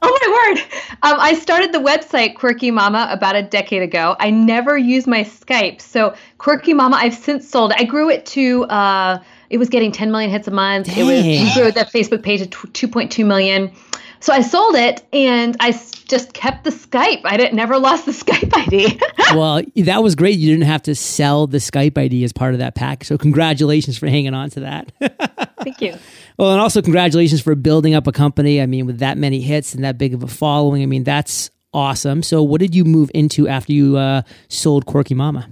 oh 0.01 0.19
my 0.21 0.55
word. 0.55 0.59
Um, 1.03 1.19
I 1.19 1.35
started 1.35 1.71
the 1.71 1.79
website 1.79 2.35
Quirky 2.35 2.71
Mama 2.71 3.07
about 3.11 3.35
a 3.35 3.43
decade 3.43 3.83
ago. 3.83 4.15
I 4.19 4.31
never 4.31 4.77
used 4.77 5.05
my 5.05 5.23
Skype. 5.23 5.79
So 5.79 6.15
Quirky 6.39 6.73
Mama, 6.73 6.97
I've 6.97 7.13
since 7.13 7.47
sold. 7.47 7.71
I 7.75 7.83
grew 7.83 8.09
it 8.09 8.25
to. 8.27 8.63
Uh, 8.65 9.19
it 9.49 9.57
was 9.57 9.69
getting 9.69 9.91
10 9.91 10.11
million 10.11 10.29
hits 10.29 10.47
a 10.47 10.51
month. 10.51 10.87
Dang. 10.87 10.97
It 10.99 11.03
was 11.03 11.53
grew 11.55 11.71
that 11.71 11.91
Facebook 11.91 12.23
page 12.23 12.41
to 12.41 12.87
2.2 12.87 13.25
million. 13.25 13.71
So 14.21 14.33
I 14.33 14.41
sold 14.41 14.75
it 14.75 15.05
and 15.13 15.55
I 15.59 15.71
just 15.71 16.33
kept 16.33 16.65
the 16.65 16.71
Skype. 16.71 17.21
I 17.23 17.37
didn't 17.37 17.55
never 17.55 17.77
lost 17.79 18.05
the 18.05 18.11
Skype 18.23 18.51
ID. 18.55 18.99
well, 19.33 19.61
that 19.85 20.03
was 20.03 20.15
great. 20.15 20.37
You 20.37 20.51
didn't 20.51 20.67
have 20.67 20.83
to 20.83 20.95
sell 20.95 21.47
the 21.47 21.59
Skype 21.59 21.97
ID 21.97 22.23
as 22.23 22.33
part 22.33 22.53
of 22.53 22.59
that 22.59 22.75
pack. 22.75 23.05
So 23.05 23.17
congratulations 23.17 23.97
for 23.97 24.07
hanging 24.07 24.33
on 24.33 24.49
to 24.51 24.59
that. 24.61 24.91
Thank 25.63 25.81
you. 25.81 25.95
Well, 26.37 26.51
and 26.51 26.59
also 26.59 26.81
congratulations 26.81 27.41
for 27.41 27.55
building 27.55 27.93
up 27.93 28.07
a 28.07 28.11
company. 28.11 28.61
I 28.61 28.65
mean, 28.65 28.85
with 28.85 28.99
that 28.99 29.17
many 29.17 29.41
hits 29.41 29.73
and 29.73 29.83
that 29.83 29.97
big 29.97 30.13
of 30.13 30.23
a 30.23 30.27
following, 30.27 30.83
I 30.83 30.85
mean, 30.85 31.03
that's 31.03 31.49
awesome. 31.73 32.23
So, 32.23 32.43
what 32.43 32.59
did 32.59 32.75
you 32.75 32.83
move 32.85 33.11
into 33.13 33.47
after 33.47 33.71
you 33.73 33.97
uh, 33.97 34.23
sold 34.47 34.85
Quirky 34.85 35.15
Mama? 35.15 35.49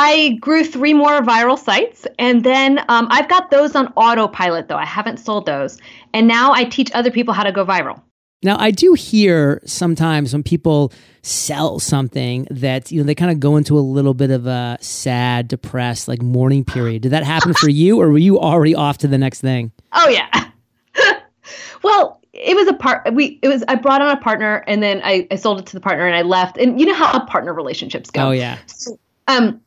I 0.00 0.38
grew 0.40 0.62
three 0.62 0.94
more 0.94 1.22
viral 1.22 1.58
sites, 1.58 2.06
and 2.20 2.44
then 2.44 2.78
um, 2.88 3.08
I've 3.10 3.28
got 3.28 3.50
those 3.50 3.74
on 3.74 3.92
autopilot, 3.96 4.68
though. 4.68 4.76
I 4.76 4.84
haven't 4.84 5.16
sold 5.16 5.44
those. 5.44 5.76
And 6.14 6.28
now 6.28 6.52
I 6.52 6.64
teach 6.64 6.92
other 6.94 7.10
people 7.10 7.34
how 7.34 7.42
to 7.42 7.50
go 7.50 7.66
viral. 7.66 8.00
Now, 8.44 8.56
I 8.60 8.70
do 8.70 8.94
hear 8.94 9.60
sometimes 9.66 10.32
when 10.32 10.44
people 10.44 10.92
sell 11.22 11.80
something 11.80 12.46
that, 12.48 12.92
you 12.92 13.00
know, 13.00 13.06
they 13.06 13.16
kind 13.16 13.32
of 13.32 13.40
go 13.40 13.56
into 13.56 13.76
a 13.76 13.80
little 13.80 14.14
bit 14.14 14.30
of 14.30 14.46
a 14.46 14.78
sad, 14.80 15.48
depressed, 15.48 16.06
like 16.06 16.22
mourning 16.22 16.64
period. 16.64 17.02
Did 17.02 17.10
that 17.10 17.24
happen 17.24 17.52
for 17.52 17.68
you, 17.68 18.00
or 18.00 18.08
were 18.08 18.18
you 18.18 18.38
already 18.38 18.76
off 18.76 18.98
to 18.98 19.08
the 19.08 19.18
next 19.18 19.40
thing? 19.40 19.72
Oh, 19.94 20.08
yeah. 20.08 20.50
well, 21.82 22.20
it 22.32 22.54
was 22.54 22.68
a 22.68 22.74
part 22.74 23.12
we 23.14 23.40
it 23.42 23.48
was 23.48 23.64
i 23.66 23.74
brought 23.74 24.00
on 24.00 24.16
a 24.16 24.20
partner 24.20 24.62
and 24.68 24.80
then 24.80 25.00
I, 25.02 25.26
I 25.30 25.34
sold 25.34 25.58
it 25.58 25.66
to 25.66 25.72
the 25.72 25.80
partner 25.80 26.06
and 26.06 26.14
i 26.14 26.22
left 26.22 26.56
and 26.56 26.78
you 26.78 26.86
know 26.86 26.94
how 26.94 27.24
partner 27.24 27.52
relationships 27.52 28.10
go 28.10 28.28
oh 28.28 28.30
yeah 28.30 28.58
so, 28.66 28.96
um 29.26 29.60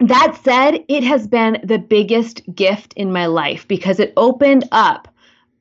that 0.00 0.38
said, 0.42 0.84
it 0.88 1.04
has 1.04 1.26
been 1.26 1.60
the 1.62 1.78
biggest 1.78 2.42
gift 2.54 2.92
in 2.94 3.12
my 3.12 3.26
life 3.26 3.66
because 3.68 4.00
it 4.00 4.12
opened 4.16 4.64
up 4.72 5.08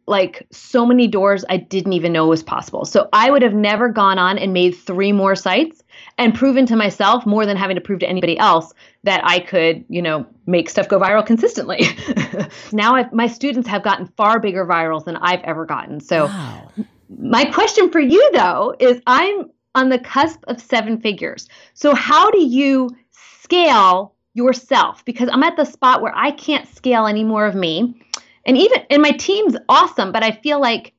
like 0.06 0.46
so 0.52 0.86
many 0.86 1.08
doors 1.08 1.46
I 1.50 1.58
didn't 1.58 1.94
even 1.94 2.12
know 2.12 2.28
was 2.28 2.44
possible. 2.44 2.84
So 2.84 3.08
I 3.14 3.32
would 3.32 3.42
have 3.42 3.54
never 3.54 3.88
gone 3.88 4.20
on 4.20 4.38
and 4.38 4.52
made 4.52 4.72
three 4.72 5.14
more 5.14 5.36
sites 5.36 5.82
and 6.18 6.36
proven 6.36 6.66
to 6.66 6.76
myself 6.76 7.26
more 7.26 7.46
than 7.46 7.56
having 7.56 7.76
to 7.76 7.82
prove 7.82 8.00
to 8.00 8.10
anybody 8.10 8.38
else 8.38 8.74
that 9.04 9.22
I 9.24 9.40
could, 9.40 9.86
you 9.88 10.02
know, 10.02 10.26
make 10.46 10.70
stuff 10.70 10.90
go 10.90 11.00
viral 11.00 11.26
consistently. 11.26 11.88
now 12.74 12.96
I've, 12.96 13.14
my 13.14 13.28
students 13.28 13.68
have 13.70 13.84
gotten 13.84 14.08
far 14.18 14.40
bigger 14.40 14.66
virals 14.66 15.06
than 15.06 15.16
I've 15.18 15.42
ever 15.44 15.66
gotten. 15.66 16.02
So 16.02 16.26
wow. 16.26 16.70
my 17.18 17.46
question 17.46 17.90
for 17.90 18.02
you 18.02 18.30
though 18.34 18.76
is 18.80 19.02
I'm 19.08 19.52
on 19.74 19.88
the 19.88 20.00
cusp 20.00 20.44
of 20.48 20.62
seven 20.62 21.00
figures. 21.00 21.48
So 21.76 21.96
how 21.96 22.30
do 22.30 22.42
you 22.42 22.90
scale 23.12 24.14
yourself 24.34 25.04
because 25.06 25.30
I'm 25.32 25.44
at 25.44 25.56
the 25.56 25.66
spot 25.66 26.02
where 26.02 26.16
I 26.16 26.32
can't 26.32 26.68
scale 26.76 27.06
any 27.06 27.24
more 27.24 27.46
of 27.46 27.56
me. 27.56 28.02
And 28.46 28.58
even 28.58 28.82
and 28.90 29.02
my 29.02 29.12
team's 29.12 29.56
awesome, 29.70 30.12
but 30.12 30.24
I 30.24 30.32
feel 30.32 30.60
like 30.60 30.94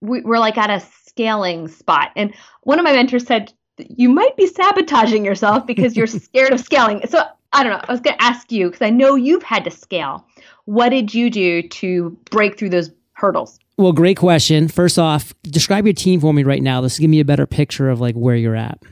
we, 0.00 0.20
we're 0.20 0.38
like 0.38 0.58
at 0.58 0.70
a 0.70 0.80
scaling 1.06 1.68
spot. 1.68 2.10
And 2.14 2.34
one 2.62 2.78
of 2.78 2.84
my 2.84 2.92
mentors 2.92 3.26
said, 3.26 3.52
you 3.78 4.08
might 4.08 4.36
be 4.36 4.46
sabotaging 4.46 5.24
yourself 5.24 5.66
because 5.66 5.96
you're 5.96 6.06
scared 6.06 6.52
of 6.52 6.60
scaling. 6.60 7.02
So 7.08 7.24
I 7.52 7.62
don't 7.62 7.72
know. 7.72 7.80
I 7.88 7.92
was 7.92 8.00
going 8.00 8.16
to 8.16 8.22
ask 8.22 8.52
you 8.52 8.66
because 8.66 8.82
I 8.82 8.90
know 8.90 9.14
you've 9.14 9.42
had 9.42 9.64
to 9.64 9.70
scale. 9.70 10.26
What 10.66 10.90
did 10.90 11.14
you 11.14 11.30
do 11.30 11.62
to 11.62 12.16
break 12.30 12.58
through 12.58 12.70
those 12.70 12.90
hurdles? 13.14 13.58
Well, 13.78 13.92
great 13.92 14.16
question. 14.16 14.68
First 14.68 14.98
off, 14.98 15.32
describe 15.42 15.86
your 15.86 15.94
team 15.94 16.20
for 16.20 16.34
me 16.34 16.42
right 16.42 16.62
now. 16.62 16.80
Let's 16.80 16.98
give 16.98 17.08
me 17.08 17.20
a 17.20 17.24
better 17.24 17.46
picture 17.46 17.88
of 17.88 18.00
like 18.00 18.16
where 18.16 18.36
you're 18.36 18.56
at. 18.56 18.82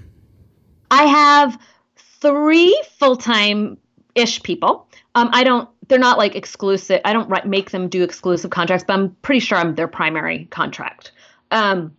I 0.90 1.04
have 1.04 1.58
three 2.20 2.80
full 2.98 3.16
time 3.16 3.78
ish 4.14 4.42
people. 4.42 4.88
Um, 5.14 5.30
I 5.32 5.44
don't. 5.44 5.68
They're 5.88 5.98
not 5.98 6.18
like 6.18 6.34
exclusive. 6.34 7.00
I 7.04 7.12
don't 7.12 7.46
make 7.46 7.70
them 7.70 7.88
do 7.88 8.02
exclusive 8.02 8.50
contracts, 8.50 8.84
but 8.86 8.94
I'm 8.94 9.10
pretty 9.22 9.40
sure 9.40 9.56
I'm 9.58 9.74
their 9.74 9.88
primary 9.88 10.46
contract. 10.46 11.12
Um, 11.50 11.96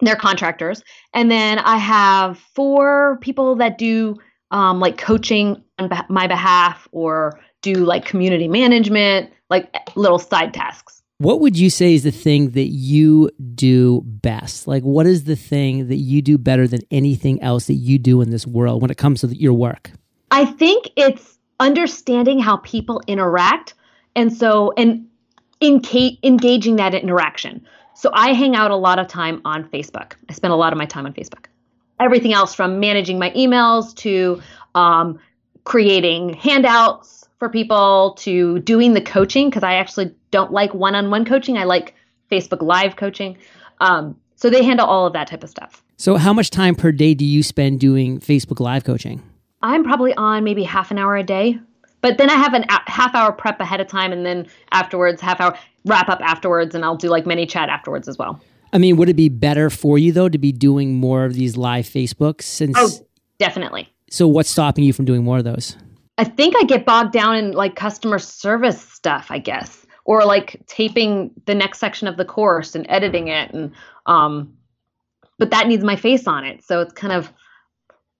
they're 0.00 0.16
contractors, 0.16 0.82
and 1.12 1.30
then 1.30 1.58
I 1.58 1.78
have 1.78 2.38
four 2.38 3.18
people 3.20 3.56
that 3.56 3.78
do 3.78 4.16
um, 4.50 4.78
like 4.78 4.98
coaching 4.98 5.62
on 5.78 5.90
my 6.08 6.26
behalf 6.26 6.86
or 6.92 7.40
do 7.62 7.74
like 7.74 8.04
community 8.04 8.48
management, 8.48 9.32
like 9.50 9.74
little 9.96 10.18
side 10.18 10.54
tasks. 10.54 10.95
What 11.18 11.40
would 11.40 11.58
you 11.58 11.70
say 11.70 11.94
is 11.94 12.02
the 12.02 12.10
thing 12.10 12.50
that 12.50 12.68
you 12.68 13.30
do 13.54 14.02
best? 14.04 14.66
Like, 14.66 14.82
what 14.82 15.06
is 15.06 15.24
the 15.24 15.36
thing 15.36 15.88
that 15.88 15.96
you 15.96 16.20
do 16.20 16.36
better 16.36 16.68
than 16.68 16.80
anything 16.90 17.42
else 17.42 17.68
that 17.68 17.74
you 17.74 17.98
do 17.98 18.20
in 18.20 18.28
this 18.30 18.46
world 18.46 18.82
when 18.82 18.90
it 18.90 18.98
comes 18.98 19.22
to 19.22 19.28
your 19.28 19.54
work? 19.54 19.92
I 20.30 20.44
think 20.44 20.90
it's 20.94 21.38
understanding 21.58 22.38
how 22.38 22.58
people 22.58 23.00
interact. 23.06 23.72
And 24.14 24.30
so, 24.30 24.74
and 24.76 25.06
engaging 25.62 26.76
that 26.76 26.94
interaction. 26.94 27.66
So, 27.94 28.10
I 28.12 28.34
hang 28.34 28.54
out 28.54 28.70
a 28.70 28.76
lot 28.76 28.98
of 28.98 29.08
time 29.08 29.40
on 29.46 29.66
Facebook. 29.70 30.12
I 30.28 30.34
spend 30.34 30.52
a 30.52 30.56
lot 30.56 30.74
of 30.74 30.78
my 30.78 30.84
time 30.84 31.06
on 31.06 31.14
Facebook. 31.14 31.46
Everything 31.98 32.34
else 32.34 32.54
from 32.54 32.78
managing 32.78 33.18
my 33.18 33.30
emails 33.30 33.94
to 33.96 34.42
um, 34.74 35.18
creating 35.64 36.34
handouts 36.34 37.15
for 37.38 37.48
people 37.48 38.14
to 38.18 38.58
doing 38.60 38.94
the 38.94 39.00
coaching 39.00 39.50
because 39.50 39.62
I 39.62 39.74
actually 39.74 40.14
don't 40.30 40.52
like 40.52 40.72
one-on-one 40.74 41.24
coaching. 41.24 41.58
I 41.58 41.64
like 41.64 41.94
Facebook 42.30 42.62
Live 42.62 42.96
coaching. 42.96 43.36
Um, 43.80 44.16
so 44.36 44.50
they 44.50 44.64
handle 44.64 44.86
all 44.86 45.06
of 45.06 45.12
that 45.12 45.28
type 45.28 45.42
of 45.42 45.50
stuff. 45.50 45.82
So 45.96 46.16
how 46.16 46.32
much 46.32 46.50
time 46.50 46.74
per 46.74 46.92
day 46.92 47.14
do 47.14 47.24
you 47.24 47.42
spend 47.42 47.80
doing 47.80 48.20
Facebook 48.20 48.60
Live 48.60 48.84
coaching? 48.84 49.22
I'm 49.62 49.84
probably 49.84 50.14
on 50.14 50.44
maybe 50.44 50.62
half 50.62 50.90
an 50.90 50.98
hour 50.98 51.16
a 51.16 51.22
day. 51.22 51.58
But 52.02 52.18
then 52.18 52.30
I 52.30 52.34
have 52.34 52.54
a 52.54 52.64
half 52.90 53.14
hour 53.14 53.32
prep 53.32 53.58
ahead 53.60 53.80
of 53.80 53.88
time 53.88 54.12
and 54.12 54.24
then 54.24 54.46
afterwards 54.70 55.20
half 55.20 55.40
hour 55.40 55.58
wrap 55.84 56.08
up 56.08 56.20
afterwards 56.20 56.74
and 56.74 56.84
I'll 56.84 56.96
do 56.96 57.08
like 57.08 57.24
ManyChat 57.24 57.68
afterwards 57.68 58.06
as 58.08 58.18
well. 58.18 58.40
I 58.72 58.78
mean, 58.78 58.96
would 58.96 59.08
it 59.08 59.14
be 59.14 59.28
better 59.28 59.70
for 59.70 59.98
you 59.98 60.12
though 60.12 60.28
to 60.28 60.38
be 60.38 60.52
doing 60.52 60.94
more 60.94 61.24
of 61.24 61.34
these 61.34 61.56
live 61.56 61.86
Facebooks 61.86 62.42
since 62.42 62.76
Oh, 62.78 62.90
definitely. 63.38 63.88
So 64.10 64.28
what's 64.28 64.50
stopping 64.50 64.84
you 64.84 64.92
from 64.92 65.04
doing 65.04 65.24
more 65.24 65.38
of 65.38 65.44
those? 65.44 65.76
I 66.18 66.24
think 66.24 66.54
I 66.58 66.64
get 66.64 66.86
bogged 66.86 67.12
down 67.12 67.36
in 67.36 67.52
like 67.52 67.76
customer 67.76 68.18
service 68.18 68.80
stuff, 68.80 69.26
I 69.30 69.38
guess, 69.38 69.86
or 70.04 70.24
like 70.24 70.62
taping 70.66 71.30
the 71.46 71.54
next 71.54 71.78
section 71.78 72.08
of 72.08 72.16
the 72.16 72.24
course 72.24 72.74
and 72.74 72.86
editing 72.88 73.28
it, 73.28 73.52
and 73.52 73.72
um, 74.06 74.54
but 75.38 75.50
that 75.50 75.66
needs 75.66 75.84
my 75.84 75.96
face 75.96 76.26
on 76.26 76.44
it, 76.44 76.64
so 76.64 76.80
it's 76.80 76.92
kind 76.92 77.12
of 77.12 77.32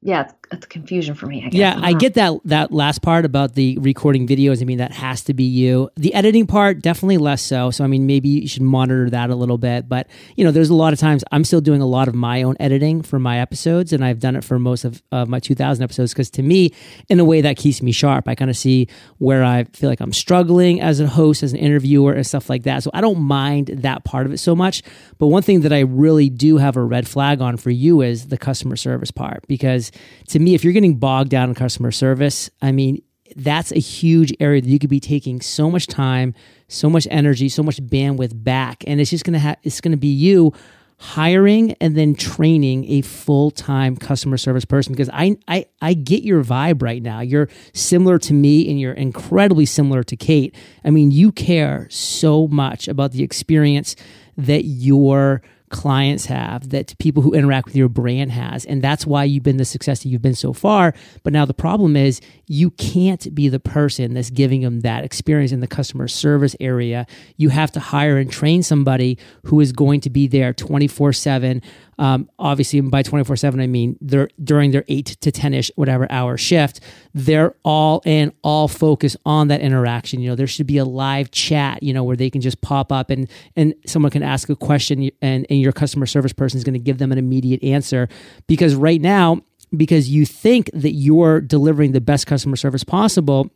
yeah, 0.03 0.23
it's, 0.23 0.35
it's 0.53 0.67
confusion 0.67 1.15
for 1.15 1.27
me. 1.27 1.45
I 1.45 1.49
guess. 1.49 1.59
Yeah, 1.59 1.81
I, 1.83 1.89
I 1.89 1.93
get 1.95 2.15
that 2.15 2.35
that 2.45 2.71
last 2.71 3.03
part 3.03 3.25
about 3.25 3.55
the 3.55 3.79
recording 3.79 4.27
videos. 4.29 4.63
I 4.63 4.65
mean, 4.65 4.79
that 4.79 4.93
has 4.93 5.25
to 5.25 5.35
be 5.35 5.43
you. 5.43 5.91
The 5.97 6.15
editing 6.15 6.47
part, 6.47 6.83
definitely 6.83 7.19
less 7.19 7.43
so. 7.43 7.71
So, 7.71 7.83
I 7.83 7.89
mean, 7.89 8.07
maybe 8.07 8.29
you 8.29 8.49
should 8.49 8.63
monitor 8.63 9.11
that 9.11 9.31
a 9.31 9.35
little 9.35 9.59
bit. 9.59 9.89
But 9.89 10.07
you 10.37 10.45
know, 10.45 10.53
there's 10.53 10.71
a 10.71 10.75
lot 10.75 10.93
of 10.93 11.01
times 11.01 11.25
I'm 11.33 11.43
still 11.43 11.61
doing 11.61 11.83
a 11.83 11.87
lot 11.87 12.07
of 12.07 12.15
my 12.15 12.43
own 12.43 12.57
editing 12.61 13.03
for 13.03 13.19
my 13.19 13.41
episodes, 13.41 13.93
and 13.93 14.05
I've 14.05 14.21
done 14.21 14.37
it 14.37 14.45
for 14.45 14.59
most 14.59 14.85
of, 14.85 15.03
of 15.11 15.29
my 15.29 15.41
2,000 15.41 15.83
episodes 15.83 16.13
because 16.13 16.31
to 16.31 16.43
me, 16.43 16.73
in 17.09 17.19
a 17.19 17.25
way, 17.25 17.41
that 17.41 17.57
keeps 17.57 17.83
me 17.83 17.91
sharp. 17.91 18.29
I 18.29 18.37
kind 18.37 18.51
of 18.51 18.57
see 18.57 18.87
where 19.19 19.45
I 19.45 19.65
feel 19.65 19.91
like 19.91 20.01
I'm 20.01 20.13
struggling 20.13 20.81
as 20.81 21.01
a 21.01 21.09
host, 21.09 21.43
as 21.43 21.53
an 21.55 21.59
interviewer, 21.59 22.13
and 22.13 22.27
stuff 22.27 22.49
like 22.49 22.63
that. 22.65 22.85
So 22.85 22.91
I 22.95 23.01
don't 23.01 23.21
mind 23.21 23.69
that 23.69 24.05
part 24.05 24.27
of 24.27 24.33
it 24.33 24.39
so 24.39 24.55
much. 24.55 24.83
But 25.19 25.27
one 25.27 25.43
thing 25.43 25.63
that 25.63 25.73
I 25.73 25.81
really 25.81 26.31
do 26.31 26.59
have 26.59 26.77
a 26.77 26.83
red 26.83 27.09
flag 27.09 27.41
on 27.41 27.57
for 27.57 27.71
you 27.71 28.01
is 28.03 28.29
the 28.29 28.39
customer 28.39 28.77
service 28.77 29.11
part 29.11 29.45
because 29.49 29.91
to 30.29 30.36
me, 30.39 30.55
if 30.55 30.65
you're 30.65 30.73
getting 30.73 30.97
bogged 30.97 31.31
down 31.31 31.49
in 31.49 31.55
customer 31.55 31.91
service, 31.91 32.51
I 32.63 32.73
mean, 32.73 33.03
that's 33.35 33.73
a 33.73 33.79
huge 33.79 34.33
area 34.41 34.63
that 34.63 34.69
you 34.69 34.79
could 34.79 34.91
be 34.91 35.01
taking 35.01 35.41
so 35.41 35.71
much 35.71 35.87
time, 35.87 36.35
so 36.69 36.89
much 36.89 37.07
energy, 37.11 37.49
so 37.49 37.63
much 37.63 37.83
bandwidth 37.83 38.43
back, 38.43 38.85
and 38.87 39.01
it's 39.01 39.11
just 39.11 39.25
gonna 39.25 39.39
have 39.39 39.59
it's 39.63 39.81
gonna 39.81 39.97
be 39.97 40.09
you 40.09 40.53
hiring 40.99 41.73
and 41.75 41.95
then 41.95 42.15
training 42.15 42.91
a 42.91 43.03
full-time 43.03 43.97
customer 43.97 44.39
service 44.39 44.65
person 44.65 44.95
because 44.95 45.11
I, 45.13 45.37
I 45.47 45.67
I 45.83 45.93
get 45.93 46.23
your 46.23 46.43
vibe 46.43 46.83
right 46.83 47.03
now. 47.03 47.21
You're 47.21 47.49
similar 47.75 48.19
to 48.21 48.33
me 48.33 48.69
and 48.71 48.81
you're 48.81 48.95
incredibly 48.95 49.67
similar 49.67 50.03
to 50.05 50.17
Kate. 50.17 50.55
I 50.85 50.91
mean, 50.91 51.11
you 51.11 51.33
care 51.33 51.87
so 51.91 52.49
much 52.49 52.89
about 52.89 53.13
the 53.13 53.23
experience 53.23 53.95
that 54.39 54.65
your 54.65 55.43
clients 55.77 56.25
have, 56.25 56.71
that 56.71 56.97
people 56.99 57.23
who 57.23 57.35
interact 57.35 57.67
with 57.67 57.77
your 57.77 57.91
brand 57.91 58.33
has. 58.33 58.65
And 58.65 58.81
that's 58.81 59.07
why 59.07 59.25
you've 59.25 59.43
been 59.43 59.59
the 59.59 59.65
success 59.67 60.03
that 60.03 60.09
you've 60.09 60.23
been 60.23 60.35
so 60.35 60.55
far. 60.55 60.95
But 61.23 61.35
now 61.35 61.45
the 61.45 61.53
problem 61.53 61.97
is 61.97 62.23
you 62.47 62.71
can't 62.71 63.35
be 63.35 63.49
the 63.49 63.61
person 63.61 64.15
that's 64.15 64.31
giving 64.31 64.63
them 64.63 64.81
that 64.81 65.05
experience 65.05 65.53
in 65.53 65.61
the 65.61 65.67
customer 65.67 66.09
service 66.09 66.57
area. 66.61 67.07
You 67.37 67.51
have 67.51 67.71
to 67.73 67.81
hire 67.81 68.17
and 68.17 68.33
train 68.33 68.63
somebody 68.63 69.19
who 69.45 69.61
is 69.61 69.73
going 69.73 70.01
to 70.01 70.11
be 70.11 70.27
there 70.27 70.55
24 70.55 71.13
7 71.13 71.61
um, 71.99 72.29
obviously, 72.39 72.81
by 72.81 73.03
24 73.03 73.37
7, 73.37 73.61
I 73.61 73.67
mean 73.67 73.97
they're 74.01 74.29
during 74.43 74.71
their 74.71 74.85
8 74.89 75.07
to 75.21 75.33
10 75.33 75.55
ish, 75.55 75.71
whatever 75.77 76.11
hour 76.11 76.37
shift, 76.37 76.81
they're 77.15 77.55
all 77.65 78.03
in, 78.05 78.33
all 78.43 78.69
focus 78.69 79.17
on 79.25 79.49
that 79.49 79.61
interaction. 79.61 80.21
You 80.21 80.31
know, 80.31 80.37
there 80.37 80.47
should 80.47 80.67
be 80.67 80.79
a 80.79 80.85
live 80.85 81.31
chat, 81.31 81.83
you 81.83 81.95
know, 81.95 82.05
where 82.05 82.17
they 82.17 82.31
can 82.31 82.41
just 82.41 82.61
pop 82.61 82.93
up 82.93 83.11
and, 83.11 83.29
and 83.57 83.75
someone 83.87 84.11
can 84.11 84.23
ask 84.23 84.49
a 84.49 84.57
question 84.57 85.11
and, 85.23 85.47
and 85.49 85.61
your 85.61 85.73
customer 85.73 86.07
service 86.07 86.33
person 86.33 86.59
is 86.59 86.65
going 86.65 86.75
to 86.75 86.79
give 86.79 86.99
them 86.99 87.13
an 87.13 87.19
immediate 87.19 87.63
answer. 87.63 88.09
Because 88.47 88.75
right 88.75 89.01
now, 89.01 89.41
because 89.77 90.09
you 90.09 90.27
think 90.27 90.71
that 90.73 90.93
you're 90.93 91.41
delivering 91.41 91.93
the 91.93 92.01
best 92.01 92.27
customer 92.27 92.57
service 92.57 92.85
possible, 92.85 93.51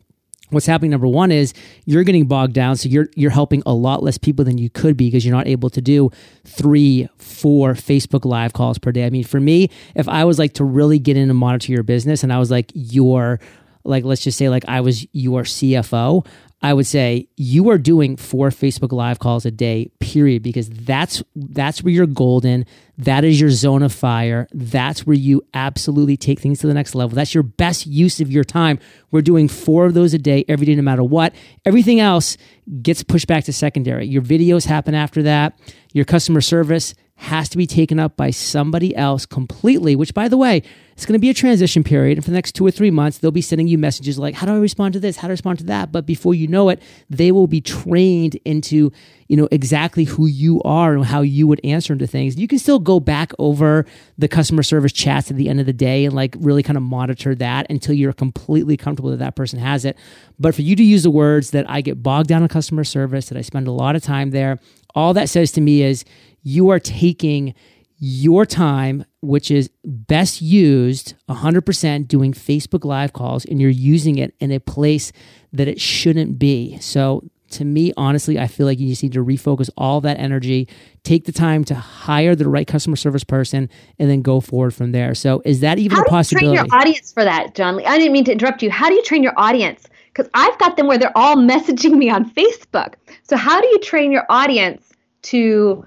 what's 0.51 0.66
happening 0.66 0.90
number 0.90 1.07
one 1.07 1.30
is 1.32 1.55
you're 1.84 2.05
getting 2.05 2.26
bogged 2.26 2.53
down 2.53 2.76
so 2.76 2.88
you're 2.88 3.09
you're 3.14 3.30
helping 3.30 3.62
a 3.66 3.72
lot 3.72 4.03
less 4.03 4.18
people 4.18 4.44
than 4.44 4.59
you 4.59 4.70
could 4.70 4.96
be 4.96 5.07
because 5.07 5.24
you're 5.24 5.34
not 5.34 5.46
able 5.46 5.70
to 5.70 5.80
do 5.80 6.11
three 6.44 7.09
four 7.16 7.74
facebook 7.74 8.24
live 8.24 8.53
calls 8.53 8.78
per 8.78 8.92
day. 8.92 9.07
I 9.07 9.11
mean 9.11 9.24
for 9.24 9.40
me 9.40 9.70
if 9.94 10.09
i 10.09 10.24
was 10.24 10.38
like 10.38 10.55
to 10.55 10.64
really 10.64 10.98
get 10.98 11.16
in 11.16 11.30
and 11.30 11.38
monitor 11.38 11.72
your 11.72 11.82
business 11.82 12.22
and 12.22 12.32
i 12.32 12.38
was 12.38 12.51
like 12.51 12.70
your 12.74 13.40
like 13.84 14.05
let's 14.05 14.22
just 14.22 14.36
say 14.38 14.48
like 14.48 14.64
i 14.68 14.80
was 14.80 15.07
your 15.12 15.42
cfo 15.42 16.26
I 16.62 16.74
would 16.74 16.86
say 16.86 17.28
you 17.36 17.70
are 17.70 17.78
doing 17.78 18.16
four 18.16 18.50
Facebook 18.50 18.92
live 18.92 19.18
calls 19.18 19.46
a 19.46 19.50
day, 19.50 19.90
period, 19.98 20.42
because 20.42 20.68
that's 20.68 21.22
that's 21.34 21.82
where 21.82 21.92
you're 21.92 22.06
golden. 22.06 22.66
That 22.98 23.24
is 23.24 23.40
your 23.40 23.48
zone 23.48 23.82
of 23.82 23.94
fire. 23.94 24.46
That's 24.52 25.06
where 25.06 25.16
you 25.16 25.42
absolutely 25.54 26.18
take 26.18 26.38
things 26.38 26.61
to 26.61 26.66
the 26.66 26.74
next 26.74 26.94
level. 26.94 27.16
That's 27.16 27.32
your 27.32 27.44
best 27.44 27.86
use 27.86 28.20
of 28.20 28.30
your 28.30 28.44
time. 28.44 28.78
We're 29.11 29.22
doing 29.22 29.48
four 29.48 29.86
of 29.86 29.94
those 29.94 30.12
a 30.12 30.18
day, 30.18 30.44
every 30.48 30.66
day, 30.66 30.74
no 30.74 30.82
matter 30.82 31.02
what. 31.02 31.34
Everything 31.64 31.98
else 31.98 32.36
gets 32.82 33.02
pushed 33.02 33.26
back 33.26 33.44
to 33.44 33.54
secondary. 33.54 34.06
Your 34.06 34.22
videos 34.22 34.66
happen 34.66 34.94
after 34.94 35.22
that. 35.22 35.58
Your 35.94 36.04
customer 36.04 36.42
service 36.42 36.94
has 37.20 37.50
to 37.50 37.58
be 37.58 37.66
taken 37.66 38.00
up 38.00 38.16
by 38.16 38.30
somebody 38.30 38.96
else 38.96 39.26
completely, 39.26 39.94
which, 39.94 40.14
by 40.14 40.26
the 40.26 40.38
way, 40.38 40.62
it's 40.92 41.04
going 41.04 41.18
to 41.18 41.20
be 41.20 41.28
a 41.28 41.34
transition 41.34 41.84
period. 41.84 42.16
And 42.16 42.24
for 42.24 42.30
the 42.30 42.34
next 42.34 42.52
two 42.52 42.66
or 42.66 42.70
three 42.70 42.90
months, 42.90 43.18
they'll 43.18 43.30
be 43.30 43.42
sending 43.42 43.68
you 43.68 43.76
messages 43.76 44.18
like, 44.18 44.34
how 44.34 44.46
do 44.46 44.52
I 44.52 44.58
respond 44.58 44.94
to 44.94 45.00
this? 45.00 45.18
How 45.18 45.28
do 45.28 45.32
I 45.32 45.34
respond 45.34 45.58
to 45.58 45.64
that? 45.66 45.92
But 45.92 46.06
before 46.06 46.34
you 46.34 46.48
know 46.48 46.70
it, 46.70 46.80
they 47.10 47.30
will 47.30 47.46
be 47.46 47.60
trained 47.60 48.36
into, 48.46 48.90
you 49.28 49.36
know, 49.36 49.48
exactly 49.50 50.04
who 50.04 50.26
you 50.26 50.62
are 50.62 50.94
and 50.94 51.04
how 51.04 51.20
you 51.20 51.46
would 51.46 51.60
answer 51.62 51.92
into 51.92 52.06
things. 52.06 52.38
You 52.38 52.48
can 52.48 52.58
still 52.58 52.78
go 52.78 53.00
back 53.00 53.32
over 53.38 53.84
the 54.16 54.28
customer 54.28 54.62
service 54.62 54.92
chats 54.92 55.30
at 55.30 55.36
the 55.36 55.50
end 55.50 55.60
of 55.60 55.66
the 55.66 55.74
day 55.74 56.06
and 56.06 56.14
like 56.14 56.36
really 56.38 56.62
kind 56.62 56.78
of 56.78 56.82
monitor 56.82 57.34
that 57.34 57.66
until 57.70 57.94
you're 57.94 58.14
completely 58.14 58.78
comfortable 58.78 59.10
that 59.10 59.18
that 59.18 59.36
person 59.36 59.58
has 59.58 59.84
it. 59.84 59.96
But 60.38 60.54
for 60.54 60.62
you 60.62 60.74
to 60.74 60.82
use 60.82 61.02
the 61.02 61.10
words 61.10 61.50
that 61.50 61.68
I 61.68 61.82
get 61.82 62.02
bogged 62.02 62.28
down 62.28 62.42
in 62.42 62.48
customer 62.48 62.84
service, 62.84 63.28
that 63.28 63.36
I 63.36 63.42
spend 63.42 63.68
a 63.68 63.72
lot 63.72 63.94
of 63.94 64.02
time 64.02 64.30
there, 64.30 64.58
all 64.95 65.14
that 65.14 65.28
says 65.28 65.53
to 65.53 65.61
me 65.61 65.82
is 65.82 66.05
you 66.43 66.70
are 66.70 66.78
taking 66.78 67.55
your 68.03 68.47
time, 68.47 69.05
which 69.20 69.51
is 69.51 69.70
best 69.84 70.41
used 70.41 71.14
100% 71.28 72.09
doing 72.09 72.32
Facebook 72.32 72.84
Live 72.84 73.12
calls, 73.12 73.45
and 73.45 73.61
you're 73.61 73.70
using 73.70 74.16
it 74.16 74.34
in 74.41 74.51
a 74.51 74.59
place 74.59 75.12
that 75.53 75.68
it 75.68 75.80
shouldn't 75.80 76.38
be. 76.38 76.78
So, 76.80 77.22
to 77.51 77.64
me, 77.64 77.93
honestly, 77.97 78.38
I 78.38 78.47
feel 78.47 78.64
like 78.64 78.78
you 78.78 78.88
just 78.88 79.03
need 79.03 79.12
to 79.14 79.24
refocus 79.24 79.68
all 79.76 80.01
that 80.03 80.18
energy, 80.20 80.68
take 81.03 81.24
the 81.24 81.32
time 81.32 81.64
to 81.64 81.74
hire 81.74 82.36
the 82.36 82.49
right 82.49 82.66
customer 82.66 82.95
service 82.95 83.24
person, 83.24 83.68
and 83.99 84.09
then 84.09 84.22
go 84.22 84.41
forward 84.41 84.72
from 84.72 84.93
there. 84.93 85.14
So, 85.14 85.43
is 85.45 85.61
that 85.61 85.78
even 85.78 85.97
How 85.97 86.05
a 86.05 86.07
possibility? 86.07 86.57
How 86.57 86.62
do 86.62 86.66
you 86.68 86.68
train 86.68 86.70
your 86.70 86.80
audience 86.80 87.12
for 87.12 87.24
that, 87.24 87.55
John 87.55 87.76
Lee? 87.76 87.84
I 87.84 87.99
didn't 87.99 88.12
mean 88.12 88.24
to 88.24 88.32
interrupt 88.32 88.62
you. 88.62 88.70
How 88.70 88.88
do 88.88 88.95
you 88.95 89.03
train 89.03 89.22
your 89.22 89.34
audience? 89.36 89.86
Because 90.20 90.30
I've 90.34 90.58
got 90.58 90.76
them 90.76 90.86
where 90.86 90.98
they're 90.98 91.16
all 91.16 91.36
messaging 91.52 91.96
me 91.96 92.10
on 92.10 92.30
Facebook. 92.30 92.94
So, 93.22 93.36
how 93.36 93.60
do 93.60 93.66
you 93.68 93.78
train 93.78 94.12
your 94.12 94.26
audience 94.28 94.90
to 95.22 95.86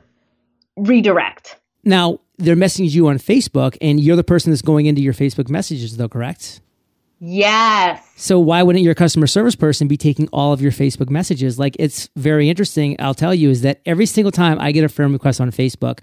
redirect. 0.76 1.58
Now, 1.84 2.20
they're 2.38 2.56
messaging 2.56 2.92
you 2.92 3.08
on 3.08 3.18
Facebook, 3.18 3.78
and 3.82 4.00
you're 4.00 4.16
the 4.16 4.24
person 4.24 4.52
that's 4.52 4.62
going 4.62 4.86
into 4.86 5.02
your 5.02 5.14
Facebook 5.14 5.50
messages, 5.50 5.98
though, 5.98 6.10
correct? 6.10 6.62
Yes. 7.20 8.06
So 8.18 8.38
why 8.38 8.64
wouldn't 8.64 8.84
your 8.84 8.96
customer 8.96 9.28
service 9.28 9.56
person 9.56 9.88
be 9.88 9.96
taking 9.96 10.28
all 10.34 10.52
of 10.52 10.62
your 10.62 10.74
Facebook 10.74 11.10
messages? 11.10 11.58
Like 11.58 11.78
it's 11.80 12.10
very 12.18 12.50
interesting. 12.50 12.98
I'll 13.00 13.14
tell 13.14 13.34
you 13.34 13.50
is 13.50 13.62
that 13.62 13.80
every 13.86 14.06
single 14.06 14.32
time 14.32 14.60
I 14.60 14.74
get 14.74 14.84
a 14.84 14.90
friend 14.90 15.14
request 15.14 15.40
on 15.40 15.50
Facebook, 15.52 16.00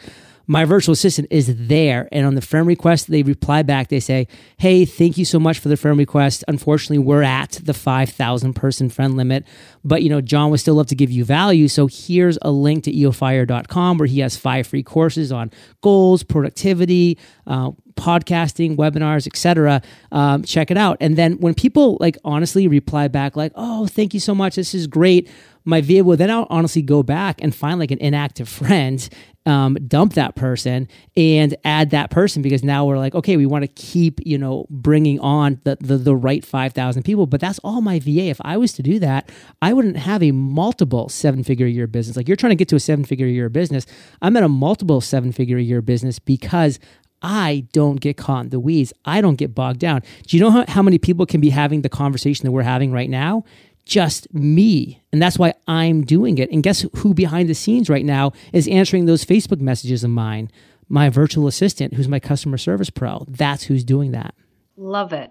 my 0.51 0.65
virtual 0.65 0.95
assistant 0.95 1.29
is 1.31 1.69
there. 1.69 2.09
And 2.11 2.27
on 2.27 2.35
the 2.35 2.41
friend 2.41 2.67
request, 2.67 3.09
they 3.09 3.23
reply 3.23 3.63
back. 3.63 3.87
They 3.87 4.01
say, 4.01 4.27
Hey, 4.57 4.85
thank 4.85 5.17
you 5.17 5.25
so 5.25 5.39
much 5.39 5.61
for 5.61 5.69
the 5.69 5.77
friend 5.77 5.97
request. 5.97 6.43
Unfortunately, 6.49 6.99
we're 6.99 7.23
at 7.23 7.61
the 7.63 7.73
5,000 7.73 8.55
person 8.55 8.89
friend 8.89 9.17
limit, 9.17 9.47
but 9.85 10.03
you 10.03 10.09
know, 10.09 10.21
John 10.21 10.51
would 10.51 10.59
still 10.59 10.75
love 10.75 10.89
to 10.89 10.97
give 10.97 11.09
you 11.09 11.25
value. 11.25 11.69
So 11.69 11.87
here's 11.87 12.37
a 12.43 12.51
link 12.51 12.83
to 12.85 12.93
eofire.com 12.93 13.99
where 13.99 14.09
he 14.09 14.19
has 14.19 14.37
five 14.37 14.67
free 14.67 14.83
courses 14.83 15.31
on 15.31 15.53
goals, 15.83 16.25
productivity, 16.25 17.17
uh, 17.47 17.71
podcasting, 17.95 18.77
webinars, 18.77 19.29
etc. 19.29 19.83
Um, 20.11 20.43
check 20.43 20.73
it 20.73 20.77
out. 20.77 20.97
And 21.01 21.17
then 21.17 21.35
when 21.39 21.55
people 21.55 21.97
like 22.01 22.19
honestly 22.25 22.67
reply 22.67 23.07
back 23.07 23.37
like, 23.37 23.53
"Oh, 23.55 23.87
thank 23.87 24.15
you 24.15 24.21
so 24.21 24.35
much. 24.35 24.57
This 24.57 24.75
is 24.75 24.89
great." 24.89 25.29
My 25.65 25.81
VA 25.81 26.03
will 26.03 26.17
then 26.17 26.31
I'll 26.31 26.47
honestly 26.51 26.83
go 26.83 27.03
back 27.03 27.43
and 27.43 27.55
find 27.55 27.79
like 27.79 27.91
an 27.91 27.99
inactive 28.01 28.49
friend 28.49 29.09
um, 29.47 29.75
dump 29.87 30.15
that 30.15 30.35
person 30.35 30.87
and 31.17 31.57
add 31.65 31.91
that 31.91 32.11
person 32.11 32.43
because 32.43 32.63
now 32.63 32.85
we're 32.85 32.99
like, 32.99 33.15
okay, 33.15 33.37
we 33.37 33.47
want 33.47 33.63
to 33.63 33.69
keep, 33.69 34.21
you 34.25 34.37
know, 34.37 34.67
bringing 34.69 35.19
on 35.21 35.61
the, 35.65 35.77
the, 35.81 35.97
the 35.97 36.15
right 36.15 36.45
5,000 36.45 37.03
people. 37.03 37.27
But 37.27 37.41
that's 37.41 37.59
all 37.61 37.81
my 37.81 37.99
VA. 37.99 38.27
If 38.27 38.41
I 38.43 38.57
was 38.57 38.73
to 38.75 38.83
do 38.83 38.99
that, 38.99 39.31
I 39.63 39.73
wouldn't 39.73 39.97
have 39.97 40.23
a 40.23 40.33
multiple 40.33 41.09
seven 41.09 41.43
figure 41.43 41.67
year 41.67 41.87
business. 41.87 42.17
Like 42.17 42.29
you're 42.29 42.37
trying 42.37 42.51
to 42.51 42.57
get 42.57 42.69
to 42.69 42.77
a 42.77 42.81
seven 42.81 43.05
figure 43.05 43.27
year 43.27 43.49
business. 43.49 43.87
I'm 44.21 44.37
at 44.37 44.43
a 44.43 44.49
multiple 44.49 45.01
seven 45.01 45.33
figure 45.33 45.59
year 45.59 45.81
business 45.81 46.19
because 46.19 46.79
I 47.23 47.67
don't 47.73 48.01
get 48.01 48.17
caught 48.17 48.45
in 48.45 48.51
the 48.51 48.61
weeds. 48.61 48.93
I 49.05 49.21
don't 49.21 49.37
get 49.37 49.55
bogged 49.55 49.81
down. 49.81 50.03
Do 50.27 50.37
you 50.37 50.43
know 50.43 50.51
how, 50.51 50.65
how 50.69 50.83
many 50.83 50.99
people 50.99 51.27
can 51.27 51.41
be 51.41 51.51
having 51.51 51.83
the 51.83 51.89
conversation 51.89 52.47
that 52.47 52.53
we're 52.53 52.63
having 52.63 52.93
right 52.93 53.11
now? 53.11 53.45
Just 53.85 54.33
me. 54.33 55.03
And 55.13 55.21
that's 55.21 55.39
why 55.39 55.55
I'm 55.67 56.05
doing 56.05 56.39
it. 56.39 56.51
And 56.51 56.63
guess 56.63 56.87
who 56.97 57.15
behind 57.15 57.49
the 57.49 57.55
scenes 57.55 57.91
right 57.91 58.05
now 58.05 58.33
is 58.53 58.69
answering 58.69 59.07
those 59.07 59.25
Facebook 59.25 59.61
messages 59.61 60.05
of 60.05 60.11
mine? 60.11 60.51
My 60.89 61.09
virtual 61.09 61.47
assistant, 61.47 61.95
who's 61.95 62.09
my 62.09 62.21
customer 62.21 62.59
service 62.59 62.91
pro. 62.91 63.25
That's 63.29 63.65
who's 63.65 63.85
doing 63.85 64.13
that. 64.13 64.35
Love 64.77 65.13
it. 65.13 65.31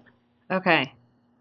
Okay. 0.50 0.92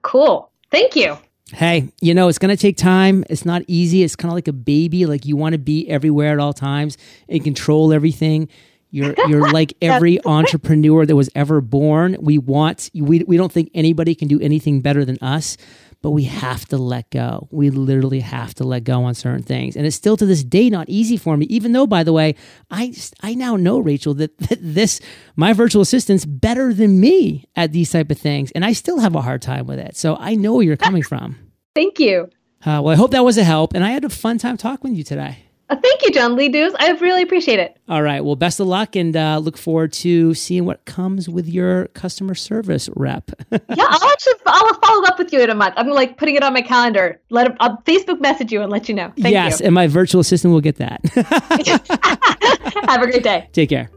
Cool. 0.01 0.51
Thank 0.72 0.95
you. 0.95 1.18
Hey, 1.51 1.91
you 1.99 2.14
know, 2.14 2.28
it's 2.28 2.38
going 2.38 2.55
to 2.55 2.62
take 2.62 2.78
time. 2.78 3.24
It's 3.30 3.45
not 3.45 3.64
easy. 3.68 4.03
It's 4.03 4.16
kind 4.16 4.32
of 4.32 4.36
like 4.36 4.47
a 4.47 4.53
baby. 4.53 5.05
Like 5.05 5.26
you 5.26 5.36
want 5.36 5.53
to 5.53 5.60
be 5.60 5.89
everywhere 5.89 6.34
at 6.34 6.39
all 6.39 6.53
times 6.53 6.97
and 7.28 7.43
control 7.43 7.91
everything. 7.91 8.49
You're 8.91 9.16
you're 9.28 9.51
like 9.51 9.74
every 9.82 10.24
entrepreneur 10.26 11.05
that 11.05 11.16
was 11.16 11.30
ever 11.36 11.62
born. 11.62 12.18
We 12.20 12.38
want 12.38 12.89
we 12.93 13.24
we 13.24 13.38
don't 13.38 13.51
think 13.51 13.72
anybody 13.74 14.16
can 14.16 14.28
do 14.28 14.39
anything 14.39 14.82
better 14.82 15.05
than 15.05 15.18
us 15.22 15.57
but 16.02 16.12
we 16.12 16.24
have 16.24 16.66
to 16.68 16.78
let 16.78 17.10
go. 17.10 17.47
We 17.52 17.70
literally 17.70 18.22
have 18.22 18.54
to 18.56 18.64
let 18.64 18.84
go 18.84 19.04
on 19.04 19.16
certain 19.16 19.43
things. 19.43 19.76
And 19.76 19.86
it's 19.86 19.95
still 19.95 20.16
to 20.18 20.26
this 20.26 20.43
day 20.43 20.70
not 20.70 20.88
easy 20.89 21.18
for 21.18 21.36
me, 21.36 21.45
even 21.47 21.74
though, 21.74 21.86
by 21.86 22.04
the 22.04 22.14
way, 22.14 22.36
I, 22.72 22.93
I 23.22 23.34
now 23.34 23.56
know, 23.56 23.80
Rachel, 23.80 24.14
that, 24.16 24.38
that 24.38 24.60
this, 24.62 25.02
my 25.36 25.54
virtual 25.54 25.82
assistant's 25.82 26.26
better 26.26 26.74
than 26.74 27.00
me 27.00 27.45
at 27.56 27.72
these 27.72 27.91
type 27.91 28.12
of 28.12 28.18
things. 28.18 28.52
And 28.52 28.64
I 28.64 28.74
still 28.74 29.00
have 29.00 29.16
a 29.16 29.22
hard 29.22 29.41
time 29.41 29.68
with 29.68 29.80
it. 29.80 29.97
So 29.97 30.16
I 30.18 30.36
know 30.36 30.54
where 30.54 30.64
you're 30.64 30.78
coming 30.78 31.04
from. 31.04 31.38
Thank 31.76 32.00
you. 32.00 32.30
Uh, 32.66 32.82
well, 32.84 32.89
I 32.89 32.95
hope 32.95 33.12
that 33.12 33.24
was 33.24 33.38
a 33.38 33.43
help. 33.43 33.74
And 33.74 33.84
I 33.84 33.91
had 33.91 34.06
a 34.06 34.10
fun 34.10 34.38
time 34.38 34.58
talking 34.58 34.91
with 34.91 34.97
you 34.97 35.04
today. 35.04 35.49
Thank 35.70 36.01
you, 36.03 36.11
John 36.11 36.36
Lee 36.36 36.49
Dumas. 36.49 36.74
I 36.80 36.91
really 36.93 37.22
appreciate 37.22 37.59
it. 37.59 37.78
All 37.88 38.01
right. 38.01 38.24
Well, 38.26 38.36
best 38.36 38.59
of 38.59 38.67
luck 38.67 38.95
and 38.95 39.15
uh, 39.15 39.38
look 39.38 39.57
forward 39.57 39.93
to 39.93 40.34
seeing 40.34 40.65
what 40.65 40.84
comes 40.86 41.30
with 41.30 41.47
your 41.47 41.88
customer 41.89 42.34
service 42.34 42.89
rep. 42.95 43.30
yeah, 43.51 43.59
I'll 43.70 44.09
actually 44.09 44.34
I'll 44.47 44.74
follow 44.80 45.03
up 45.05 45.20
with 45.20 45.32
you 45.32 45.41
in 45.41 45.49
a 45.49 45.55
month. 45.55 45.76
I'm 45.78 45.89
like 45.89 46.17
putting 46.17 46.36
it 46.36 46.43
on 46.43 46.53
my 46.53 46.61
calendar. 46.61 47.22
Let 47.30 47.55
I'll 47.59 47.78
Facebook 47.84 48.20
message 48.20 48.51
you 48.51 48.61
and 48.61 48.72
let 48.72 48.89
you 48.89 48.95
know. 48.95 49.13
Thank 49.20 49.34
yes, 49.34 49.59
you. 49.59 49.67
and 49.67 49.76
my 49.76 49.88
virtual 49.88 50.22
assistant 50.22 50.53
will 50.53 50.61
get 50.61 50.78
that. 50.78 51.01
Have 52.89 53.03
a 53.03 53.05
great 53.05 53.24
day. 53.24 53.47
Take 53.53 53.70
care. 53.70 53.89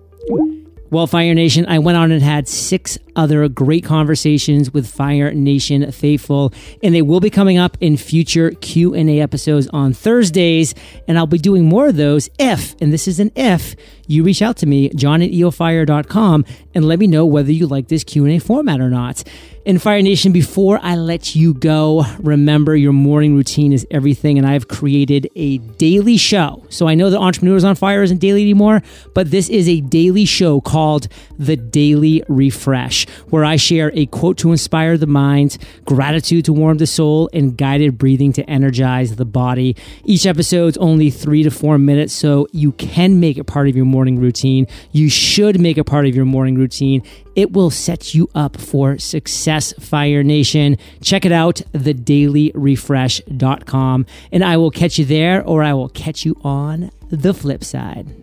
Well, 0.92 1.06
Fire 1.06 1.32
Nation, 1.32 1.64
I 1.68 1.78
went 1.78 1.96
on 1.96 2.12
and 2.12 2.22
had 2.22 2.46
six 2.46 2.98
other 3.16 3.48
great 3.48 3.82
conversations 3.82 4.74
with 4.74 4.86
Fire 4.86 5.32
Nation 5.32 5.90
faithful, 5.90 6.52
and 6.82 6.94
they 6.94 7.00
will 7.00 7.18
be 7.18 7.30
coming 7.30 7.56
up 7.56 7.78
in 7.80 7.96
future 7.96 8.50
Q&A 8.50 9.18
episodes 9.22 9.66
on 9.68 9.94
Thursdays, 9.94 10.74
and 11.08 11.16
I'll 11.16 11.26
be 11.26 11.38
doing 11.38 11.64
more 11.64 11.88
of 11.88 11.96
those 11.96 12.28
if, 12.38 12.76
and 12.82 12.92
this 12.92 13.08
is 13.08 13.20
an 13.20 13.32
if, 13.34 13.74
you 14.06 14.22
reach 14.22 14.42
out 14.42 14.56
to 14.58 14.66
me, 14.66 14.88
john 14.90 15.22
at 15.22 15.30
eofire.com, 15.30 16.44
and 16.74 16.84
let 16.84 16.98
me 16.98 17.06
know 17.06 17.24
whether 17.26 17.52
you 17.52 17.66
like 17.66 17.88
this 17.88 18.04
Q&A 18.04 18.38
format 18.38 18.80
or 18.80 18.90
not. 18.90 19.22
And 19.64 19.80
Fire 19.80 20.02
Nation, 20.02 20.32
before 20.32 20.80
I 20.82 20.96
let 20.96 21.36
you 21.36 21.54
go, 21.54 22.04
remember 22.18 22.74
your 22.74 22.92
morning 22.92 23.36
routine 23.36 23.72
is 23.72 23.86
everything, 23.92 24.36
and 24.36 24.44
I've 24.44 24.66
created 24.66 25.28
a 25.36 25.58
daily 25.58 26.16
show. 26.16 26.64
So 26.68 26.88
I 26.88 26.96
know 26.96 27.10
that 27.10 27.20
Entrepreneurs 27.20 27.62
on 27.62 27.76
Fire 27.76 28.02
isn't 28.02 28.18
daily 28.18 28.42
anymore, 28.42 28.82
but 29.14 29.30
this 29.30 29.48
is 29.48 29.68
a 29.68 29.80
daily 29.80 30.24
show 30.24 30.60
called 30.60 31.06
The 31.38 31.56
Daily 31.56 32.24
Refresh, 32.26 33.08
where 33.30 33.44
I 33.44 33.54
share 33.54 33.92
a 33.94 34.06
quote 34.06 34.36
to 34.38 34.50
inspire 34.50 34.98
the 34.98 35.06
mind, 35.06 35.58
gratitude 35.84 36.44
to 36.46 36.52
warm 36.52 36.78
the 36.78 36.86
soul, 36.88 37.30
and 37.32 37.56
guided 37.56 37.98
breathing 37.98 38.32
to 38.32 38.50
energize 38.50 39.14
the 39.14 39.24
body. 39.24 39.76
Each 40.04 40.26
episode's 40.26 40.76
only 40.78 41.08
three 41.08 41.44
to 41.44 41.52
four 41.52 41.78
minutes, 41.78 42.12
so 42.12 42.48
you 42.50 42.72
can 42.72 43.20
make 43.20 43.38
it 43.38 43.44
part 43.44 43.68
of 43.68 43.76
your 43.76 43.84
morning 43.92 44.18
routine. 44.18 44.66
You 44.90 45.08
should 45.08 45.60
make 45.60 45.78
it 45.78 45.84
part 45.84 46.06
of 46.06 46.16
your 46.16 46.24
morning 46.24 46.56
routine. 46.56 47.04
It 47.36 47.52
will 47.52 47.70
set 47.70 48.12
you 48.14 48.28
up 48.34 48.60
for 48.60 48.98
success, 48.98 49.72
Fire 49.78 50.24
Nation. 50.24 50.76
Check 51.02 51.24
it 51.24 51.32
out, 51.32 51.62
thedailyrefresh.com. 51.72 54.06
And 54.32 54.44
I 54.44 54.56
will 54.56 54.70
catch 54.70 54.98
you 54.98 55.04
there 55.04 55.46
or 55.46 55.62
I 55.62 55.74
will 55.74 55.90
catch 55.90 56.24
you 56.24 56.36
on 56.42 56.90
the 57.10 57.34
flip 57.34 57.62
side. 57.62 58.21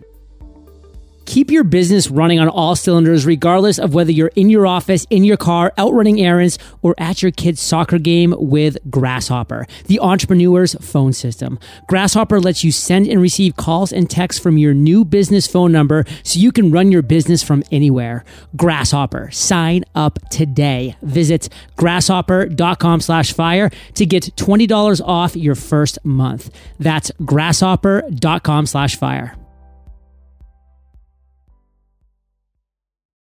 Keep 1.30 1.52
your 1.52 1.62
business 1.62 2.10
running 2.10 2.40
on 2.40 2.48
all 2.48 2.74
cylinders, 2.74 3.24
regardless 3.24 3.78
of 3.78 3.94
whether 3.94 4.10
you're 4.10 4.32
in 4.34 4.50
your 4.50 4.66
office, 4.66 5.06
in 5.10 5.22
your 5.22 5.36
car, 5.36 5.72
out 5.78 5.94
running 5.94 6.20
errands, 6.20 6.58
or 6.82 6.92
at 6.98 7.22
your 7.22 7.30
kid's 7.30 7.60
soccer 7.60 7.98
game 7.98 8.34
with 8.36 8.76
Grasshopper, 8.90 9.64
the 9.86 10.00
entrepreneur's 10.00 10.74
phone 10.80 11.12
system. 11.12 11.60
Grasshopper 11.86 12.40
lets 12.40 12.64
you 12.64 12.72
send 12.72 13.06
and 13.06 13.22
receive 13.22 13.54
calls 13.54 13.92
and 13.92 14.10
texts 14.10 14.42
from 14.42 14.58
your 14.58 14.74
new 14.74 15.04
business 15.04 15.46
phone 15.46 15.70
number 15.70 16.04
so 16.24 16.40
you 16.40 16.50
can 16.50 16.72
run 16.72 16.90
your 16.90 17.00
business 17.00 17.44
from 17.44 17.62
anywhere. 17.70 18.24
Grasshopper, 18.56 19.30
sign 19.30 19.84
up 19.94 20.18
today. 20.30 20.96
Visit 21.00 21.48
grasshopper.com 21.76 23.00
slash 23.02 23.32
fire 23.32 23.70
to 23.94 24.04
get 24.04 24.34
$20 24.34 25.00
off 25.06 25.36
your 25.36 25.54
first 25.54 26.04
month. 26.04 26.52
That's 26.80 27.12
grasshopper.com 27.24 28.66
slash 28.66 28.96
fire. 28.96 29.36